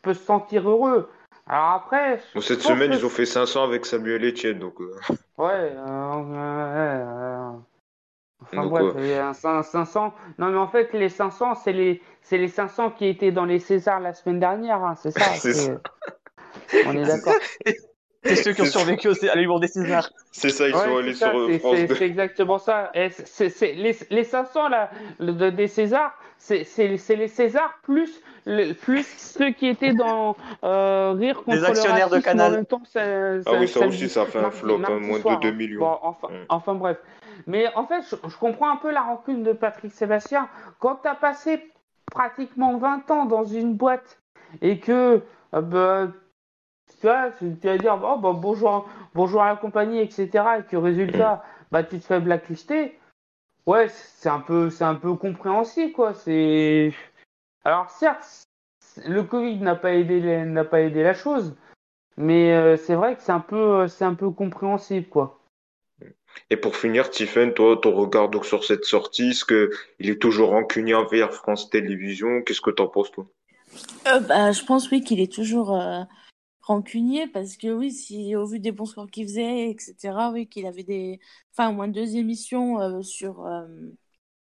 peut 0.03 0.15
se 0.15 0.25
sentir 0.25 0.69
heureux. 0.69 1.11
Alors 1.47 1.71
après, 1.71 2.21
Bon, 2.35 2.41
cette 2.41 2.61
semaine, 2.61 2.91
que 2.91 2.97
ils 2.97 3.07
ont 3.07 3.11
fait 3.11 3.25
500 3.25 3.65
avec 3.65 3.87
Samuel 3.87 4.25
Etienne, 4.25 4.59
donc, 4.59 4.79
ouais, 4.81 4.87
euh, 5.39 6.23
ouais, 6.23 6.77
euh, 6.77 7.51
Enfin 8.53 8.63
donc, 8.63 8.71
bref, 8.71 8.93
euh, 8.97 9.05
et 9.17 9.19
un 9.19 9.33
cin- 9.33 9.63
500. 9.63 10.13
Non 10.39 10.49
mais 10.49 10.59
en 10.59 10.69
fait 10.69 10.93
les 10.93 11.09
500 11.09 11.55
c'est 11.55 11.73
les 11.73 12.03
c'est 12.23 12.39
les 12.39 12.49
500 12.49 12.91
qui 12.91 13.07
étaient 13.07 13.33
dans 13.33 13.45
les 13.45 13.59
Césars 13.59 14.01
la 14.01 14.15
semaine 14.15 14.41
dernière, 14.41 14.83
hein, 14.83 14.95
c'est 14.97 15.11
ça. 15.11 15.21
c'est 15.35 15.53
ça, 15.53 15.73
c'est- 16.69 16.87
On 16.87 16.93
est 16.97 17.05
d'accord. 17.07 17.35
C'est 18.25 18.35
ceux 18.37 18.53
qui 18.53 18.63
ont 18.63 18.67
survécu 18.67 19.09
au- 19.09 19.29
à 19.31 19.37
l'humour 19.37 19.61
des 19.61 19.69
Césars. 19.69 20.11
c'est 20.33 20.49
ça, 20.51 20.67
ils 20.69 20.75
sont 20.75 20.81
Ouais, 20.91 20.99
allés 20.99 21.15
sur 21.15 21.29
ça, 21.29 21.35
euh, 21.35 21.47
c'est 21.53 21.59
France 21.61 21.77
c'est 21.77 21.87
2. 21.87 21.95
c'est 21.95 22.07
exactement 22.07 22.59
ça. 22.59 22.91
Et 22.95 23.11
c'est 23.11 23.27
c'est- 23.29 23.49
c'est- 23.51 23.73
les 23.75 23.97
les 24.11 24.25
500 24.25 24.69
là 24.69 24.91
le- 25.21 25.51
des 25.51 25.69
Césars, 25.69 26.13
c'est 26.37 26.65
c'est 26.65 26.97
c'est 26.97 27.17
les 27.17 27.29
Césars 27.29 27.79
plus 27.83 28.21
le- 28.45 28.73
plus 28.73 29.07
ceux 29.07 29.51
qui 29.51 29.69
étaient 29.69 29.93
dans 29.95 30.37
euh, 30.65 31.13
rire 31.17 31.43
contre 31.45 31.59
le 31.59 31.65
actionnaires 31.67 32.09
de 32.09 32.15
racisme 32.17 32.29
en 32.29 32.33
Canal. 32.33 32.53
même 32.53 32.67
temps 32.67 32.83
ça- 32.85 33.01
Ah 33.03 33.43
ça- 33.45 33.59
oui, 33.61 33.69
ça 33.69 33.87
aussi, 33.87 34.09
ça 34.09 34.27
fait 34.27 34.39
un 34.41 34.51
flop, 34.51 34.81
hein, 34.85 34.99
moins 35.01 35.19
de 35.19 35.23
soir. 35.23 35.39
2 35.41 35.49
hein. 35.49 35.53
millions. 35.53 35.81
Bon 35.81 35.99
enfin 36.03 36.29
Mm. 36.29 36.45
enfin 36.49 36.75
bref. 36.75 36.99
Mais 37.49 37.75
en 37.75 37.87
fait, 37.87 38.03
je, 38.03 38.15
je 38.29 38.37
comprends 38.37 38.71
un 38.71 38.77
peu 38.77 38.93
la 38.93 39.03
rancune 39.03 39.43
de 39.43 39.53
Patrick 39.53 39.91
Sébastien. 39.93 40.49
Quand 40.79 40.97
tu 40.97 41.09
as 41.09 41.15
passé 41.17 41.73
pratiquement 42.11 42.77
20 42.79 43.11
ans 43.11 43.25
dans 43.25 43.45
une 43.45 43.75
boîte 43.75 44.21
et 44.61 44.79
que, 44.79 45.23
euh, 45.55 45.61
bah, 45.63 46.09
tu 47.01 47.07
vois, 47.07 47.31
tu 47.39 47.57
tu 47.59 47.67
vas 47.67 47.79
dire, 47.79 47.99
oh, 48.03 48.19
bah, 48.19 48.33
bonjour, 48.35 48.89
bonjour 49.15 49.43
à 49.43 49.49
la 49.49 49.57
compagnie, 49.57 49.99
etc. 50.01 50.45
Et 50.61 50.63
que 50.65 50.77
résultat, 50.77 51.43
bah, 51.73 51.83
tu 51.85 51.99
te 51.99 52.05
fais 52.05 52.21
blacklister. 52.21 52.99
Ouais, 53.67 53.89
c'est 53.89 54.31
un 54.31 54.41
peu, 54.41 54.71
c'est 54.71 54.85
un 54.85 54.95
peu 54.95 55.15
compréhensible, 55.15 55.93
quoi. 55.93 56.15
C'est, 56.15 56.93
alors 57.65 57.91
certes, 57.91 58.45
le 59.07 59.23
Covid 59.23 59.59
n'a 59.61 59.77
pas 59.77 59.95
aidé, 59.95 60.45
n'a 60.45 60.65
pas 60.65 60.81
aidé 60.83 61.03
la 61.03 61.15
chose, 61.15 61.57
mais 62.17 62.55
euh, 62.55 62.77
c'est 62.77 62.95
vrai 62.95 63.17
que 63.17 63.23
c'est 63.23 63.33
un 63.33 63.41
peu, 63.41 63.89
c'est 63.89 64.05
un 64.05 64.15
peu 64.15 64.31
compréhensible, 64.31 65.09
quoi. 65.09 65.38
Et 66.51 66.57
pour 66.57 66.77
finir, 66.77 67.11
Tiffen, 67.11 67.53
toi, 67.53 67.79
ton 67.81 67.95
regard 67.95 68.31
sur 68.45 68.65
cette 68.65 68.85
sortie, 68.85 69.31
est-ce 69.31 69.45
que 69.45 69.71
il 69.99 70.11
est 70.11 70.21
toujours 70.21 70.51
rancunier 70.51 70.95
envers 70.95 71.33
France 71.33 71.69
Télévisions? 71.71 72.43
Qu'est-ce 72.43 72.61
que 72.61 72.71
t'en 72.71 72.89
penses, 72.89 73.11
toi? 73.11 73.27
Euh, 74.07 74.21
bah, 74.21 74.53
je 74.53 74.65
pense 74.65 74.91
oui 74.91 75.03
qu'il 75.03 75.21
est 75.21 75.33
toujours 75.33 75.79
euh, 75.79 76.03
rancunier 76.63 77.27
parce 77.27 77.57
que 77.57 77.69
oui, 77.69 77.93
si 77.93 78.35
au 78.35 78.47
vu 78.47 78.61
des 78.61 78.73
bons 78.73 78.87
scores 78.87 79.11
qu'il 79.11 79.27
faisait, 79.27 79.71
etc., 79.71 80.31
oui, 80.33 80.47
qu'il 80.47 80.67
avait 80.67 80.85
des, 80.85 81.21
enfin, 81.53 81.71
au 81.71 81.73
moins 81.75 81.89
deux 81.89 82.17
émissions 82.17 82.81
euh, 82.81 83.03
sur 83.03 83.47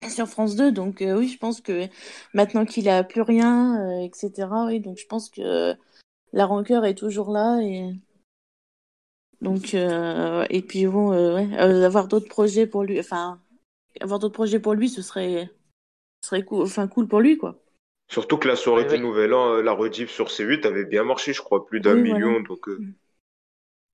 sur 0.10 0.28
France 0.28 0.58
2, 0.58 0.74
donc 0.74 0.98
oui, 1.00 1.30
je 1.30 1.38
pense 1.38 1.62
que 1.62 1.88
maintenant 2.34 2.66
qu'il 2.66 2.90
a 2.90 3.06
plus 3.06 3.22
rien, 3.22 4.02
etc., 4.02 4.50
oui, 4.68 4.82
donc 4.82 4.98
je 4.98 5.06
pense 5.06 5.30
que 5.30 5.74
la 6.34 6.46
rancœur 6.46 6.84
est 6.84 6.96
toujours 6.96 7.32
là 7.32 7.62
et 7.62 7.94
donc 9.44 9.74
euh, 9.76 10.46
et 10.50 10.62
puis 10.62 10.86
bon, 10.88 11.12
euh, 11.14 11.36
ouais, 11.36 11.48
euh, 11.60 11.86
avoir 11.86 12.08
d'autres 12.08 12.28
projets 12.30 12.66
pour 12.66 12.84
lui, 12.84 13.00
enfin, 13.00 13.40
avoir 14.02 14.20
d'autres 14.20 14.34
projets 14.34 14.60
pour 14.60 14.74
lui, 14.74 14.90
ce 14.90 15.02
serait 15.02 15.50
ce 16.22 16.30
serait 16.30 16.44
cool, 16.44 16.64
enfin 16.64 16.88
cool 16.88 17.08
pour 17.08 17.20
lui 17.20 17.38
quoi. 17.38 17.60
Surtout 18.10 18.38
que 18.38 18.48
la 18.48 18.56
soirée 18.56 18.84
Ouais, 18.84 18.90
du 18.90 18.94
ouais. 18.96 19.00
Nouvel 19.00 19.34
An, 19.34 19.62
la 19.62 19.72
rediff 19.72 20.12
sur 20.12 20.28
C8 20.28 20.66
avait 20.68 20.86
bien 20.86 21.04
marché, 21.04 21.34
je 21.34 21.42
crois, 21.42 21.66
plus 21.66 21.80
d'un 21.80 21.96
Oui, 21.96 22.10
voilà. 22.10 22.26
million. 22.26 22.40
Donc, 22.42 22.68
euh, 22.68 22.80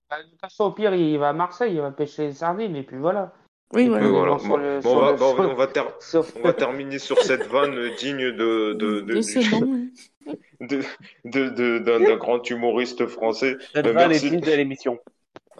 Bah, 0.09 0.21
de 0.23 0.29
toute 0.29 0.39
façon, 0.41 0.65
au 0.65 0.71
pire, 0.71 0.93
il 0.95 1.17
va 1.19 1.29
à 1.29 1.33
Marseille, 1.33 1.75
il 1.75 1.81
va 1.81 1.91
pêcher 1.91 2.27
les 2.27 2.33
sardines, 2.33 2.75
et 2.75 2.83
puis 2.83 2.97
voilà. 2.97 3.33
Oui, 3.71 3.87
voilà. 3.87 4.07
bon, 4.09 4.57
le- 4.57 4.79
bon, 4.81 4.97
on 4.97 4.99
va, 4.99 5.11
le- 5.11 5.17
on 5.21 5.35
va- 5.35 5.35
sur- 5.35 5.51
on 5.51 5.53
va 5.55 5.67
ter- 5.67 6.01
sur- 6.01 6.25
on 6.35 6.41
va 6.41 6.53
terminer 6.53 6.97
sur 6.97 7.19
cette 7.21 7.45
vanne 7.47 7.95
digne 7.97 8.31
de, 8.31 8.73
de, 8.73 9.01
de, 9.01 9.13
De 9.13 9.21
ce 9.21 9.39
nom. 9.61 9.87
de, 10.59 10.81
de- 11.25 11.49
de- 11.49 11.79
d'un 11.79 12.15
grand 12.17 12.49
humoriste 12.49 13.05
français. 13.05 13.57
Cette 13.73 13.85
vanne 13.87 14.11
est 14.11 14.19
digne 14.19 14.39
de 14.41 14.51
l'émission. 14.51 14.99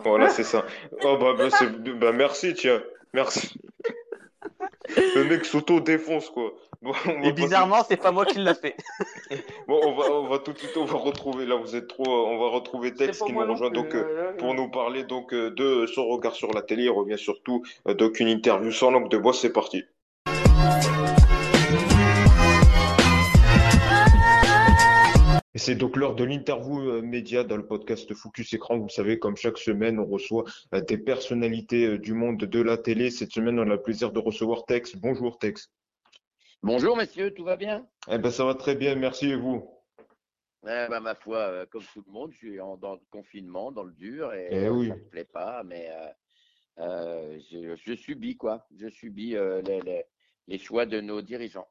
Voilà, 0.04 0.30
c'est 0.30 0.44
ça. 0.44 0.66
Oh, 1.04 1.18
bah, 1.20 1.34
bah, 1.38 1.50
c'est- 1.50 1.70
bah, 1.94 2.12
merci, 2.12 2.54
tiens. 2.54 2.82
Merci. 3.14 3.54
Le 5.16 5.24
mec 5.26 5.46
s'auto-défonce, 5.46 6.30
quoi. 6.30 6.54
Bon, 6.82 6.94
on 7.06 7.20
va 7.22 7.28
Et 7.28 7.34
bizarrement, 7.34 7.84
c'est 7.88 7.98
pas 7.98 8.12
moi 8.12 8.26
qui 8.26 8.40
l'a 8.40 8.54
fait. 8.56 8.76
Bon, 9.68 9.80
on 9.86 9.94
va, 9.96 10.12
on 10.12 10.28
va 10.28 10.40
tout 10.40 10.54
de 10.54 10.58
suite, 10.58 10.76
on 10.78 10.86
va 10.86 10.98
retrouver, 10.98 11.46
là, 11.46 11.56
vous 11.56 11.76
êtes 11.76 11.88
trop, 11.88 12.08
on 12.08 12.40
va 12.40 12.48
retrouver 12.50 12.94
Tex 12.94 13.22
qui 13.22 13.32
nous 13.34 13.40
rejoint, 13.46 13.70
donc, 13.70 13.94
euh, 13.94 14.04
euh, 14.04 14.32
pour 14.38 14.56
nous 14.56 14.70
parler, 14.72 15.04
donc, 15.04 15.34
euh, 15.34 15.52
de 15.52 15.86
son 15.86 16.08
regard 16.08 16.34
sur 16.34 16.52
la 16.54 16.62
télé. 16.64 16.84
Il 16.86 16.90
revient 16.90 17.18
surtout, 17.18 17.64
euh, 17.88 17.94
donc, 17.94 18.20
une 18.20 18.30
interview 18.30 18.72
sans 18.72 18.90
langue 18.90 19.10
de 19.10 19.18
bois, 19.18 19.34
c'est 19.34 19.52
parti. 19.54 19.84
C'est 25.60 25.76
donc 25.76 25.96
l'heure 25.96 26.16
de 26.16 26.24
l'interview 26.24 26.80
euh, 26.90 27.02
média 27.02 27.44
dans 27.44 27.58
le 27.58 27.66
podcast 27.66 28.14
Focus 28.14 28.54
Écran. 28.54 28.80
Vous 28.80 28.90
savez, 28.90 29.20
comme 29.20 29.36
chaque 29.36 29.58
semaine, 29.58 30.00
on 30.00 30.06
reçoit 30.06 30.46
euh, 30.74 30.82
des 30.82 30.98
personnalités 30.98 31.86
euh, 31.86 31.98
du 32.00 32.14
monde 32.14 32.38
de 32.40 32.62
la 32.62 32.78
télé. 32.78 33.12
Cette 33.12 33.32
semaine, 33.32 33.60
on 33.60 33.64
a 33.64 33.76
le 33.76 33.82
plaisir 33.82 34.12
de 34.12 34.20
recevoir 34.20 34.66
Tex. 34.66 34.96
Bonjour, 34.96 35.38
Tex. 35.38 35.72
Bonjour 36.64 36.98
messieurs, 36.98 37.34
tout 37.34 37.44
va 37.44 37.56
bien? 37.56 37.88
Eh 38.10 38.18
ben, 38.18 38.32
ça 38.32 38.44
va 38.46 38.54
très 38.56 38.76
bien, 38.76 38.96
merci 38.96 39.30
et 39.30 39.36
vous? 39.36 39.70
Eh 40.64 40.88
ben, 40.90 41.00
Ma 41.00 41.16
foi, 41.16 41.66
comme 41.68 41.84
tout 41.94 42.04
le 42.06 42.12
monde, 42.12 42.32
je 42.34 42.38
suis 42.38 42.60
en, 42.60 42.76
dans 42.78 42.94
le 42.96 43.02
confinement, 43.12 43.72
dans 43.72 43.84
le 43.84 43.94
dur, 43.94 44.34
et 44.34 44.48
Eh 44.52 44.70
oui. 44.70 44.90
ça 44.90 44.96
me 44.96 45.10
plaît 45.10 45.24
pas, 45.32 45.64
mais 45.64 45.90
euh, 45.90 46.84
euh, 46.84 47.40
je, 47.52 47.76
je 47.76 47.94
subis 47.96 48.36
quoi 48.36 48.66
Je 48.78 48.90
subis 48.90 49.36
euh, 49.38 49.62
les, 49.62 49.80
les- 49.82 50.04
les 50.48 50.58
choix 50.58 50.86
de 50.88 51.00
nos 51.00 51.22
dirigeants. 51.22 51.68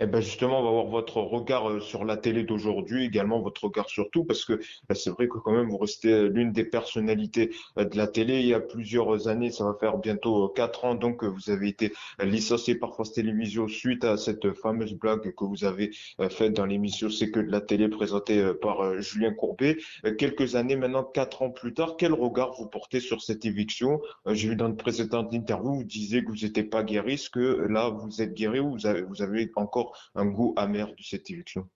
Eh 0.00 0.06
ben 0.06 0.20
justement, 0.20 0.60
on 0.60 0.64
va 0.64 0.70
voir 0.70 0.86
votre 0.86 1.16
regard 1.20 1.68
euh, 1.68 1.80
sur 1.80 2.04
la 2.04 2.16
télé 2.16 2.44
d'aujourd'hui, 2.44 3.04
également 3.04 3.40
votre 3.40 3.64
regard 3.64 3.88
sur 3.88 4.10
tout, 4.10 4.22
parce 4.22 4.44
que 4.44 4.52
euh, 4.52 4.94
c'est 4.94 5.10
vrai 5.10 5.26
que 5.26 5.38
quand 5.38 5.50
même 5.50 5.68
vous 5.68 5.76
restez 5.76 6.12
euh, 6.12 6.28
l'une 6.28 6.52
des 6.52 6.62
personnalités 6.62 7.50
euh, 7.78 7.84
de 7.84 7.96
la 7.96 8.06
télé. 8.06 8.38
Il 8.38 8.46
y 8.46 8.54
a 8.54 8.60
plusieurs 8.60 9.26
années, 9.26 9.50
ça 9.50 9.64
va 9.64 9.74
faire 9.74 9.98
bientôt 9.98 10.50
quatre 10.50 10.84
ans, 10.84 10.94
donc 10.94 11.24
vous 11.24 11.50
avez 11.50 11.66
été 11.66 11.92
licencié 12.20 12.76
par 12.76 12.94
France 12.94 13.12
Télévisions 13.12 13.66
suite 13.66 14.04
à 14.04 14.16
cette 14.16 14.52
fameuse 14.52 14.94
blague 14.94 15.34
que 15.34 15.44
vous 15.44 15.64
avez 15.64 15.90
faite 16.30 16.52
dans 16.52 16.66
l'émission 16.66 17.10
C'est 17.10 17.32
que 17.32 17.40
de 17.40 17.50
la 17.50 17.60
télé 17.60 17.88
présentée 17.88 18.52
par 18.62 19.00
Julien 19.00 19.32
Courbet. 19.32 19.78
Quelques 20.16 20.54
années 20.54 20.76
maintenant, 20.76 21.02
quatre 21.02 21.42
ans 21.42 21.50
plus 21.50 21.74
tard, 21.74 21.96
quel 21.98 22.12
regard 22.12 22.52
vous 22.52 22.66
portez 22.66 23.00
sur 23.00 23.20
cette 23.22 23.44
éviction? 23.44 24.00
J'ai 24.26 24.50
vu 24.50 24.56
dans 24.56 24.68
une 24.68 24.76
précédente 24.76 25.32
interview, 25.32 25.74
vous 25.74 25.84
disiez 25.84 26.22
que 26.22 26.28
vous 26.28 26.44
n'étiez 26.44 26.64
pas 26.64 26.82
guéri. 26.84 27.14
Est-ce 27.14 27.30
que 27.30 27.66
là, 27.68 27.88
vous 27.88 28.22
êtes 28.22 28.34
guéri 28.34 28.60
ou 28.60 28.72
vous 28.72 28.86
avez, 28.86 29.02
vous 29.02 29.22
avez 29.22 29.50
encore 29.56 29.87
un 30.14 30.26
goût 30.26 30.54
amer 30.56 30.94
de 30.94 31.02
cette 31.02 31.30
éviction? 31.30 31.68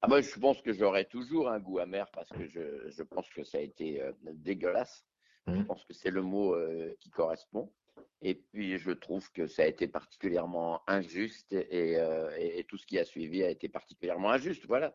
Ah 0.00 0.08
moi, 0.08 0.20
je 0.20 0.38
pense 0.38 0.60
que 0.62 0.72
j'aurai 0.72 1.04
toujours 1.06 1.48
un 1.48 1.60
goût 1.60 1.78
amer 1.78 2.10
parce 2.10 2.28
que 2.30 2.46
je, 2.48 2.88
je 2.90 3.02
pense 3.04 3.28
que 3.30 3.44
ça 3.44 3.58
a 3.58 3.60
été 3.60 4.02
euh, 4.02 4.12
dégueulasse. 4.32 5.06
Je 5.46 5.52
Mhm. 5.52 5.66
pense 5.66 5.84
que 5.84 5.92
c'est 5.92 6.10
le 6.10 6.22
mot 6.22 6.54
euh, 6.54 6.94
qui 7.00 7.10
correspond. 7.10 7.72
Et 8.20 8.34
puis, 8.36 8.78
je 8.78 8.90
trouve 8.92 9.30
que 9.32 9.46
ça 9.48 9.62
a 9.64 9.66
été 9.66 9.88
particulièrement 9.88 10.82
injuste 10.88 11.52
et, 11.52 11.96
euh, 11.98 12.30
et- 12.38 12.60
et 12.60 12.64
tout 12.64 12.78
ce 12.78 12.86
qui 12.86 12.98
a 12.98 13.04
suivi 13.04 13.42
a 13.42 13.50
été 13.50 13.68
particulièrement 13.68 14.30
injuste. 14.30 14.66
Voilà. 14.66 14.94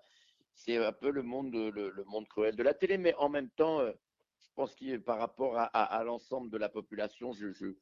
C'est 0.54 0.78
un 0.78 0.94
peu 0.94 1.12
le 1.12 1.22
monde, 1.22 1.54
le, 1.54 1.90
le 1.90 2.04
monde 2.06 2.28
cruel 2.28 2.56
de 2.56 2.64
la 2.64 2.74
télé, 2.74 2.98
mais 2.98 3.14
en 3.16 3.30
même 3.30 3.50
temps, 3.50 3.86
je 3.86 4.48
pense 4.56 4.74
que 4.74 4.98
par 4.98 5.20
rapport 5.20 5.58
à, 5.58 5.66
à- 5.66 5.84
à 6.00 6.04
l'ensemble 6.04 6.50
de 6.50 6.58
la 6.58 6.70
population, 6.70 7.32
je 7.34 7.74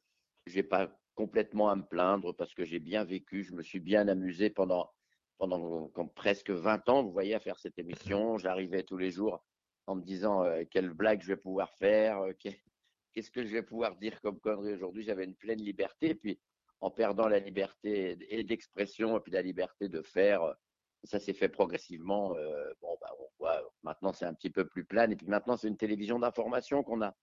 n'ai 0.54 0.62
pas 0.64 0.90
complètement 1.16 1.68
à 1.70 1.74
me 1.76 1.82
plaindre 1.82 2.32
parce 2.36 2.54
que 2.54 2.64
j'ai 2.64 2.78
bien 2.78 3.02
vécu, 3.02 3.42
je 3.42 3.52
me 3.54 3.62
suis 3.62 3.80
bien 3.80 4.06
amusé 4.06 4.50
pendant, 4.50 4.92
pendant 5.38 5.90
presque 6.14 6.50
20 6.50 6.88
ans, 6.88 7.02
vous 7.02 7.10
voyez, 7.10 7.34
à 7.34 7.40
faire 7.40 7.58
cette 7.58 7.78
émission. 7.78 8.38
J'arrivais 8.38 8.84
tous 8.84 8.98
les 8.98 9.10
jours 9.10 9.42
en 9.88 9.96
me 9.96 10.02
disant 10.02 10.44
euh, 10.44 10.62
quelle 10.70 10.90
blague 10.90 11.22
je 11.22 11.28
vais 11.28 11.36
pouvoir 11.36 11.72
faire, 11.74 12.20
euh, 12.20 12.32
que- 12.34 12.50
qu'est-ce 13.12 13.30
que 13.30 13.44
je 13.44 13.52
vais 13.52 13.62
pouvoir 13.62 13.96
dire 13.96 14.20
comme 14.20 14.38
connerie 14.38 14.74
aujourd'hui. 14.74 15.02
J'avais 15.02 15.24
une 15.24 15.34
pleine 15.34 15.60
liberté, 15.62 16.10
et 16.10 16.14
puis 16.14 16.38
en 16.80 16.90
perdant 16.90 17.28
la 17.28 17.38
liberté 17.38 18.18
et 18.28 18.44
d'expression 18.44 19.16
et 19.16 19.20
puis 19.20 19.32
la 19.32 19.42
liberté 19.42 19.88
de 19.88 20.02
faire, 20.02 20.42
euh, 20.42 20.52
ça 21.04 21.18
s'est 21.18 21.32
fait 21.32 21.48
progressivement. 21.48 22.36
euh, 22.36 22.72
bon, 22.82 22.96
bah, 23.00 23.10
on 23.18 23.28
voit, 23.38 23.62
maintenant 23.82 24.12
c'est 24.12 24.26
un 24.26 24.34
petit 24.34 24.50
peu 24.50 24.66
plus 24.66 24.84
plane, 24.84 25.12
et 25.12 25.16
puis 25.16 25.26
maintenant 25.28 25.56
c'est 25.56 25.68
une 25.68 25.78
télévision 25.78 26.18
d'information 26.18 26.82
qu'on 26.82 27.00
a. 27.00 27.16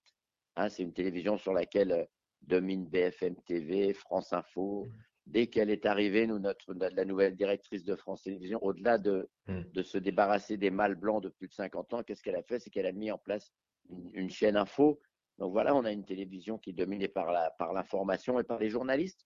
Hein, 0.56 0.70
c'est 0.70 0.84
une 0.84 0.94
télévision 0.94 1.38
sur 1.38 1.54
laquelle 1.54 2.08
domine 2.48 2.86
BFM 2.86 3.36
TV, 3.46 3.94
France 3.94 4.34
Info. 4.34 4.88
Dès 5.26 5.48
qu'elle 5.48 5.70
est 5.70 5.86
arrivée, 5.86 6.28
nous, 6.28 6.40
notre, 6.40 6.74
la 6.74 7.06
nouvelle 7.06 7.36
directrice 7.36 7.84
de 7.86 7.96
France 7.96 8.24
Télévisions, 8.24 8.62
au-delà 8.64 8.98
de, 8.98 9.30
Mm. 9.48 9.62
de 9.74 9.84
se 9.84 9.98
débarrasser 9.98 10.56
des 10.56 10.70
mâles 10.72 10.96
blancs 10.96 11.22
de 11.22 11.28
plus 11.30 11.50
de 11.50 11.54
50 11.54 11.94
ans, 11.94 12.04
qu'est-ce 12.04 12.24
qu'elle 12.24 12.38
a 12.38 12.44
fait? 12.44 12.60
C'est 12.60 12.70
qu'elle 12.70 12.86
a 12.86 12.94
mis 12.94 13.12
en 13.12 13.18
place 13.18 13.52
une, 13.90 14.10
une 14.14 14.30
chaîne 14.30 14.56
info. 14.56 15.02
Donc 15.38 15.52
voilà, 15.52 15.76
on 15.76 15.84
a 15.84 15.92
une 15.92 16.06
télévision 16.06 16.58
qui 16.58 16.70
est 16.70 16.74
dominée 16.74 17.10
par 17.10 17.32
l'information 17.74 18.40
et 18.40 18.44
par 18.44 18.60
les 18.60 18.70
journalistes. 18.70 19.26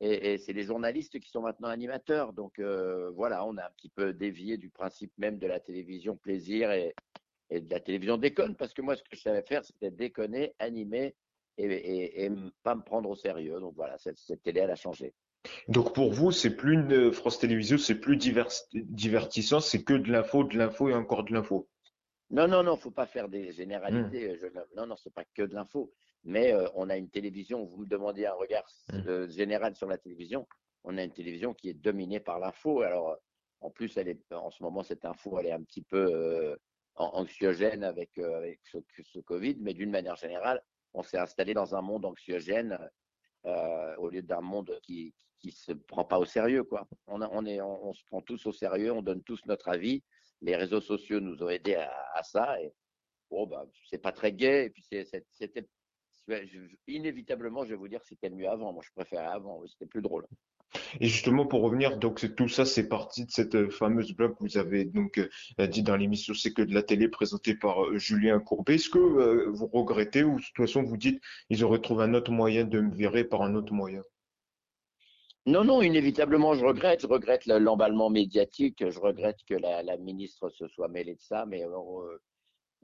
Et, 0.00 0.34
et 0.34 0.38
c'est 0.38 0.52
les 0.52 0.64
journalistes 0.64 1.18
qui 1.18 1.30
sont 1.30 1.40
maintenant 1.40 1.68
animateurs. 1.68 2.34
Donc 2.34 2.58
euh, 2.58 3.10
voilà, 3.12 3.46
on 3.46 3.56
a 3.56 3.64
un 3.64 3.70
petit 3.70 3.88
peu 3.88 4.12
dévié 4.12 4.58
du 4.58 4.68
principe 4.68 5.12
même 5.16 5.38
de 5.38 5.46
la 5.46 5.60
télévision 5.60 6.16
plaisir 6.16 6.70
et, 6.72 6.94
et 7.48 7.60
de 7.60 7.70
la 7.70 7.80
télévision 7.80 8.18
déconne. 8.18 8.54
Parce 8.56 8.74
que 8.74 8.82
moi, 8.82 8.96
ce 8.96 9.02
que 9.02 9.16
je 9.16 9.22
savais 9.22 9.42
faire, 9.42 9.64
c'était 9.64 9.90
déconner, 9.90 10.54
animer 10.58 11.14
et, 11.58 11.64
et, 11.66 12.22
et 12.22 12.24
m- 12.26 12.50
pas 12.62 12.74
me 12.74 12.82
prendre 12.82 13.08
au 13.10 13.16
sérieux. 13.16 13.60
Donc 13.60 13.74
voilà, 13.76 13.98
cette, 13.98 14.18
cette 14.18 14.42
télé, 14.42 14.60
elle 14.60 14.70
a 14.70 14.76
changé. 14.76 15.14
Donc 15.68 15.94
pour 15.94 16.12
vous, 16.12 16.32
c'est 16.32 16.56
plus 16.56 16.74
une 16.74 17.12
France 17.12 17.38
Télévisions, 17.38 17.78
c'est 17.78 18.00
plus 18.00 18.16
divers- 18.16 18.64
divertissant, 18.72 19.60
c'est 19.60 19.82
que 19.84 19.94
de 19.94 20.10
l'info, 20.10 20.44
de 20.44 20.56
l'info 20.56 20.88
et 20.88 20.94
encore 20.94 21.24
de 21.24 21.32
l'info. 21.34 21.68
Non, 22.30 22.48
non, 22.48 22.62
non, 22.62 22.76
faut 22.76 22.90
pas 22.90 23.06
faire 23.06 23.28
des 23.28 23.52
généralités, 23.52 24.24
Hmm. 24.24 24.30
euh, 24.30 24.38
jeune 24.38 24.56
homme. 24.58 24.68
Non, 24.76 24.86
non, 24.86 24.96
c'est 24.96 25.12
pas 25.12 25.24
que 25.34 25.42
de 25.42 25.54
l'info. 25.54 25.92
Mais 26.24 26.52
euh, 26.52 26.66
on 26.74 26.88
a 26.88 26.96
une 26.96 27.10
télévision, 27.10 27.64
vous 27.64 27.76
me 27.78 27.86
demandez 27.86 28.24
un 28.26 28.32
regard 28.32 28.66
Hmm. 28.90 29.02
euh, 29.06 29.28
général 29.28 29.76
sur 29.76 29.86
la 29.86 29.98
télévision, 29.98 30.48
on 30.84 30.96
a 30.96 31.04
une 31.04 31.12
télévision 31.12 31.52
qui 31.52 31.68
est 31.68 31.74
dominée 31.74 32.20
par 32.20 32.38
l'info. 32.38 32.80
Alors, 32.80 33.18
en 33.60 33.70
plus, 33.70 33.96
elle 33.98 34.08
est, 34.08 34.32
en 34.32 34.50
ce 34.50 34.62
moment, 34.62 34.82
cette 34.82 35.04
info, 35.04 35.38
elle 35.38 35.46
est 35.46 35.52
un 35.52 35.62
petit 35.62 35.82
peu 35.82 36.08
euh, 36.14 36.56
an- 36.94 37.10
anxiogène 37.12 37.84
avec, 37.84 38.16
euh, 38.18 38.36
avec 38.38 38.60
ce, 38.64 38.78
ce 39.04 39.18
Covid, 39.20 39.58
mais 39.60 39.74
d'une 39.74 39.90
manière 39.90 40.16
générale, 40.16 40.62
on 40.94 41.02
s'est 41.02 41.18
installé 41.18 41.54
dans 41.54 41.74
un 41.74 41.82
monde 41.82 42.04
anxiogène 42.04 42.78
euh, 43.46 43.96
au 43.96 44.08
lieu 44.08 44.22
d'un 44.22 44.40
monde 44.40 44.78
qui 44.82 45.12
qui 45.44 45.52
se 45.52 45.72
prend 45.72 46.06
pas 46.06 46.18
au 46.18 46.24
sérieux. 46.24 46.66
On, 47.06 47.92
se 47.92 48.04
prend 48.06 48.22
tous 48.22 48.46
au 48.46 48.52
sérieux, 48.52 48.92
on 48.92 49.02
donne 49.02 49.22
tous 49.22 49.44
notre 49.44 49.68
avis. 49.68 50.02
Les 50.40 50.56
réseaux 50.56 50.80
sociaux 50.80 51.20
nous 51.20 51.42
ont 51.42 51.50
aidés 51.50 51.74
à, 51.74 52.22
ça 52.22 52.58
et 52.62 52.72
bon 53.30 53.46
bah 53.46 53.66
c'est 53.90 53.98
pas 53.98 54.12
très 54.12 54.32
gai 54.32 54.64
et 54.64 54.70
puis 54.70 54.82
c'était 54.82 55.68
inévitablement 56.86 57.64
je 57.64 57.70
vais 57.70 57.76
vous 57.76 57.88
dire 57.88 58.02
c'était 58.04 58.30
mieux 58.30 58.48
avant. 58.48 58.72
Moi 58.72 58.82
je 58.86 58.90
préférais 58.92 59.26
avant, 59.26 59.62
c'était 59.66 59.86
plus 59.86 60.00
drôle. 60.00 60.26
Et 61.00 61.06
justement, 61.06 61.46
pour 61.46 61.62
revenir, 61.62 61.98
donc 61.98 62.34
tout 62.36 62.48
ça, 62.48 62.64
c'est 62.64 62.88
parti 62.88 63.24
de 63.26 63.30
cette 63.30 63.54
euh, 63.54 63.70
fameuse 63.70 64.12
blague 64.12 64.32
que 64.32 64.40
vous 64.40 64.58
avez 64.58 64.84
donc 64.84 65.18
euh, 65.18 65.66
dit 65.66 65.82
dans 65.82 65.96
l'émission 65.96 66.34
C'est 66.34 66.52
que 66.52 66.62
de 66.62 66.74
la 66.74 66.82
télé 66.82 67.08
présentée 67.08 67.54
par 67.54 67.84
euh, 67.84 67.98
Julien 67.98 68.40
Courbet. 68.40 68.74
Est-ce 68.76 68.88
que 68.90 68.98
vous 68.98 69.66
regrettez 69.66 70.22
ou 70.22 70.38
de 70.38 70.44
toute 70.44 70.56
façon 70.56 70.82
vous 70.82 70.96
dites 70.96 71.22
ils 71.50 71.64
auraient 71.64 71.80
trouvé 71.80 72.04
un 72.04 72.14
autre 72.14 72.30
moyen 72.30 72.64
de 72.64 72.80
me 72.80 72.94
virer 72.94 73.24
par 73.24 73.42
un 73.42 73.54
autre 73.54 73.72
moyen? 73.72 74.02
Non, 75.46 75.62
non, 75.62 75.82
inévitablement, 75.82 76.54
je 76.54 76.64
regrette. 76.64 77.02
Je 77.02 77.06
regrette 77.06 77.44
le- 77.46 77.58
l'emballement 77.58 78.08
médiatique. 78.08 78.88
Je 78.88 78.98
regrette 78.98 79.38
que 79.46 79.54
la, 79.54 79.96
ministre 79.98 80.48
se 80.48 80.66
soit 80.68 80.88
mêlée 80.88 81.14
de 81.14 81.20
ça. 81.20 81.44
Mais 81.46 81.62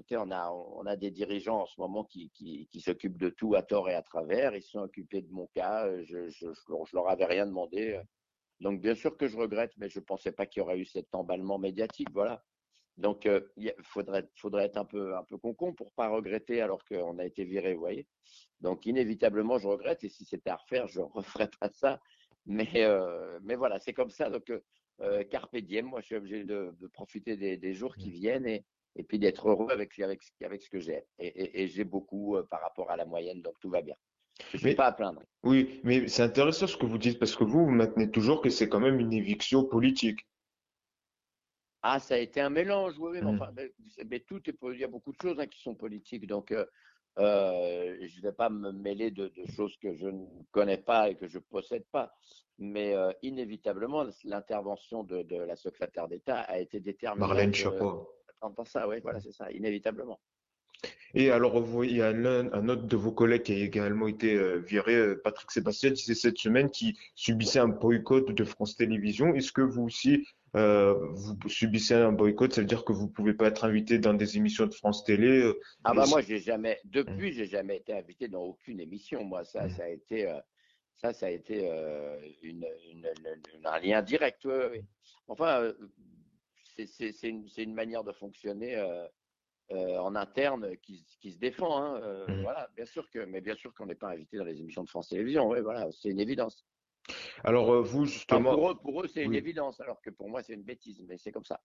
écoutez, 0.01 0.17
on 0.17 0.31
a, 0.31 0.51
on 0.51 0.87
a 0.87 0.97
des 0.97 1.11
dirigeants 1.11 1.61
en 1.63 1.67
ce 1.67 1.79
moment 1.79 2.05
qui, 2.05 2.31
qui, 2.31 2.67
qui 2.69 2.81
s'occupent 2.81 3.19
de 3.19 3.29
tout 3.29 3.55
à 3.55 3.63
tort 3.63 3.89
et 3.91 3.95
à 3.95 4.03
travers. 4.03 4.57
Ils 4.57 4.63
se 4.63 4.71
sont 4.71 4.81
occupés 4.81 5.21
de 5.21 5.31
mon 5.31 5.47
cas. 5.49 5.89
Je, 6.05 6.29
je, 6.29 6.53
je, 6.53 6.61
leur- 6.69 6.87
je 6.87 6.97
leur 6.97 7.09
avais 7.09 7.27
rien 7.27 7.47
demandé. 7.47 8.01
Donc, 8.61 8.81
bien 8.81 8.95
sûr 8.95 9.17
que 9.17 9.29
je 9.29 9.37
regrette, 9.37 9.73
mais 9.77 9.91
je 9.91 9.99
ne 10.01 10.05
pensais 10.05 10.33
pas 10.33 10.47
qu'il 10.47 10.61
y 10.61 10.63
aurait 10.63 10.79
eu 10.79 10.87
cet 10.87 11.15
emballement 11.15 11.59
médiatique. 11.59 12.09
Voilà. 12.13 12.43
Donc, 12.97 13.27
euh, 13.27 13.41
il 13.57 13.75
faudrait, 13.83 14.29
faudrait 14.37 14.65
être 14.67 14.79
un 14.79 14.85
peu, 14.87 15.17
un 15.17 15.25
peu 15.25 15.37
concon 15.37 15.75
pour 15.75 15.93
pas 15.93 16.09
regretter 16.09 16.61
alors 16.63 16.85
qu'on 16.85 17.19
a 17.19 17.25
été 17.25 17.45
viré, 17.45 17.75
vous 17.75 17.81
voyez. 17.81 18.07
Donc, 18.61 18.87
inévitablement, 18.87 19.59
je 19.59 19.69
regrette. 19.69 20.03
Et 20.05 20.09
si 20.09 20.25
c'était 20.25 20.51
à 20.51 20.57
refaire, 20.57 20.89
je 20.89 21.01
ne 21.01 21.05
referais 21.13 21.51
pas 21.61 21.69
ça. 21.71 22.01
Mais, 22.47 22.71
euh, 22.77 23.39
mais 23.43 23.55
voilà, 23.55 23.79
c'est 23.79 23.93
comme 23.93 24.11
ça. 24.11 24.31
Donc, 24.31 24.51
euh, 25.03 25.25
carpe 25.25 25.57
diem, 25.59 25.87
moi, 25.87 26.01
je 26.01 26.07
suis 26.07 26.17
obligé 26.17 26.45
de, 26.45 26.75
de 26.79 26.87
profiter 26.87 27.37
des, 27.37 27.59
des, 27.59 27.75
jours 27.75 27.97
qui 27.97 28.11
viennent 28.11 28.47
et, 28.47 28.65
et 28.97 29.03
puis 29.05 29.19
d'être 29.19 29.49
heureux 29.49 29.71
avec, 29.71 29.99
avec, 30.01 30.21
avec 30.45 30.63
ce 30.63 30.69
que 30.71 30.81
j'ai. 30.81 31.05
Et, 31.19 31.27
et, 31.29 31.63
et 31.63 31.67
j'ai 31.69 31.85
beaucoup 31.85 32.37
euh, 32.37 32.43
par 32.43 32.61
rapport 32.61 32.91
à 32.91 32.97
la 32.97 33.05
moyenne, 33.05 33.41
donc 33.43 33.55
tout 33.61 33.71
va 33.71 33.83
bien. 33.83 33.95
Je 34.51 34.57
ne 34.57 34.59
suis 34.61 34.69
Mais- 34.69 34.75
pas 34.75 34.87
à 34.87 34.93
plaindre. 34.93 35.23
Oui, 35.43 35.81
mais 35.85 36.09
c'est 36.09 36.23
intéressant 36.23 36.67
ce 36.67 36.77
que 36.77 36.87
vous 36.87 36.99
dites 36.99 37.19
parce 37.19 37.37
que 37.37 37.45
vous, 37.45 37.65
vous 37.65 37.71
maintenez 37.71 38.11
toujours 38.11 38.41
que 38.41 38.51
c'est 38.51 38.69
quand 38.69 38.81
même 38.81 38.99
une 38.99 39.13
éviction 39.13 39.65
politique. 39.65 40.21
Ah, 41.83 41.99
ça 41.99 42.15
a 42.15 42.19
été 42.19 42.41
un 42.41 42.51
mélange, 42.51 42.95
oui, 42.99 43.11
mais, 43.15 43.23
Mm. 43.23 43.29
enfin, 43.29 43.51
mais- 43.57 43.73
mais 44.07 44.21
tout 44.21 44.41
est, 44.51 44.55
il 44.73 44.79
y 44.81 44.85
a 44.85 44.89
beaucoup 44.89 45.13
de 45.13 45.21
choses 45.21 45.39
hein, 45.41 45.47
qui 45.47 45.61
sont 45.63 45.75
politiques, 45.75 46.27
donc 46.27 46.53
euh, 46.53 46.67
euh, 47.19 47.97
je 48.07 48.17
ne 48.19 48.23
vais 48.23 48.33
pas 48.33 48.51
me 48.51 48.71
mêler 48.73 49.11
de, 49.11 49.29
de 49.29 49.45
choses 49.57 49.77
que 49.79 49.95
je 49.95 50.07
ne 50.09 50.27
connais 50.53 50.77
pas 50.79 51.09
et 51.11 51.17
que 51.17 51.27
je 51.27 51.39
ne 51.39 51.43
possède 51.43 51.85
pas. 51.91 52.13
Mais 52.59 52.95
euh, 52.95 53.11
inévitablement, 53.23 54.07
l'intervention 54.25 55.03
de, 55.05 55.23
de 55.23 55.37
la 55.37 55.57
secrétaire 55.57 56.07
d'État 56.09 56.41
a 56.41 56.59
été 56.59 56.81
déterminante. 56.81 57.29
Marlène 57.31 57.55
Schiappa. 57.55 57.97
Dans 58.49 58.65
ça, 58.65 58.89
oui, 58.89 58.97
voilà, 59.03 59.21
c'est 59.21 59.33
ça, 59.33 59.51
inévitablement. 59.53 60.19
Et 61.13 61.31
alors, 61.31 61.61
vous- 61.61 61.85
il 61.85 61.97
y 61.97 62.03
a 62.03 62.09
un 62.09 62.69
autre 62.69 62.85
de 62.87 62.97
vos 62.97 63.13
collègues 63.13 63.43
qui 63.43 63.53
a 63.53 63.57
également 63.57 64.07
été 64.09 64.35
euh, 64.35 64.59
viré, 64.59 64.95
euh, 64.95 65.21
Patrick 65.23 65.51
Sébastien, 65.51 65.91
disait 65.91 66.15
cette 66.15 66.39
semaine 66.39 66.71
qu'il 66.71 66.95
subissait 67.15 67.59
un 67.59 67.69
boycott 67.69 68.31
de 68.31 68.45
France 68.45 68.77
Télévisions. 68.77 69.35
Est-ce 69.35 69.53
que 69.53 69.61
vous 69.61 69.83
aussi, 69.83 70.27
euh, 70.57 70.95
vous 71.11 71.37
subissez 71.49 71.95
un 71.95 72.13
boycott? 72.13 72.53
Ça 72.55 72.61
veut 72.61 72.67
dire 72.67 72.85
que 72.85 72.93
vous 72.93 73.09
pouvez 73.09 73.35
pas 73.35 73.49
être 73.49 73.65
invité 73.65 73.99
dans 73.99 74.15
des 74.15 74.37
émissions 74.37 74.67
de 74.67 74.75
France 74.75 75.05
Télé? 75.05 75.43
euh, 75.43 75.59
Ah 75.85 75.93
bah 75.95 76.07
moi, 76.09 76.23
j'ai 76.23 76.39
jamais, 76.39 76.79
depuis, 76.85 77.33
j'ai 77.33 77.47
jamais 77.47 77.79
été 77.79 77.93
invité 77.93 78.29
dans 78.29 78.43
aucune 78.45 78.81
émission. 78.81 79.25
Moi, 79.25 79.45
ça, 79.45 79.67
Mm. 79.67 79.71
ça 79.71 79.83
a 79.85 79.89
été, 79.89 80.33
ça, 80.97 81.13
ça 81.13 81.27
a 81.27 81.31
été 81.31 81.67
une, 82.43 82.67
une- 82.93 83.09
une- 83.57 83.67
un 83.67 83.79
lien 83.81 84.01
direct. 84.01 84.47
Enfin, 85.27 85.73
c'est 86.87 87.13
une, 87.23 87.75
manière 87.75 88.05
de 88.05 88.13
fonctionner 88.13 88.77
euh, 88.77 89.07
euh, 89.73 89.99
en 89.99 90.15
interne 90.17 90.77
qui, 90.79 91.05
qui 91.21 91.33
se 91.33 91.39
défend. 91.39 91.83
hein, 91.83 92.01
euh, 92.03 92.27
Mm. 92.29 92.43
Voilà, 92.43 92.69
bien 92.75 92.87
sûr 92.87 93.09
que, 93.11 93.21
mais 93.21 93.41
bien 93.41 93.55
sûr 93.55 93.75
qu'on 93.75 93.87
n'est 93.87 93.95
pas 93.95 94.11
invité 94.11 94.37
dans 94.37 94.45
les 94.45 94.61
émissions 94.61 94.85
de 94.85 94.89
France 94.89 95.09
Télévisions. 95.09 95.49
Voilà, 95.63 95.91
c'est 95.93 96.11
une 96.11 96.21
évidence. 96.21 96.65
Alors, 97.45 97.83
vous, 97.83 98.03
Enfin, 98.03 98.11
justement, 98.11 98.55
pour 98.55 98.71
eux, 98.71 98.75
pour 98.77 99.03
eux, 99.03 99.09
c'est 99.09 99.25
une 99.25 99.35
évidence, 99.35 99.81
alors 99.81 100.01
que 100.01 100.11
pour 100.11 100.29
moi, 100.29 100.43
c'est 100.43 100.55
une 100.55 100.63
bêtise. 100.63 101.03
Mais 101.09 101.19
c'est 101.19 101.33
comme 101.33 101.45
ça. 101.45 101.61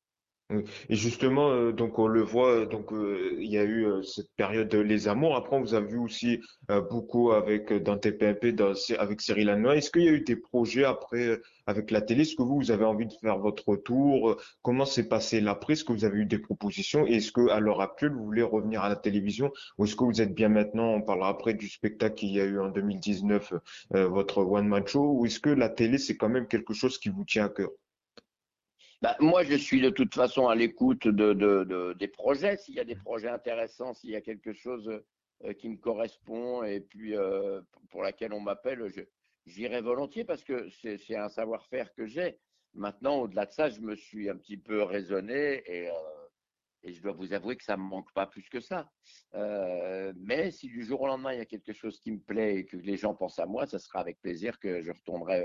Et 0.89 0.95
justement, 0.95 1.49
euh, 1.51 1.71
donc 1.71 1.97
on 1.97 2.05
le 2.07 2.21
voit, 2.21 2.51
euh, 2.51 2.65
donc 2.67 2.93
euh, 2.93 3.35
il 3.39 3.49
y 3.49 3.57
a 3.57 3.63
eu 3.63 3.85
euh, 3.87 4.03
cette 4.03 4.29
période 4.35 4.67
de 4.69 4.77
Les 4.77 5.07
Amours. 5.07 5.35
Après, 5.35 5.55
on 5.55 5.61
vous 5.61 5.73
a 5.73 5.81
vu 5.81 5.97
aussi 5.97 6.39
euh, 6.69 6.81
beaucoup 6.81 7.31
avec 7.31 7.71
euh, 7.71 7.79
dans 7.79 7.97
TPMP, 7.97 8.51
dans, 8.51 8.73
avec 8.99 9.21
Cyril 9.21 9.49
Hanouna. 9.49 9.75
Est-ce 9.75 9.89
qu'il 9.89 10.03
y 10.03 10.07
a 10.07 10.11
eu 10.11 10.21
des 10.21 10.35
projets 10.35 10.83
après 10.83 11.25
euh, 11.25 11.41
avec 11.65 11.89
la 11.89 12.01
télé? 12.01 12.21
Est-ce 12.21 12.35
que 12.35 12.43
vous, 12.43 12.57
vous 12.57 12.69
avez 12.71 12.85
envie 12.85 13.07
de 13.07 13.13
faire 13.13 13.39
votre 13.39 13.75
tour? 13.75 14.29
Euh, 14.31 14.37
Comment 14.61 14.85
s'est 14.85 15.07
passé 15.09 15.41
l'après? 15.41 15.73
Est-ce 15.73 15.83
que 15.83 15.93
vous 15.93 16.05
avez 16.05 16.19
eu 16.19 16.25
des 16.27 16.37
propositions? 16.39 17.07
Est-ce 17.07 17.31
que 17.31 17.49
à 17.49 17.59
l'heure 17.59 17.81
actuelle, 17.81 18.11
vous 18.13 18.23
voulez 18.25 18.43
revenir 18.43 18.83
à 18.83 18.89
la 18.89 18.95
télévision? 18.95 19.51
Ou 19.79 19.85
est-ce 19.85 19.95
que 19.95 20.03
vous 20.03 20.21
êtes 20.21 20.35
bien 20.35 20.49
maintenant? 20.49 20.93
On 20.93 21.01
parlera 21.01 21.29
après 21.29 21.55
du 21.55 21.67
spectacle 21.67 22.15
qu'il 22.15 22.29
y 22.31 22.39
a 22.39 22.45
eu 22.45 22.59
en 22.59 22.69
2019, 22.69 23.51
euh, 23.95 24.07
votre 24.07 24.43
One 24.43 24.67
Man 24.67 24.85
Show? 24.87 25.17
Ou 25.19 25.25
est-ce 25.25 25.39
que 25.39 25.49
la 25.49 25.69
télé, 25.69 25.97
c'est 25.97 26.17
quand 26.17 26.29
même 26.29 26.47
quelque 26.47 26.73
chose 26.75 26.99
qui 26.99 27.09
vous 27.09 27.25
tient 27.25 27.45
à 27.45 27.49
cœur? 27.49 27.69
Bah, 29.01 29.15
moi, 29.19 29.43
je 29.43 29.55
suis 29.55 29.81
de 29.81 29.89
toute 29.89 30.13
façon 30.15 30.47
à 30.47 30.55
l'écoute 30.55 31.07
de, 31.07 31.33
de- 31.33 31.63
de- 31.63 31.93
des 31.93 32.07
projets. 32.07 32.57
S'il 32.57 32.75
y 32.75 32.79
a 32.79 32.85
des 32.85 32.95
projets 32.95 33.29
intéressants, 33.29 33.93
s'il 33.93 34.09
y 34.11 34.15
a 34.15 34.21
quelque 34.21 34.53
chose 34.53 35.01
euh, 35.43 35.53
qui 35.53 35.69
me 35.69 35.77
correspond 35.77 36.63
et 36.63 36.79
puis 36.79 37.15
euh, 37.15 37.61
pour 37.89 38.01
laquelle 38.03 38.33
on 38.33 38.39
m'appelle, 38.39 38.89
j'irai 39.45 39.81
volontiers 39.81 40.23
parce 40.25 40.43
que 40.43 40.69
c'est 40.69 41.15
un 41.17 41.29
savoir-faire 41.29 41.93
que 41.93 42.05
j'ai. 42.07 42.39
Maintenant, 42.73 43.17
au-delà 43.21 43.45
de 43.45 43.51
ça, 43.51 43.69
je 43.69 43.79
me 43.81 43.95
suis 43.95 44.29
un 44.29 44.37
petit 44.37 44.57
peu 44.57 44.81
raisonné 44.83 45.61
et, 45.65 45.89
euh, 45.89 45.93
je 46.83 47.01
dois 47.01 47.13
vous 47.13 47.33
avouer 47.33 47.55
que 47.55 47.63
ça 47.63 47.77
me 47.77 47.83
manque 47.83 48.11
pas 48.13 48.27
plus 48.27 48.47
que 48.49 48.59
ça. 48.59 48.91
Mais 49.33 50.51
si 50.51 50.67
du 50.67 50.83
jour 50.83 51.01
au 51.01 51.07
lendemain, 51.07 51.33
il 51.33 51.39
y 51.39 51.41
a 51.41 51.45
quelque 51.45 51.73
chose 51.73 51.99
qui 51.99 52.11
me 52.11 52.19
plaît 52.19 52.57
et 52.57 52.65
que 52.65 52.77
les 52.77 52.95
gens 52.95 53.15
pensent 53.15 53.39
à 53.39 53.45
moi, 53.47 53.65
ça 53.65 53.79
sera 53.79 53.99
avec 53.99 54.21
plaisir 54.21 54.59
que 54.59 54.81
je 54.83 54.91
retournerai 54.91 55.43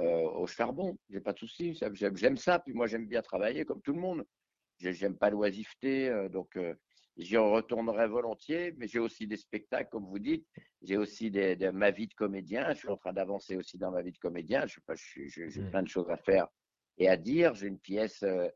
euh, 0.00 0.22
au 0.30 0.46
charbon. 0.46 0.96
J'ai 1.10 1.20
pas 1.20 1.32
de 1.32 1.38
souci. 1.38 1.78
J'aime 2.14 2.36
ça. 2.36 2.58
Puis 2.58 2.72
moi, 2.72 2.86
j'aime 2.86 3.06
bien 3.06 3.22
travailler 3.22 3.64
comme 3.64 3.80
tout 3.82 3.92
le 3.92 4.00
monde. 4.00 4.24
J'ai- 4.78 4.92
J'aime 4.94 5.16
pas 5.16 5.30
l'oisiveté, 5.30 6.08
euh, 6.08 6.28
donc 6.28 6.56
euh, 6.56 6.74
j'y 7.16 7.36
retournerai 7.36 8.08
volontiers. 8.08 8.72
Mais 8.78 8.86
j'ai 8.88 8.98
aussi 8.98 9.26
des 9.26 9.36
spectacles, 9.36 9.90
comme 9.90 10.06
vous 10.06 10.18
dites. 10.18 10.46
J'ai 10.82 10.96
aussi 10.96 11.30
des, 11.30 11.54
des- 11.56 11.70
ma 11.72 11.90
vie 11.90 12.06
de 12.08 12.14
comédien. 12.14 12.72
Je 12.72 12.78
suis 12.78 12.88
en 12.88 12.96
train 12.96 13.12
d'avancer 13.12 13.56
aussi 13.56 13.76
dans 13.78 13.90
ma 13.90 14.02
vie 14.02 14.12
de 14.12 14.18
comédien. 14.18 14.66
Je 14.66 14.74
sais 14.74 14.80
pas, 14.86 14.94
j'ai 14.96 15.60
Mm. 15.60 15.70
plein 15.70 15.82
de 15.82 15.88
choses 15.88 16.08
à 16.10 16.16
faire 16.16 16.48
et 16.98 17.08
à 17.08 17.16
dire. 17.16 17.54
J'ai 17.54 17.66
une 17.68 17.78
pièce. 17.78 18.22
euh, 18.22 18.48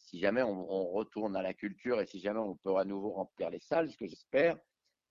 si 0.00 0.18
jamais 0.20 0.42
on, 0.42 0.72
on 0.72 0.86
retourne 0.92 1.36
à 1.36 1.42
la 1.42 1.52
culture 1.54 2.00
et 2.00 2.06
si 2.06 2.18
jamais 2.20 2.38
on 2.40 2.54
peut 2.56 2.74
à 2.76 2.84
nouveau 2.84 3.10
remplir 3.10 3.50
les 3.50 3.58
salles, 3.60 3.90
ce 3.90 3.96
que 3.96 4.06
j'espère, 4.06 4.56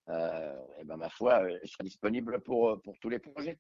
euh, 0.10 0.56
eh 0.80 0.86
ben 0.86 0.98
ma 0.98 1.10
foi, 1.10 1.48
je 1.62 1.68
serai 1.68 1.84
disponible 1.84 2.42
pour, 2.42 2.82
pour 2.82 2.98
tous 3.00 3.10
les 3.10 3.20
projets. 3.20 3.60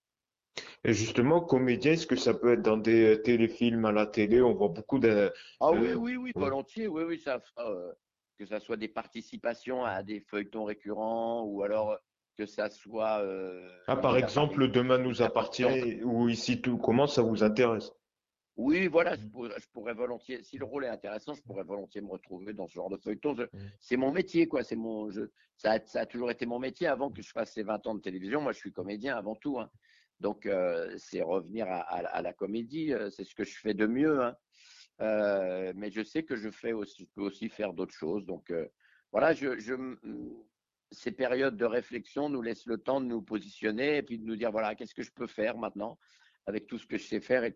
Et 0.83 0.93
justement, 0.93 1.41
comédien, 1.41 1.93
est-ce 1.93 2.07
que 2.07 2.15
ça 2.15 2.33
peut 2.33 2.53
être 2.53 2.61
dans 2.61 2.77
des 2.77 3.15
euh, 3.15 3.21
téléfilms 3.21 3.85
à 3.85 3.91
la 3.91 4.05
télé? 4.05 4.41
On 4.41 4.53
voit 4.53 4.69
beaucoup 4.69 4.99
de, 4.99 5.31
Ah 5.59 5.71
oui, 5.71 5.89
Euh, 5.89 5.95
oui, 5.95 6.15
oui, 6.15 6.31
volontiers, 6.35 6.87
oui, 6.87 7.03
oui, 7.03 7.19
ça 7.19 7.41
euh, 7.59 7.91
que 8.37 8.45
ça 8.45 8.59
soit 8.59 8.77
des 8.77 8.87
participations 8.87 9.83
à 9.83 10.03
des 10.03 10.21
feuilletons 10.21 10.63
récurrents 10.63 11.43
ou 11.43 11.63
alors 11.63 11.97
que 12.37 12.45
ça 12.45 12.69
soit. 12.69 13.19
euh, 13.23 13.67
Ah, 13.87 13.97
par 13.97 14.17
exemple, 14.17 14.67
Demain 14.69 14.99
nous 14.99 15.21
appartient 15.21 16.03
ou 16.03 16.29
Ici 16.29 16.61
tout 16.61 16.77
commence, 16.77 17.15
ça 17.15 17.21
vous 17.21 17.43
intéresse? 17.43 17.91
Oui, 18.55 18.87
voilà, 18.87 19.15
je 19.15 19.27
pourrais, 19.27 19.51
je 19.59 19.67
pourrais 19.71 19.93
volontiers, 19.93 20.41
si 20.41 20.57
le 20.57 20.65
rôle 20.65 20.85
est 20.85 20.89
intéressant, 20.89 21.35
je 21.35 21.41
pourrais 21.43 21.63
volontiers 21.63 22.01
me 22.01 22.09
retrouver 22.09 22.53
dans 22.53 22.67
ce 22.67 22.73
genre 22.73 22.89
de 22.89 22.97
feuilleton. 22.97 23.35
Je- 23.35 23.43
Mm. 23.43 23.67
C'est 23.79 23.97
mon 23.97 24.11
métier, 24.11 24.47
quoi. 24.47 24.63
C'est 24.63 24.75
mon, 24.75 25.11
je, 25.11 25.21
ça, 25.57 25.73
a, 25.73 25.79
ça 25.85 26.01
a 26.01 26.05
toujours 26.07 26.31
été 26.31 26.47
mon 26.47 26.57
métier 26.57 26.87
avant 26.87 27.11
que 27.11 27.21
je 27.21 27.29
fasse 27.29 27.53
ces 27.53 27.61
20 27.61 27.85
ans 27.85 27.93
de 27.93 28.01
télévision. 28.01 28.41
Moi, 28.41 28.53
je 28.53 28.57
suis 28.57 28.71
comédien 28.73 29.15
avant 29.15 29.35
tout. 29.35 29.59
hein. 29.59 29.69
Donc, 30.19 30.45
euh, 30.45 30.93
c'est 30.97 31.21
revenir 31.21 31.67
à, 31.69 32.21
la 32.21 32.33
comédie. 32.33 32.93
euh, 32.93 33.09
C'est 33.09 33.23
ce 33.23 33.35
que 33.35 33.43
je 33.43 33.57
fais 33.57 33.73
de 33.73 33.85
mieux. 33.85 34.21
hein. 34.23 34.35
Euh, 35.01 35.73
mais 35.75 35.91
je 35.91 36.01
sais 36.01 36.23
que 36.23 36.35
je 36.35 36.49
fais 36.49 36.73
aussi, 36.73 37.05
peux 37.15 37.21
aussi 37.21 37.49
faire 37.49 37.73
d'autres 37.73 37.93
choses. 37.93 38.25
Donc, 38.25 38.51
voilà, 39.11 39.33
ces 40.91 41.11
périodes 41.11 41.57
de 41.57 41.65
réflexion 41.65 42.29
nous 42.29 42.41
laissent 42.41 42.65
le 42.65 42.77
temps 42.77 42.99
de 43.01 43.05
nous 43.05 43.21
positionner 43.21 43.97
et 43.97 44.03
puis 44.03 44.17
de 44.17 44.25
nous 44.25 44.35
dire 44.35 44.51
voilà, 44.51 44.73
qu'est-ce 44.73 44.95
que 44.95 45.03
je 45.03 45.11
peux 45.11 45.27
faire 45.27 45.57
maintenant 45.57 45.99
avec 46.47 46.65
tout 46.65 46.79
ce 46.79 46.87
que 46.87 46.97
je 46.97 47.05
sais 47.05 47.19
faire 47.19 47.43
et, 47.43 47.53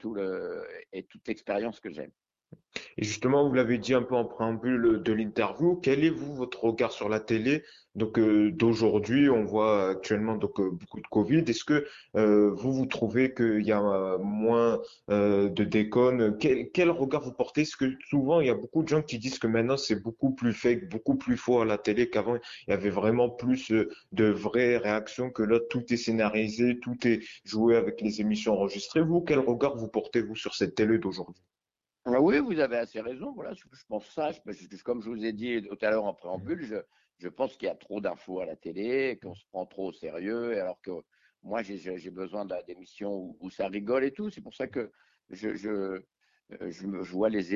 et 0.92 1.04
toute 1.04 1.28
l'expérience 1.28 1.80
que 1.80 1.90
j'ai. 1.90 2.12
Et 2.98 3.04
justement, 3.04 3.48
vous 3.48 3.54
l'avez 3.54 3.78
dit 3.78 3.94
un 3.94 4.02
peu 4.02 4.16
en 4.16 4.26
préambule 4.26 5.02
de 5.04 5.14
l'interview, 5.14 5.80
quel 5.82 6.04
est 6.04 6.10
vous 6.10 6.36
votre 6.36 6.64
regard 6.64 6.92
sur 6.92 7.10
la 7.10 7.20
télé? 7.20 7.64
Donc 7.96 8.18
euh, 8.18 8.52
d'aujourd'hui? 8.52 9.30
On 9.30 9.44
voit 9.44 9.90
actuellement 9.90 10.36
euh, 10.36 10.72
beaucoup 10.72 11.02
de 11.02 11.08
Covid. 11.10 11.44
Est-ce 11.48 11.66
que 11.66 11.86
euh, 12.16 12.52
vous 12.52 12.74
vous 12.74 12.86
trouvez 12.86 13.34
qu'il 13.34 13.64
y 13.64 13.72
a 13.74 14.18
moins 14.20 14.80
de 15.10 15.64
déconnes? 15.64 16.38
Quel, 16.38 16.72
quel 16.72 16.90
regard 16.90 17.22
vous 17.24 17.34
portez? 17.34 17.62
Est-ce 17.62 17.76
que 17.76 17.94
souvent 18.10 18.40
il 18.40 18.48
y 18.48 18.50
a 18.50 18.56
beaucoup 18.56 18.84
de 18.84 18.88
gens 18.88 19.02
qui 19.02 19.20
disent 19.20 19.40
que 19.40 19.48
maintenant 19.48 19.78
c'est 19.78 20.02
beaucoup 20.02 20.32
plus 20.32 20.54
fake, 20.54 20.90
beaucoup 20.90 21.16
plus 21.16 21.38
faux 21.38 21.60
à 21.62 21.66
la 21.66 21.78
télé 21.78 22.10
qu'avant? 22.10 22.38
Il 22.68 22.72
y 22.72 22.74
avait 22.74 22.90
vraiment 22.90 23.30
plus 23.30 23.72
de 24.12 24.26
vraies 24.26 24.78
réactions 24.78 25.30
que 25.30 25.44
là 25.44 25.60
tout 25.70 25.84
est 25.94 25.98
scénarisé, 25.98 26.80
tout 26.80 26.98
est 27.06 27.22
joué 27.44 27.76
avec 27.76 28.00
les 28.02 28.22
émissions 28.22 28.54
enregistrées. 28.54 29.02
Vous, 29.02 29.22
quel 29.22 29.40
regard 29.40 29.76
vous 29.76 29.88
portez-vous 29.88 30.36
sur 30.36 30.56
cette 30.56 30.76
télé 30.76 30.98
d'aujourd'hui? 30.98 31.42
Ah 32.06 32.20
Oui, 32.20 32.40
vous 32.40 32.60
avez 32.60 32.78
assez 32.78 33.00
raison. 33.00 33.32
Voilà, 33.34 33.54
je, 33.54 33.64
pense 33.88 34.08
ça. 34.08 34.32
Je, 34.32 34.84
comme 34.84 35.02
je 35.02 35.10
vous 35.10 35.24
ai 35.24 35.34
dit 35.34 35.62
tout 35.68 35.78
à 35.82 35.92
l'heure 35.92 36.06
en 36.06 36.14
préambule, 36.14 36.64
je, 37.20 37.28
pense 37.28 37.56
qu'il 37.58 37.68
y 37.68 37.72
a 37.72 37.76
trop 37.76 38.02
d'infos 38.02 38.40
à 38.40 38.46
la 38.46 38.56
télé, 38.56 39.20
qu'on 39.22 39.36
se 39.36 39.46
prend 39.52 39.66
trop 39.66 39.90
au 39.90 39.94
sérieux, 39.94 40.60
alors 40.60 40.82
que 40.82 40.92
moi, 41.44 41.62
j'ai- 41.62 42.10
besoin 42.10 42.46
d'émissions 42.66 43.14
où, 43.14 43.38
où 43.40 43.50
ça 43.50 43.68
rigole 43.68 44.04
et 44.04 44.12
tout. 44.12 44.30
C'est 44.30 44.42
pour 44.42 44.56
ça 44.56 44.68
que 44.68 44.92
je, 45.30 45.56
je, 45.56 45.70
euh, 45.70 47.02
vois 47.04 47.30
les, 47.30 47.54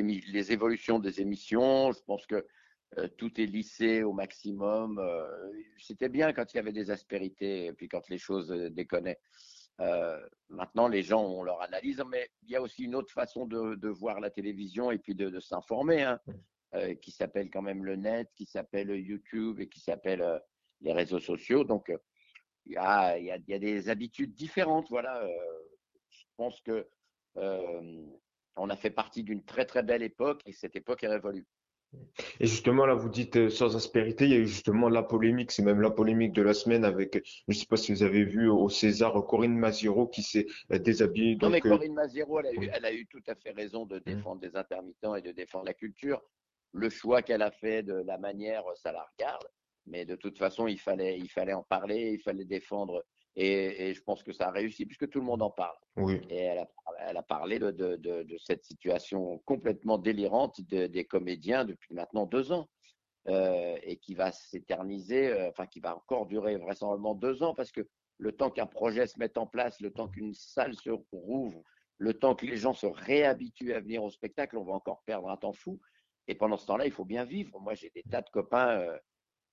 évolutions 0.51 0.99
des 0.99 1.21
émissions. 1.21 1.91
Je 1.91 2.01
pense 2.03 2.25
que 2.27 2.45
euh, 2.97 3.07
tout 3.17 3.41
est 3.41 3.45
lissé 3.45 4.03
au 4.03 4.13
maximum. 4.13 4.99
Euh, 4.99 5.27
C'était 5.79 6.09
bien 6.09 6.33
quand 6.33 6.53
il 6.53 6.57
y 6.57 6.59
avait 6.59 6.71
des 6.71 6.91
aspérités 6.91 7.65
et 7.65 7.73
puis 7.73 7.87
quand 7.87 8.07
les 8.09 8.19
choses 8.19 8.49
déconnaient. 8.49 9.19
Euh, 9.81 10.25
maintenant, 10.49 10.87
les 10.87 11.03
gens 11.03 11.23
ont 11.23 11.43
leur 11.43 11.61
analyse, 11.61 12.01
mais 12.09 12.29
il 12.43 12.51
y 12.51 12.55
a 12.55 12.61
aussi 12.61 12.83
une 12.83 12.95
autre 12.95 13.11
façon 13.11 13.45
de, 13.45 13.75
de 13.75 13.89
voir 13.89 14.19
la 14.19 14.29
télévision 14.29 14.91
et 14.91 14.97
puis 14.97 15.15
de, 15.15 15.29
de 15.29 15.39
s'informer, 15.39 16.03
hein, 16.03 16.19
euh, 16.75 16.95
qui 16.95 17.11
s'appelle 17.11 17.49
quand 17.49 17.61
même 17.61 17.83
le 17.83 17.95
net, 17.95 18.29
qui 18.35 18.45
s'appelle 18.45 18.89
YouTube 18.89 19.59
et 19.59 19.67
qui 19.67 19.79
s'appelle 19.79 20.21
euh, 20.21 20.39
les 20.81 20.93
réseaux 20.93 21.19
sociaux. 21.19 21.63
Donc, 21.63 21.91
il 22.65 22.73
y, 22.73 22.77
a, 22.77 23.17
y, 23.17 23.31
a, 23.31 23.37
il 23.37 23.49
y 23.49 23.53
a 23.53 23.59
des 23.59 23.89
habitudes 23.89 24.33
différentes. 24.33 24.89
Voilà, 24.89 25.27
je 26.09 26.23
pense 26.35 26.61
que 26.61 26.87
on 27.35 28.69
a 28.69 28.75
fait 28.75 28.89
partie 28.89 29.23
d'une 29.23 29.43
très 29.43 29.65
très 29.65 29.83
belle 29.83 30.01
époque 30.03 30.41
et 30.45 30.53
cette 30.53 30.75
époque 30.75 31.03
est 31.03 31.09
révolue. 31.09 31.45
Et 32.39 32.47
justement, 32.47 32.85
là, 32.85 32.93
vous 32.93 33.09
dites 33.09 33.37
euh, 33.37 33.49
sans 33.49 33.75
aspérité, 33.75 34.25
il 34.25 34.31
y 34.31 34.35
a 34.35 34.37
eu 34.37 34.47
justement 34.47 34.89
la 34.89 35.03
polémique, 35.03 35.51
c'est 35.51 35.63
même 35.63 35.81
la 35.81 35.91
polémique 35.91 36.33
de 36.33 36.41
la 36.41 36.53
semaine 36.53 36.85
avec, 36.85 37.21
je 37.25 37.43
ne 37.47 37.53
sais 37.53 37.65
pas 37.65 37.77
si 37.77 37.93
vous 37.93 38.03
avez 38.03 38.23
vu 38.23 38.49
au 38.49 38.69
César, 38.69 39.13
Corinne 39.25 39.57
Maziro 39.57 40.07
qui 40.07 40.23
s'est 40.23 40.47
euh, 40.71 40.79
déshabillée. 40.79 41.37
Non, 41.41 41.49
mais 41.49 41.65
euh, 41.65 41.69
Corinne 41.69 41.93
Mazero, 41.93 42.39
elle 42.39 42.47
a, 42.47 42.53
eu, 42.53 42.57
oui. 42.57 42.69
elle 42.73 42.85
a 42.85 42.93
eu 42.93 43.05
tout 43.07 43.23
à 43.27 43.35
fait 43.35 43.51
raison 43.51 43.85
de 43.85 43.99
défendre 43.99 44.41
des 44.41 44.55
intermittents 44.55 45.15
et 45.15 45.21
de 45.21 45.31
défendre 45.31 45.65
la 45.65 45.73
culture. 45.73 46.21
Le 46.73 46.89
choix 46.89 47.21
qu'elle 47.21 47.41
a 47.41 47.51
fait 47.51 47.83
de 47.83 47.93
la 47.93 48.17
manière, 48.17 48.63
ça 48.75 48.91
la 48.91 49.05
regarde. 49.17 49.47
Mais 49.87 50.05
de 50.05 50.15
toute 50.15 50.37
façon, 50.37 50.67
il 50.67 50.79
fallait, 50.79 51.17
il 51.17 51.29
fallait 51.29 51.53
en 51.53 51.63
parler, 51.63 52.11
il 52.13 52.19
fallait 52.19 52.45
défendre 52.45 53.05
Et, 53.37 53.93
je 53.93 54.01
pense 54.01 54.23
que 54.23 54.31
ça 54.31 54.47
a 54.47 54.51
réussi 54.51 54.85
puisque 54.85 55.09
tout 55.09 55.19
le 55.19 55.25
monde 55.25 55.41
en 55.41 55.49
parle. 55.49 55.75
Oui. 55.97 56.21
Et 56.29 56.37
elle 56.37 56.59
a, 56.59 56.69
elle 57.07 57.17
a 57.17 57.23
parlé 57.23 57.59
de, 57.59 57.71
de, 57.71 57.97
de, 57.97 58.37
cette 58.37 58.63
situation 58.63 59.39
complètement 59.39 59.97
délirante 59.97 60.61
des 60.61 61.05
comédiens 61.05 61.65
depuis 61.65 61.93
maintenant 61.93 62.25
deux 62.25 62.51
ans. 62.51 62.69
Euh, 63.27 63.75
et 63.81 63.97
qui 63.97 64.13
va 64.13 64.31
s'éterniser, 64.31 65.31
euh, 65.31 65.49
enfin 65.49 65.65
qui 65.65 65.79
va 65.79 65.95
encore 65.95 66.27
durer 66.27 66.57
vraisemblablement 66.57 67.15
deux 67.15 67.41
ans 67.41 67.55
parce 67.55 67.71
que 67.71 67.81
le 68.19 68.31
temps 68.31 68.51
qu'un 68.51 68.67
projet 68.67 69.07
se 69.07 69.17
mette 69.17 69.39
en 69.39 69.47
place, 69.47 69.81
le 69.81 69.89
temps 69.89 70.07
qu'une 70.07 70.35
salle 70.35 70.75
se 70.75 70.91
rouvre, 71.11 71.63
le 71.97 72.13
temps 72.13 72.35
que 72.35 72.45
les 72.45 72.55
gens 72.55 72.73
se 72.73 72.85
réhabituent 72.85 73.73
à 73.73 73.79
venir 73.79 74.03
au 74.03 74.11
spectacle, 74.11 74.59
on 74.59 74.63
va 74.63 74.73
encore 74.73 75.01
perdre 75.07 75.27
un 75.31 75.37
temps 75.37 75.53
fou. 75.53 75.79
Et 76.27 76.35
pendant 76.35 76.55
ce 76.55 76.67
temps-là, 76.67 76.85
il 76.85 76.91
faut 76.91 77.03
bien 77.03 77.23
vivre. 77.23 77.59
Moi, 77.59 77.73
j'ai 77.73 77.89
des 77.95 78.03
tas 78.03 78.21
de 78.21 78.29
copains 78.29 78.79
euh, 78.79 78.97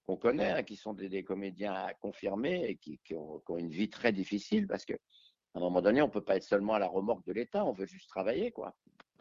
qu'on 0.06 0.16
connaît, 0.16 0.50
hein, 0.50 0.62
qui 0.62 0.76
sont 0.76 0.94
des, 0.94 1.24
comédiens 1.24 1.88
confirmés 2.00 2.64
et 2.64 2.76
qui, 2.76 2.98
ont, 3.14 3.40
qui, 3.40 3.52
ont, 3.52 3.58
une 3.58 3.70
vie 3.70 3.88
très 3.88 4.12
difficile 4.12 4.66
parce 4.66 4.84
que 4.84 4.94
à 5.54 5.58
un 5.58 5.60
moment 5.60 5.82
donné, 5.82 6.00
on 6.00 6.08
peut 6.08 6.24
pas 6.24 6.36
être 6.36 6.44
seulement 6.44 6.74
à 6.74 6.78
la 6.78 6.88
remorque 6.88 7.26
de 7.26 7.32
l'État, 7.32 7.64
on 7.66 7.72
veut 7.72 7.86
juste 7.86 8.08
travailler, 8.08 8.52
quoi. 8.52 8.74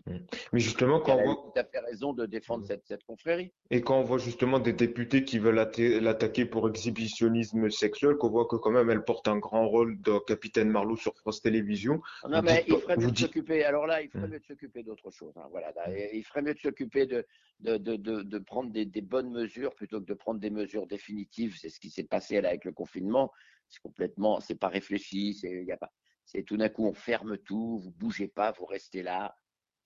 Mm. 0.08 0.18
Mais 0.54 0.60
justement, 0.60 1.00
quand 1.00 1.16
on 1.16 1.24
voit... 1.24 1.36
tout 1.36 1.60
à 1.60 1.64
fait 1.64 1.80
raison 1.80 2.14
de 2.14 2.26
défendre 2.26 2.64
mm. 2.64 2.68
cette, 2.68 2.86
cette, 2.86 3.04
confrérie. 3.04 3.52
Et 3.70 3.82
quand 3.82 4.00
on 4.00 4.04
voit 4.04 4.18
justement 4.18 4.60
des 4.60 4.74
députés 4.74 5.24
qui 5.24 5.40
veulent 5.40 5.56
l'attaquer 5.56 6.46
pour 6.46 6.68
exhibitionnisme 6.70 7.70
sexuel, 7.70 8.16
qu'on 8.16 8.30
voit 8.30 8.46
que 8.46 8.56
quand 8.56 8.72
même 8.72 8.90
elle 8.90 9.04
porte 9.04 9.28
un 9.28 9.38
grand 9.38 9.68
rôle 9.68 10.02
de 10.02 10.20
Capitaine 10.26 10.70
Marlowe 10.70 10.98
sur 10.98 11.16
France 11.18 11.42
Télévisions. 11.42 12.02
Non, 12.28 12.42
mais 12.42 12.64
il 12.68 12.78
ferait 12.78 12.98
mieux 12.98 13.12
de 13.12 13.18
s'occuper. 13.18 13.64
Alors 13.64 13.88
là, 13.88 14.02
il 14.02 14.10
ferait 14.10 14.28
mm. 14.28 14.32
mieux 14.32 14.40
de 14.40 14.46
s'occuper 14.46 14.84
d'autre 14.84 15.12
chose. 15.12 15.34
Hein. 15.38 15.48
Voilà, 15.52 15.74
il 16.14 16.24
ferait 16.24 16.42
mieux 16.42 16.54
de 16.54 16.60
s'occuper 16.60 17.06
de, 17.06 17.26
de, 17.60 17.78
de, 17.78 17.96
de, 18.24 18.40
prendre 18.40 18.72
des, 18.72 18.86
des, 18.86 19.02
bonnes 19.02 19.32
mesures 19.32 19.76
plutôt 19.76 20.00
que 20.00 20.06
de 20.06 20.14
prendre 20.14 20.40
des 20.40 20.50
mesures 20.50 20.88
définitives. 20.88 21.58
C'est 21.58 21.70
ce 21.70 21.80
qui 21.80 21.90
s'est 21.90 22.04
passé 22.04 22.42
là 22.42 22.50
avec 22.50 22.66
le 22.66 22.72
confinement. 22.72 23.32
C'est 23.70 23.82
complètement, 23.82 24.40
c'est 24.40 24.56
pas 24.56 24.68
réfléchi. 24.68 25.34
C'est, 25.34 25.64
y 25.64 25.72
a 25.72 25.78
pas. 25.78 25.92
C'est 26.26 26.44
tout 26.44 26.58
d'un 26.58 26.70
coup, 26.70 26.86
on 26.86 26.94
ferme 26.94 27.38
tout, 27.38 27.80
vous 27.80 27.92
bougez 27.92 28.28
pas, 28.28 28.52
vous 28.52 28.66
restez 28.66 29.04
là. 29.04 29.36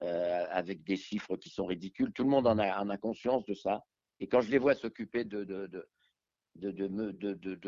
Euh, 0.03 0.45
avec 0.49 0.83
des 0.83 0.97
chiffres 0.97 1.37
qui 1.37 1.49
sont 1.49 1.65
ridicules. 1.65 2.11
Tout 2.11 2.25
le 2.25 2.29
monde 2.29 2.47
en 2.47 2.59
a, 2.59 2.81
en 2.81 2.89
a 2.89 2.97
conscience 2.97 3.45
de 3.45 3.53
ça. 3.53 3.85
Et 4.19 4.27
quand 4.27 4.41
je 4.41 4.51
les 4.51 4.57
vois 4.57 4.73
s'occuper 4.73 5.23
de, 5.23 5.87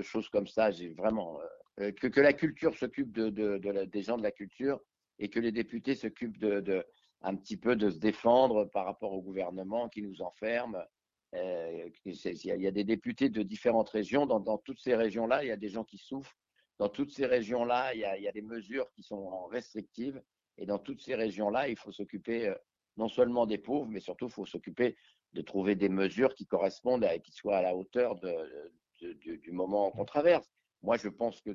choses 0.02 0.28
comme 0.28 0.46
ça, 0.46 0.70
j'ai 0.70 0.90
vraiment. 0.90 1.40
Euh, 1.80 1.94
que, 1.94 2.08
que 2.08 2.20
la 2.20 2.34
culture 2.34 2.76
s'occupe 2.76 3.14
de, 3.14 3.30
de, 3.30 3.86
des 3.86 4.02
gens 4.02 4.18
de 4.18 4.24
la 4.24 4.32
culture 4.32 4.82
et 5.20 5.30
que 5.30 5.40
les 5.40 5.54
députés 5.54 5.96
s'occupent 5.96 6.46
un 7.22 7.36
petit 7.38 7.56
peu 7.56 7.78
de 7.78 7.90
se 7.90 7.98
défendre 7.98 8.66
par 8.66 8.84
rapport 8.84 9.14
au 9.14 9.22
gouvernement 9.22 9.88
qui 9.88 10.02
nous 10.02 10.22
enferme. 10.22 10.84
Euh, 11.34 11.90
il 12.04 12.44
y 12.44 12.68
a 12.68 12.72
des 12.72 12.84
députés 12.84 13.30
de 13.30 13.42
différentes 13.42 13.90
régions. 13.90 14.26
Dans, 14.26 14.58
toutes 14.58 14.82
ces 14.82 14.96
régions-là, 14.96 15.46
il 15.46 15.48
y 15.48 15.52
a 15.52 15.58
des 15.58 15.70
gens 15.70 15.86
qui 15.86 15.98
souffrent. 15.98 16.36
Dans 16.78 16.90
toutes 16.90 17.12
ces 17.12 17.26
régions-là, 17.26 17.94
il 17.94 18.02
y 18.02 18.28
a 18.28 18.32
des 18.34 18.42
mesures 18.42 18.92
qui 18.92 19.02
sont 19.02 19.46
restrictives. 19.46 20.22
Et 20.58 20.66
dans 20.66 20.80
toutes 20.80 21.02
ces 21.02 21.16
régions-là, 21.16 21.70
il 21.70 21.78
faut 21.78 21.92
s'occuper 21.92 22.48
euh, 22.48 22.56
non 22.98 23.08
seulement 23.08 23.46
des 23.46 23.58
pauvres, 23.58 23.90
mais 23.90 24.00
surtout, 24.00 24.26
il 24.26 24.32
faut 24.32 24.46
s'occuper 24.46 24.98
de 25.34 25.42
trouver 25.42 25.76
des 25.76 25.90
mesures 25.90 26.34
qui 26.34 26.46
correspondent 26.46 27.04
et 27.04 27.20
qui 27.22 27.32
soient 27.32 27.58
à 27.58 27.62
la 27.62 27.76
hauteur 27.76 28.16
du 29.00 29.52
moment 29.52 29.92
qu'on 29.92 30.06
traverse. 30.06 30.50
Moi, 30.82 30.98
je 30.98 31.10
pense 31.10 31.42
que 31.42 31.52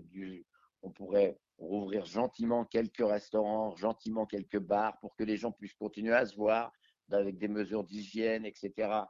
on 0.82 0.90
pourrait 0.90 1.38
rouvrir 1.58 2.04
gentiment 2.04 2.64
quelques 2.64 3.06
restaurants, 3.06 3.74
gentiment 3.76 4.26
quelques 4.26 4.58
bars 4.58 4.98
pour 5.00 5.14
que 5.16 5.24
les 5.24 5.36
gens 5.36 5.52
puissent 5.52 5.74
continuer 5.74 6.14
à 6.14 6.26
se 6.26 6.36
voir 6.36 6.72
avec 7.10 7.38
des 7.38 7.48
mesures 7.48 7.84
d'hygiène, 7.84 8.44
etc. 8.44 9.04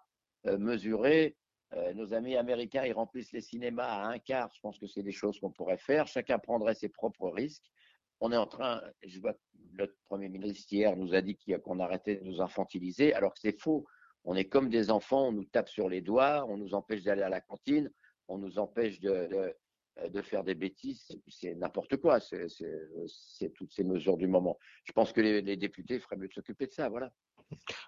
Euh, 0.46 0.58
mesurées. 0.58 1.36
Euh, 1.74 1.94
nos 1.94 2.12
amis 2.12 2.36
américains, 2.36 2.84
ils 2.84 2.92
remplissent 2.92 3.32
les 3.32 3.40
cinémas 3.40 3.86
à 3.86 4.06
un 4.08 4.18
quart. 4.18 4.50
Je 4.54 4.60
pense 4.60 4.78
que 4.78 4.86
c'est 4.86 5.02
des 5.02 5.12
choses 5.12 5.38
qu'on 5.40 5.50
pourrait 5.50 5.78
faire. 5.78 6.06
Chacun 6.06 6.38
prendrait 6.38 6.74
ses 6.74 6.88
propres 6.88 7.30
risques 7.30 7.70
on 8.22 8.30
est 8.30 8.36
en 8.36 8.46
train, 8.46 8.80
je 9.04 9.20
vois 9.20 9.34
le 9.72 9.92
Premier 10.06 10.28
ministre 10.28 10.72
hier 10.72 10.96
nous 10.96 11.12
a 11.12 11.20
dit 11.20 11.36
qu'on 11.36 11.80
arrêtait 11.80 12.16
de 12.16 12.24
nous 12.24 12.40
infantiliser, 12.40 13.12
alors 13.14 13.34
que 13.34 13.40
c'est 13.40 13.60
faux. 13.60 13.84
On 14.24 14.36
est 14.36 14.44
comme 14.44 14.70
des 14.70 14.92
enfants, 14.92 15.28
on 15.28 15.32
nous 15.32 15.44
tape 15.44 15.68
sur 15.68 15.88
les 15.88 16.00
doigts, 16.00 16.46
on 16.48 16.56
nous 16.56 16.72
empêche 16.74 17.02
d'aller 17.02 17.22
à 17.22 17.28
la 17.28 17.40
cantine, 17.40 17.90
on 18.28 18.38
nous 18.38 18.60
empêche 18.60 19.00
de, 19.00 19.52
de, 20.08 20.22
faire 20.22 20.44
des 20.44 20.54
bêtises, 20.54 21.04
c'est 21.26 21.56
n'importe 21.56 21.96
quoi, 21.96 22.20
c'est 22.20 23.50
toutes 23.56 23.72
ces 23.72 23.82
mesures 23.82 24.16
du 24.16 24.28
moment. 24.28 24.56
Je 24.84 24.92
pense 24.92 25.12
que 25.12 25.20
les, 25.20 25.42
les 25.42 25.56
députés 25.56 25.98
feraient 25.98 26.16
mieux 26.16 26.28
de 26.28 26.34
s'occuper 26.34 26.68
de 26.68 26.72
ça, 26.72 26.88
voilà. 26.88 27.12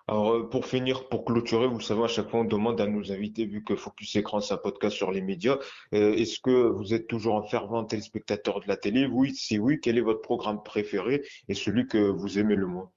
Alors, 0.06 0.32
euh, 0.32 0.48
pour 0.48 0.66
finir, 0.66 1.08
pour 1.08 1.24
clôturer, 1.24 1.66
vous 1.66 1.80
savez, 1.80 2.04
à 2.04 2.08
chaque 2.08 2.28
fois, 2.28 2.40
on 2.40 2.44
demande 2.44 2.80
à 2.80 2.86
nos 2.86 3.12
invités, 3.12 3.46
vu 3.46 3.64
que 3.64 3.76
Focus 3.76 4.16
Écran, 4.16 4.40
c'est 4.40 4.54
un 4.54 4.58
podcast 4.58 4.96
sur 4.96 5.10
les 5.10 5.22
médias, 5.22 5.58
euh, 5.94 6.14
est-ce 6.14 6.40
que 6.40 6.68
vous 6.68 6.94
êtes 6.94 7.06
toujours 7.06 7.36
un 7.36 7.42
fervent 7.42 7.84
téléspectateur 7.84 8.60
de 8.60 8.68
la 8.68 8.76
télé? 8.76 9.06
Oui, 9.06 9.34
si 9.34 9.58
oui, 9.58 9.80
quel 9.80 9.98
est 9.98 10.02
votre 10.02 10.20
programme 10.20 10.62
préféré 10.62 11.22
et 11.48 11.54
celui 11.54 11.86
que 11.86 11.98
vous 11.98 12.38
aimez 12.38 12.56
le 12.56 12.66
moins? 12.66 12.90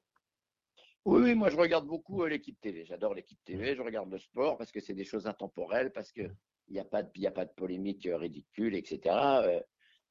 Oui, 1.05 1.21
oui, 1.23 1.35
moi 1.35 1.49
je 1.49 1.55
regarde 1.55 1.87
beaucoup 1.87 2.23
euh, 2.23 2.27
l'équipe 2.27 2.59
TV. 2.59 2.83
J'adore 2.83 3.13
l'équipe 3.13 3.39
TV. 3.45 3.75
Je 3.75 3.81
regarde 3.81 4.11
le 4.11 4.19
sport 4.19 4.57
parce 4.57 4.73
que 4.73 4.81
c'est 4.81 4.93
des 4.93 5.05
choses 5.05 5.25
intemporelles, 5.25 5.93
parce 5.93 6.11
que 6.11 6.23
il 6.67 6.73
n'y 6.73 6.79
a 6.79 6.85
pas 6.85 7.01
de, 7.01 7.09
il 7.15 7.25
a 7.25 7.31
pas 7.31 7.45
de 7.45 7.53
polémique 7.55 8.09
ridicule, 8.11 8.75
etc. 8.75 9.15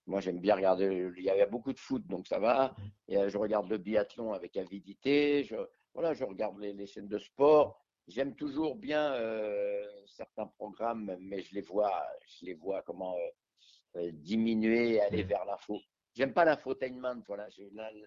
moi 0.07 0.21
j'aime 0.21 0.41
bien 0.41 0.55
regarder. 0.55 1.11
Il 1.19 1.23
y 1.23 1.29
a 1.29 1.47
beaucoup 1.47 1.75
de 1.75 1.79
foot, 1.79 2.07
donc 2.07 2.27
ça 2.27 2.39
va. 2.39 2.75
Et, 3.09 3.29
je 3.29 3.37
regarde 3.37 3.69
le 3.69 3.77
biathlon 3.77 4.33
avec 4.33 4.57
avidité. 4.57 5.45
Je, 5.45 5.57
voilà, 5.97 6.13
je 6.13 6.25
regarde 6.25 6.59
les, 6.61 6.87
chaînes 6.87 7.09
de 7.09 7.19
sport. 7.19 7.83
J'aime 8.07 8.37
toujours 8.37 8.77
bien 8.77 9.15
euh, 9.15 9.83
certains 10.07 10.47
programmes, 10.47 11.17
mais 11.21 11.41
je 11.41 11.55
les 11.55 11.63
vois, 11.63 12.07
je 12.29 12.45
les 12.45 12.53
vois 12.55 12.83
comment 12.83 13.15
euh, 13.15 14.01
euh, 14.01 14.11
diminuer, 14.13 15.01
aller 15.01 15.25
mm. 15.25 15.29
vers 15.29 15.45
l'info. 15.47 15.81
J'aime 16.15 16.35
pas 16.35 16.45
l'infotainment, 16.45 17.23
voilà. 17.27 17.49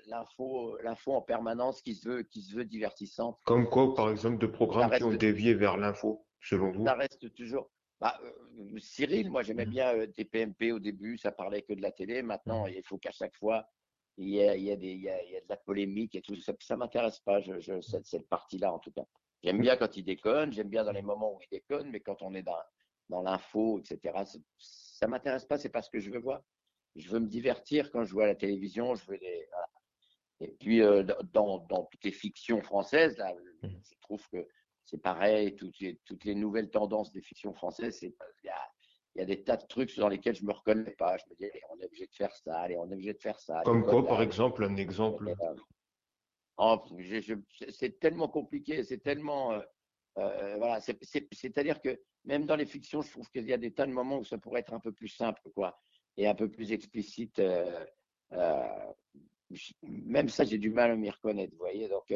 L'info, 0.06 0.78
l'info 0.84 1.14
en 1.14 1.22
permanence 1.22 1.82
qui 1.82 1.96
se 1.96 2.08
veut, 2.08 2.24
qui 2.24 2.44
se 2.44 2.56
veut 2.56 2.64
divertissante. 2.64 3.40
Comme 3.46 3.68
quoi, 3.68 3.96
par 3.96 4.12
exemple, 4.12 4.38
de 4.38 4.48
programmes 4.48 4.92
qui 4.92 5.04
ont 5.04 5.14
dévié 5.14 5.56
vers 5.56 5.76
l'info, 5.76 6.26
selon 6.42 6.72
vous? 6.72 6.86
Ça 6.86 6.94
reste 6.94 7.34
toujours. 7.34 7.72
Bah, 8.00 8.18
Cyril, 8.78 9.32
moi 9.32 9.42
j'aimais 9.42 9.66
mm. 9.66 9.72
bien 9.72 10.08
TPMP 10.16 10.72
au 10.72 10.80
début, 10.80 11.18
ça 11.18 11.32
parlait 11.32 11.64
que 11.64 11.74
de 11.74 11.82
la 11.82 11.92
télé. 11.92 12.22
Maintenant, 12.22 12.68
mm. 12.68 12.74
il 12.78 12.84
faut 12.84 13.00
qu'à 13.00 13.12
chaque 13.12 13.36
fois, 13.36 13.66
il 14.20 14.30
y 14.30 14.42
a, 14.44 14.56
il 14.56 14.64
y 14.64 14.72
a, 14.72 14.76
des, 14.76 14.92
il 14.92 15.02
y 15.02 15.10
a, 15.10 15.24
il 15.24 15.32
y 15.32 15.38
a 15.38 15.42
de 15.42 15.46
la 15.50 15.58
polémique 15.58 16.16
et 16.16 16.22
tout 16.22 16.36
ça. 16.36 16.54
Ça 16.60 16.76
m'intéresse 16.76 17.20
pas, 17.20 17.40
je, 17.40 17.60
je, 17.60 17.80
cette, 17.82 18.06
cette 18.06 18.28
partie-là 18.28 18.74
en 18.74 18.80
tout 18.80 18.92
cas. 18.92 19.06
J'aime 19.42 19.62
bien 19.62 19.78
quand 19.78 19.96
il 19.96 20.04
déconne, 20.04 20.52
j'aime 20.52 20.70
bien 20.70 20.84
dans 20.84 20.92
les 20.92 21.02
moments 21.02 21.34
où 21.34 21.40
il 21.42 21.48
déconne, 21.50 21.90
mais 21.90 22.02
quand 22.02 22.22
on 22.22 22.34
est 22.34 22.44
dans, 22.44 22.58
dans 23.08 23.22
l'info, 23.22 23.80
etc., 23.80 24.24
ça 24.58 25.08
m'intéresse 25.08 25.46
pas, 25.46 25.58
c'est 25.58 25.70
pas 25.70 25.82
ce 25.82 25.90
que 25.90 26.00
je 26.00 26.12
veux 26.12 26.20
voir. 26.20 26.42
Je 26.96 27.10
veux 27.10 27.20
me 27.20 27.28
divertir 27.28 27.92
quand 27.92 28.04
je 28.04 28.12
vois 28.12 28.28
la 28.28 28.36
télévision, 28.36 28.96
je 28.96 29.06
veux. 29.06 29.18
Voilà. 29.18 29.70
Et 30.42 30.52
puis, 30.60 30.82
euh, 30.82 31.04
dans, 31.32 31.60
dans 31.70 31.86
toutes 31.86 32.04
les 32.04 32.12
fictions 32.12 32.62
françaises, 32.62 33.18
là, 33.18 33.34
mmh. 33.64 33.68
je 33.68 34.00
trouve 34.02 34.28
que 34.30 34.46
c'est 34.84 35.02
pareil, 35.02 35.56
toutes 35.56 35.80
les, 35.80 35.98
toutes 36.06 36.26
les 36.26 36.36
nouvelles 36.36 36.70
tendances 36.70 37.12
des 37.14 37.22
fictions 37.22 37.54
françaises, 37.54 38.00
c'est, 38.00 38.08
il 38.44 38.48
y 38.48 38.50
a, 38.50 38.72
il 39.16 39.20
y 39.20 39.22
a 39.24 39.26
des 39.26 39.44
tas 39.44 39.58
de 39.58 39.66
trucs 39.66 39.96
dans 39.98 40.08
lesquels 40.08 40.36
je 40.36 40.46
me 40.46 40.54
reconnais 40.54 40.92
pas. 40.92 41.18
Je 41.18 41.24
me 41.30 41.36
dis, 41.36 41.46
allez, 41.46 41.62
on 41.72 41.80
est 41.80 41.86
obligé 41.86 42.06
de 42.06 42.14
faire 42.14 42.36
ça, 42.36 42.60
allez, 42.60 42.78
on 42.78 42.90
est 42.90 42.94
obligé 42.94 43.14
de 43.14 43.20
faire 43.20 43.40
ça. 43.40 43.62
Comme 43.66 43.84
quoi, 43.84 44.06
par 44.06 44.22
exemple, 44.22 44.64
un 44.64 44.76
exemple 44.76 45.34
oh, 46.58 46.86
C'est 47.70 48.00
tellement 48.00 48.28
compliqué, 48.28 48.84
c'est 48.84 49.00
tellement. 49.00 49.54
Euh, 49.54 49.62
euh 50.18 50.58
voilà, 50.58 50.80
c'est-à-dire 50.82 51.82
que 51.82 52.00
même 52.26 52.46
dans 52.46 52.56
les 52.56 52.66
fictions, 52.66 53.02
je 53.02 53.12
trouve 53.12 53.30
qu'il 53.30 53.48
y 53.48 53.54
a 53.54 53.58
des 53.58 53.74
tas 53.74 53.86
de 53.86 53.92
moments 53.92 54.20
où 54.20 54.26
ça 54.26 54.38
pourrait 54.38 54.62
être 54.62 54.74
un 54.74 54.80
peu 54.80 54.92
plus 54.92 55.08
simple, 55.08 55.42
quoi, 55.56 55.80
et 56.18 56.28
un 56.28 56.36
peu 56.36 56.50
plus 56.50 56.72
explicite. 56.72 57.40
Euh, 57.40 57.86
même 59.82 60.30
ça, 60.30 60.44
j'ai 60.44 60.60
du 60.60 60.70
mal 60.70 60.92
à 60.92 60.96
m'y 60.96 61.10
reconnaître, 61.10 61.54
vous 61.54 61.60
voyez. 61.60 61.88
Donc, 61.90 62.14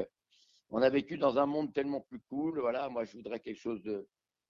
on 0.70 0.82
a 0.82 0.90
vécu 0.90 1.18
dans 1.18 1.40
un 1.40 1.48
monde 1.48 1.74
tellement 1.74 2.02
plus 2.02 2.20
cool. 2.30 2.60
Voilà, 2.60 2.90
moi, 2.90 3.04
je 3.06 3.14
voudrais 3.14 3.40
quelque 3.40 3.60
chose 3.60 3.82
de, 3.82 4.08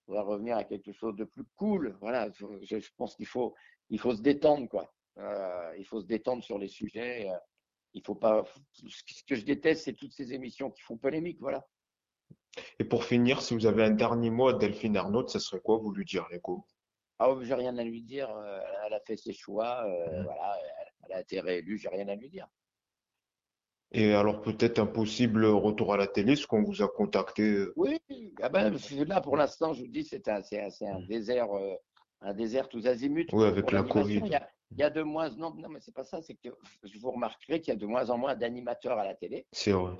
on 0.07 0.13
va 0.13 0.21
revenir 0.21 0.57
à 0.57 0.63
quelque 0.63 0.91
chose 0.91 1.15
de 1.15 1.23
plus 1.23 1.45
cool. 1.55 1.97
Voilà, 2.01 2.29
je, 2.31 2.89
pense 2.97 3.15
qu'il 3.15 3.27
faut, 3.27 3.55
il 3.89 3.99
faut 3.99 4.15
se 4.15 4.21
détendre, 4.21 4.67
quoi. 4.67 4.93
Euh, 5.17 5.73
il 5.77 5.85
faut 5.85 6.01
se 6.01 6.05
détendre 6.05 6.43
sur 6.43 6.57
les 6.57 6.67
sujets. 6.67 7.29
Euh, 7.29 7.37
il 7.93 8.03
faut 8.03 8.15
pas. 8.15 8.43
Ce 8.73 9.23
que 9.27 9.35
je 9.35 9.45
déteste, 9.45 9.85
c'est 9.85 9.93
toutes 9.93 10.13
ces 10.13 10.33
émissions 10.33 10.71
qui 10.71 10.81
font 10.81 10.97
polémique, 10.97 11.37
voilà. 11.39 11.65
Et 12.79 12.83
pour 12.83 13.03
finir, 13.03 13.41
si 13.41 13.53
vous 13.53 13.65
avez 13.65 13.83
un 13.83 13.91
dernier 13.91 14.29
mot 14.29 14.47
à 14.49 14.53
Delphine 14.53 14.97
Arnaud, 14.97 15.27
ça 15.27 15.39
serait 15.39 15.61
quoi 15.61 15.77
vous 15.77 15.91
lui 15.91 16.05
dire, 16.05 16.27
l'écho 16.31 16.65
Ah, 17.19 17.29
oh, 17.29 17.43
j'ai 17.43 17.53
rien 17.53 17.77
à 17.77 17.83
lui 17.83 18.01
dire. 18.01 18.29
Euh, 18.29 18.59
elle 18.85 18.93
a 18.93 18.99
fait 19.01 19.17
ses 19.17 19.33
choix. 19.33 19.85
Mmh. 19.85 20.23
Voilà, 20.23 20.59
elle 21.05 21.13
a 21.13 21.21
été 21.21 21.39
réélue. 21.39 21.77
J'ai 21.77 21.89
rien 21.89 22.07
à 22.07 22.15
lui 22.15 22.29
dire. 22.29 22.47
Et 23.93 24.13
alors 24.13 24.41
peut-être 24.41 24.79
un 24.79 24.87
possible 24.87 25.45
retour 25.45 25.93
à 25.93 25.97
la 25.97 26.07
télé, 26.07 26.35
ce 26.35 26.47
qu'on 26.47 26.63
vous 26.63 26.81
a 26.81 26.87
contacté 26.87 27.43
euh 27.43 27.73
Oui, 27.75 27.99
ah 28.41 28.49
ben, 28.49 28.75
là 29.07 29.21
pour 29.21 29.37
l'instant, 29.37 29.73
je 29.73 29.81
vous 29.81 29.87
dis, 29.87 30.03
c'est 30.03 30.27
un, 30.27 30.41
c'est 30.41 30.59
un, 30.59 30.99
désert, 31.01 31.51
euh, 31.55 31.75
un 32.21 32.33
désert 32.33 32.69
tous 32.69 32.87
azimuts. 32.87 33.27
Oui, 33.31 33.45
avec 33.45 33.71
la 33.71 33.83
Covid. 33.83 34.21
Il 34.25 34.31
y, 34.31 34.35
a, 34.35 34.49
il 34.71 34.79
y 34.79 34.83
a, 34.83 34.89
de 34.89 35.03
moins, 35.03 35.29
non, 35.37 35.53
non 35.53 35.69
mais 35.69 35.79
c'est 35.79 35.93
pas 35.93 36.03
ça, 36.03 36.23
c'est 36.23 36.33
que 36.33 36.49
vous 36.99 37.11
remarquerez 37.11 37.61
qu'il 37.61 37.71
y 37.71 37.77
a 37.77 37.79
de 37.79 37.85
moins 37.85 38.09
en 38.09 38.17
moins 38.17 38.35
d'animateurs 38.35 38.97
à 38.97 39.05
la 39.05 39.13
télé. 39.13 39.45
C'est 39.51 39.73
vrai. 39.73 39.93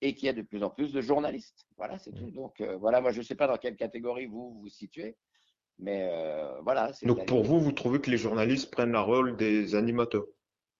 Et, 0.00 0.14
qu'il 0.14 0.26
y 0.26 0.28
a 0.28 0.32
de 0.32 0.42
plus 0.42 0.64
en 0.64 0.70
plus 0.70 0.92
de 0.92 1.00
journalistes. 1.00 1.64
Voilà, 1.76 1.96
c'est 1.98 2.10
tout. 2.10 2.26
Mmh. 2.26 2.32
Donc 2.32 2.60
euh, 2.60 2.76
voilà, 2.78 3.00
moi 3.00 3.12
je 3.12 3.22
sais 3.22 3.36
pas 3.36 3.46
dans 3.46 3.56
quelle 3.56 3.76
catégorie 3.76 4.26
vous 4.26 4.58
vous 4.60 4.68
situez. 4.68 5.16
Mais 5.78 6.08
euh, 6.10 6.60
voilà. 6.62 6.92
c'est 6.92 7.06
Donc 7.06 7.24
pour 7.26 7.44
vous, 7.44 7.60
vous 7.60 7.70
trouvez 7.70 8.00
que 8.00 8.10
les 8.10 8.16
journalistes 8.16 8.72
prennent 8.72 8.90
la 8.90 9.00
rôle 9.00 9.36
des 9.36 9.76
animateurs? 9.76 10.26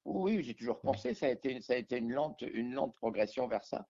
Oui, 0.09 0.43
j'ai 0.43 0.55
toujours 0.55 0.81
pensé, 0.81 1.15
ça 1.15 1.27
a 1.27 1.31
été, 1.31 1.61
ça 1.61 1.75
a 1.75 1.77
été 1.77 1.99
une 1.99 2.13
lente, 2.13 2.43
une 2.43 2.73
lente 2.75 2.95
progression 2.97 3.47
vers 3.47 3.65
ça. 3.65 3.87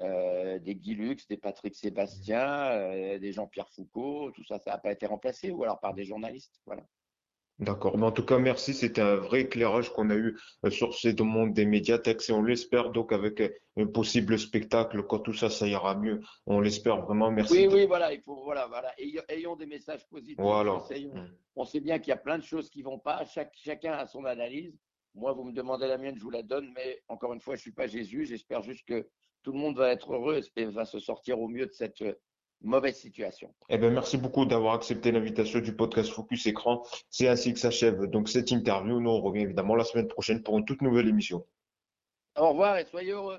Euh, 0.00 0.58
des 0.58 0.74
Guy 0.74 0.94
Lux, 0.94 1.26
des 1.28 1.36
Patrick 1.36 1.74
Sébastien, 1.76 2.70
euh, 2.70 3.18
des 3.18 3.32
Jean-Pierre 3.32 3.68
Foucault, 3.70 4.32
tout 4.32 4.44
ça, 4.44 4.58
ça 4.58 4.72
n'a 4.72 4.78
pas 4.78 4.90
été 4.90 5.06
remplacé, 5.06 5.50
ou 5.52 5.62
alors 5.62 5.78
par 5.80 5.94
des 5.94 6.04
journalistes. 6.04 6.60
Voilà. 6.66 6.82
D'accord. 7.60 7.96
Mais 7.96 8.04
en 8.06 8.10
tout 8.10 8.24
cas, 8.26 8.38
merci. 8.38 8.74
C'était 8.74 9.00
un 9.02 9.14
vrai 9.14 9.42
éclairage 9.42 9.90
qu'on 9.92 10.10
a 10.10 10.16
eu 10.16 10.36
euh, 10.64 10.70
sur 10.70 10.92
ce 10.94 11.22
monde 11.22 11.52
des 11.54 11.66
médiathèques 11.66 12.28
et 12.28 12.32
on 12.32 12.42
l'espère 12.42 12.90
donc 12.90 13.12
avec 13.12 13.40
un 13.76 13.86
possible 13.86 14.36
spectacle, 14.40 15.04
quand 15.04 15.20
tout 15.20 15.34
ça, 15.34 15.50
ça 15.50 15.68
ira 15.68 15.94
mieux. 15.94 16.20
On 16.46 16.58
l'espère 16.60 17.02
vraiment. 17.02 17.30
Merci. 17.30 17.52
Oui, 17.52 17.68
de- 17.68 17.74
oui, 17.74 17.86
voilà, 17.86 18.12
il 18.12 18.20
faut, 18.22 18.42
voilà, 18.42 18.66
voilà. 18.66 18.92
Ayons, 19.28 19.54
des 19.54 19.66
messages 19.66 20.04
positifs. 20.08 20.40
Voilà. 20.40 20.82
Mm. 20.90 21.28
On 21.54 21.64
sait 21.64 21.78
bien 21.78 22.00
qu'il 22.00 22.08
y 22.08 22.12
a 22.12 22.16
plein 22.16 22.38
de 22.38 22.42
choses 22.44 22.68
qui 22.68 22.82
vont 22.82 22.98
pas. 22.98 23.24
Chaque, 23.26 23.52
chacun 23.54 23.92
a 23.92 24.08
son 24.08 24.24
analyse. 24.24 24.76
Moi, 25.14 25.32
vous 25.32 25.44
me 25.44 25.52
demandez 25.52 25.86
la 25.86 25.98
mienne, 25.98 26.16
je 26.16 26.22
vous 26.22 26.30
la 26.30 26.42
donne. 26.42 26.72
Mais 26.74 27.02
encore 27.08 27.32
une 27.32 27.40
fois, 27.40 27.56
je 27.56 27.60
suis 27.60 27.72
pas 27.72 27.86
Jésus. 27.86 28.26
J'espère 28.26 28.62
juste 28.62 28.86
que 28.86 29.08
tout 29.42 29.52
le 29.52 29.58
monde 29.58 29.76
va 29.76 29.90
être 29.90 30.12
heureux 30.12 30.40
et 30.56 30.64
va 30.66 30.84
se 30.84 30.98
sortir 30.98 31.40
au 31.40 31.48
mieux 31.48 31.66
de 31.66 31.72
cette 31.72 32.02
euh, 32.02 32.14
mauvaise 32.62 32.96
situation. 32.96 33.54
Eh 33.68 33.78
ben, 33.78 33.92
merci 33.92 34.16
beaucoup 34.16 34.46
d'avoir 34.46 34.74
accepté 34.74 35.12
l'invitation 35.12 35.60
du 35.60 35.76
podcast 35.76 36.10
Focus 36.10 36.46
Écran. 36.46 36.82
C'est 37.10 37.28
ainsi 37.28 37.52
que 37.52 37.58
s'achève 37.58 38.06
donc 38.06 38.28
cette 38.28 38.50
interview. 38.50 39.00
Nous, 39.00 39.10
on 39.10 39.20
revient 39.20 39.42
évidemment 39.42 39.76
la 39.76 39.84
semaine 39.84 40.08
prochaine 40.08 40.42
pour 40.42 40.58
une 40.58 40.64
toute 40.64 40.82
nouvelle 40.82 41.08
émission. 41.08 41.46
Au 42.36 42.48
revoir 42.48 42.78
et 42.78 42.84
soyez 42.84 43.12
heureux. 43.12 43.38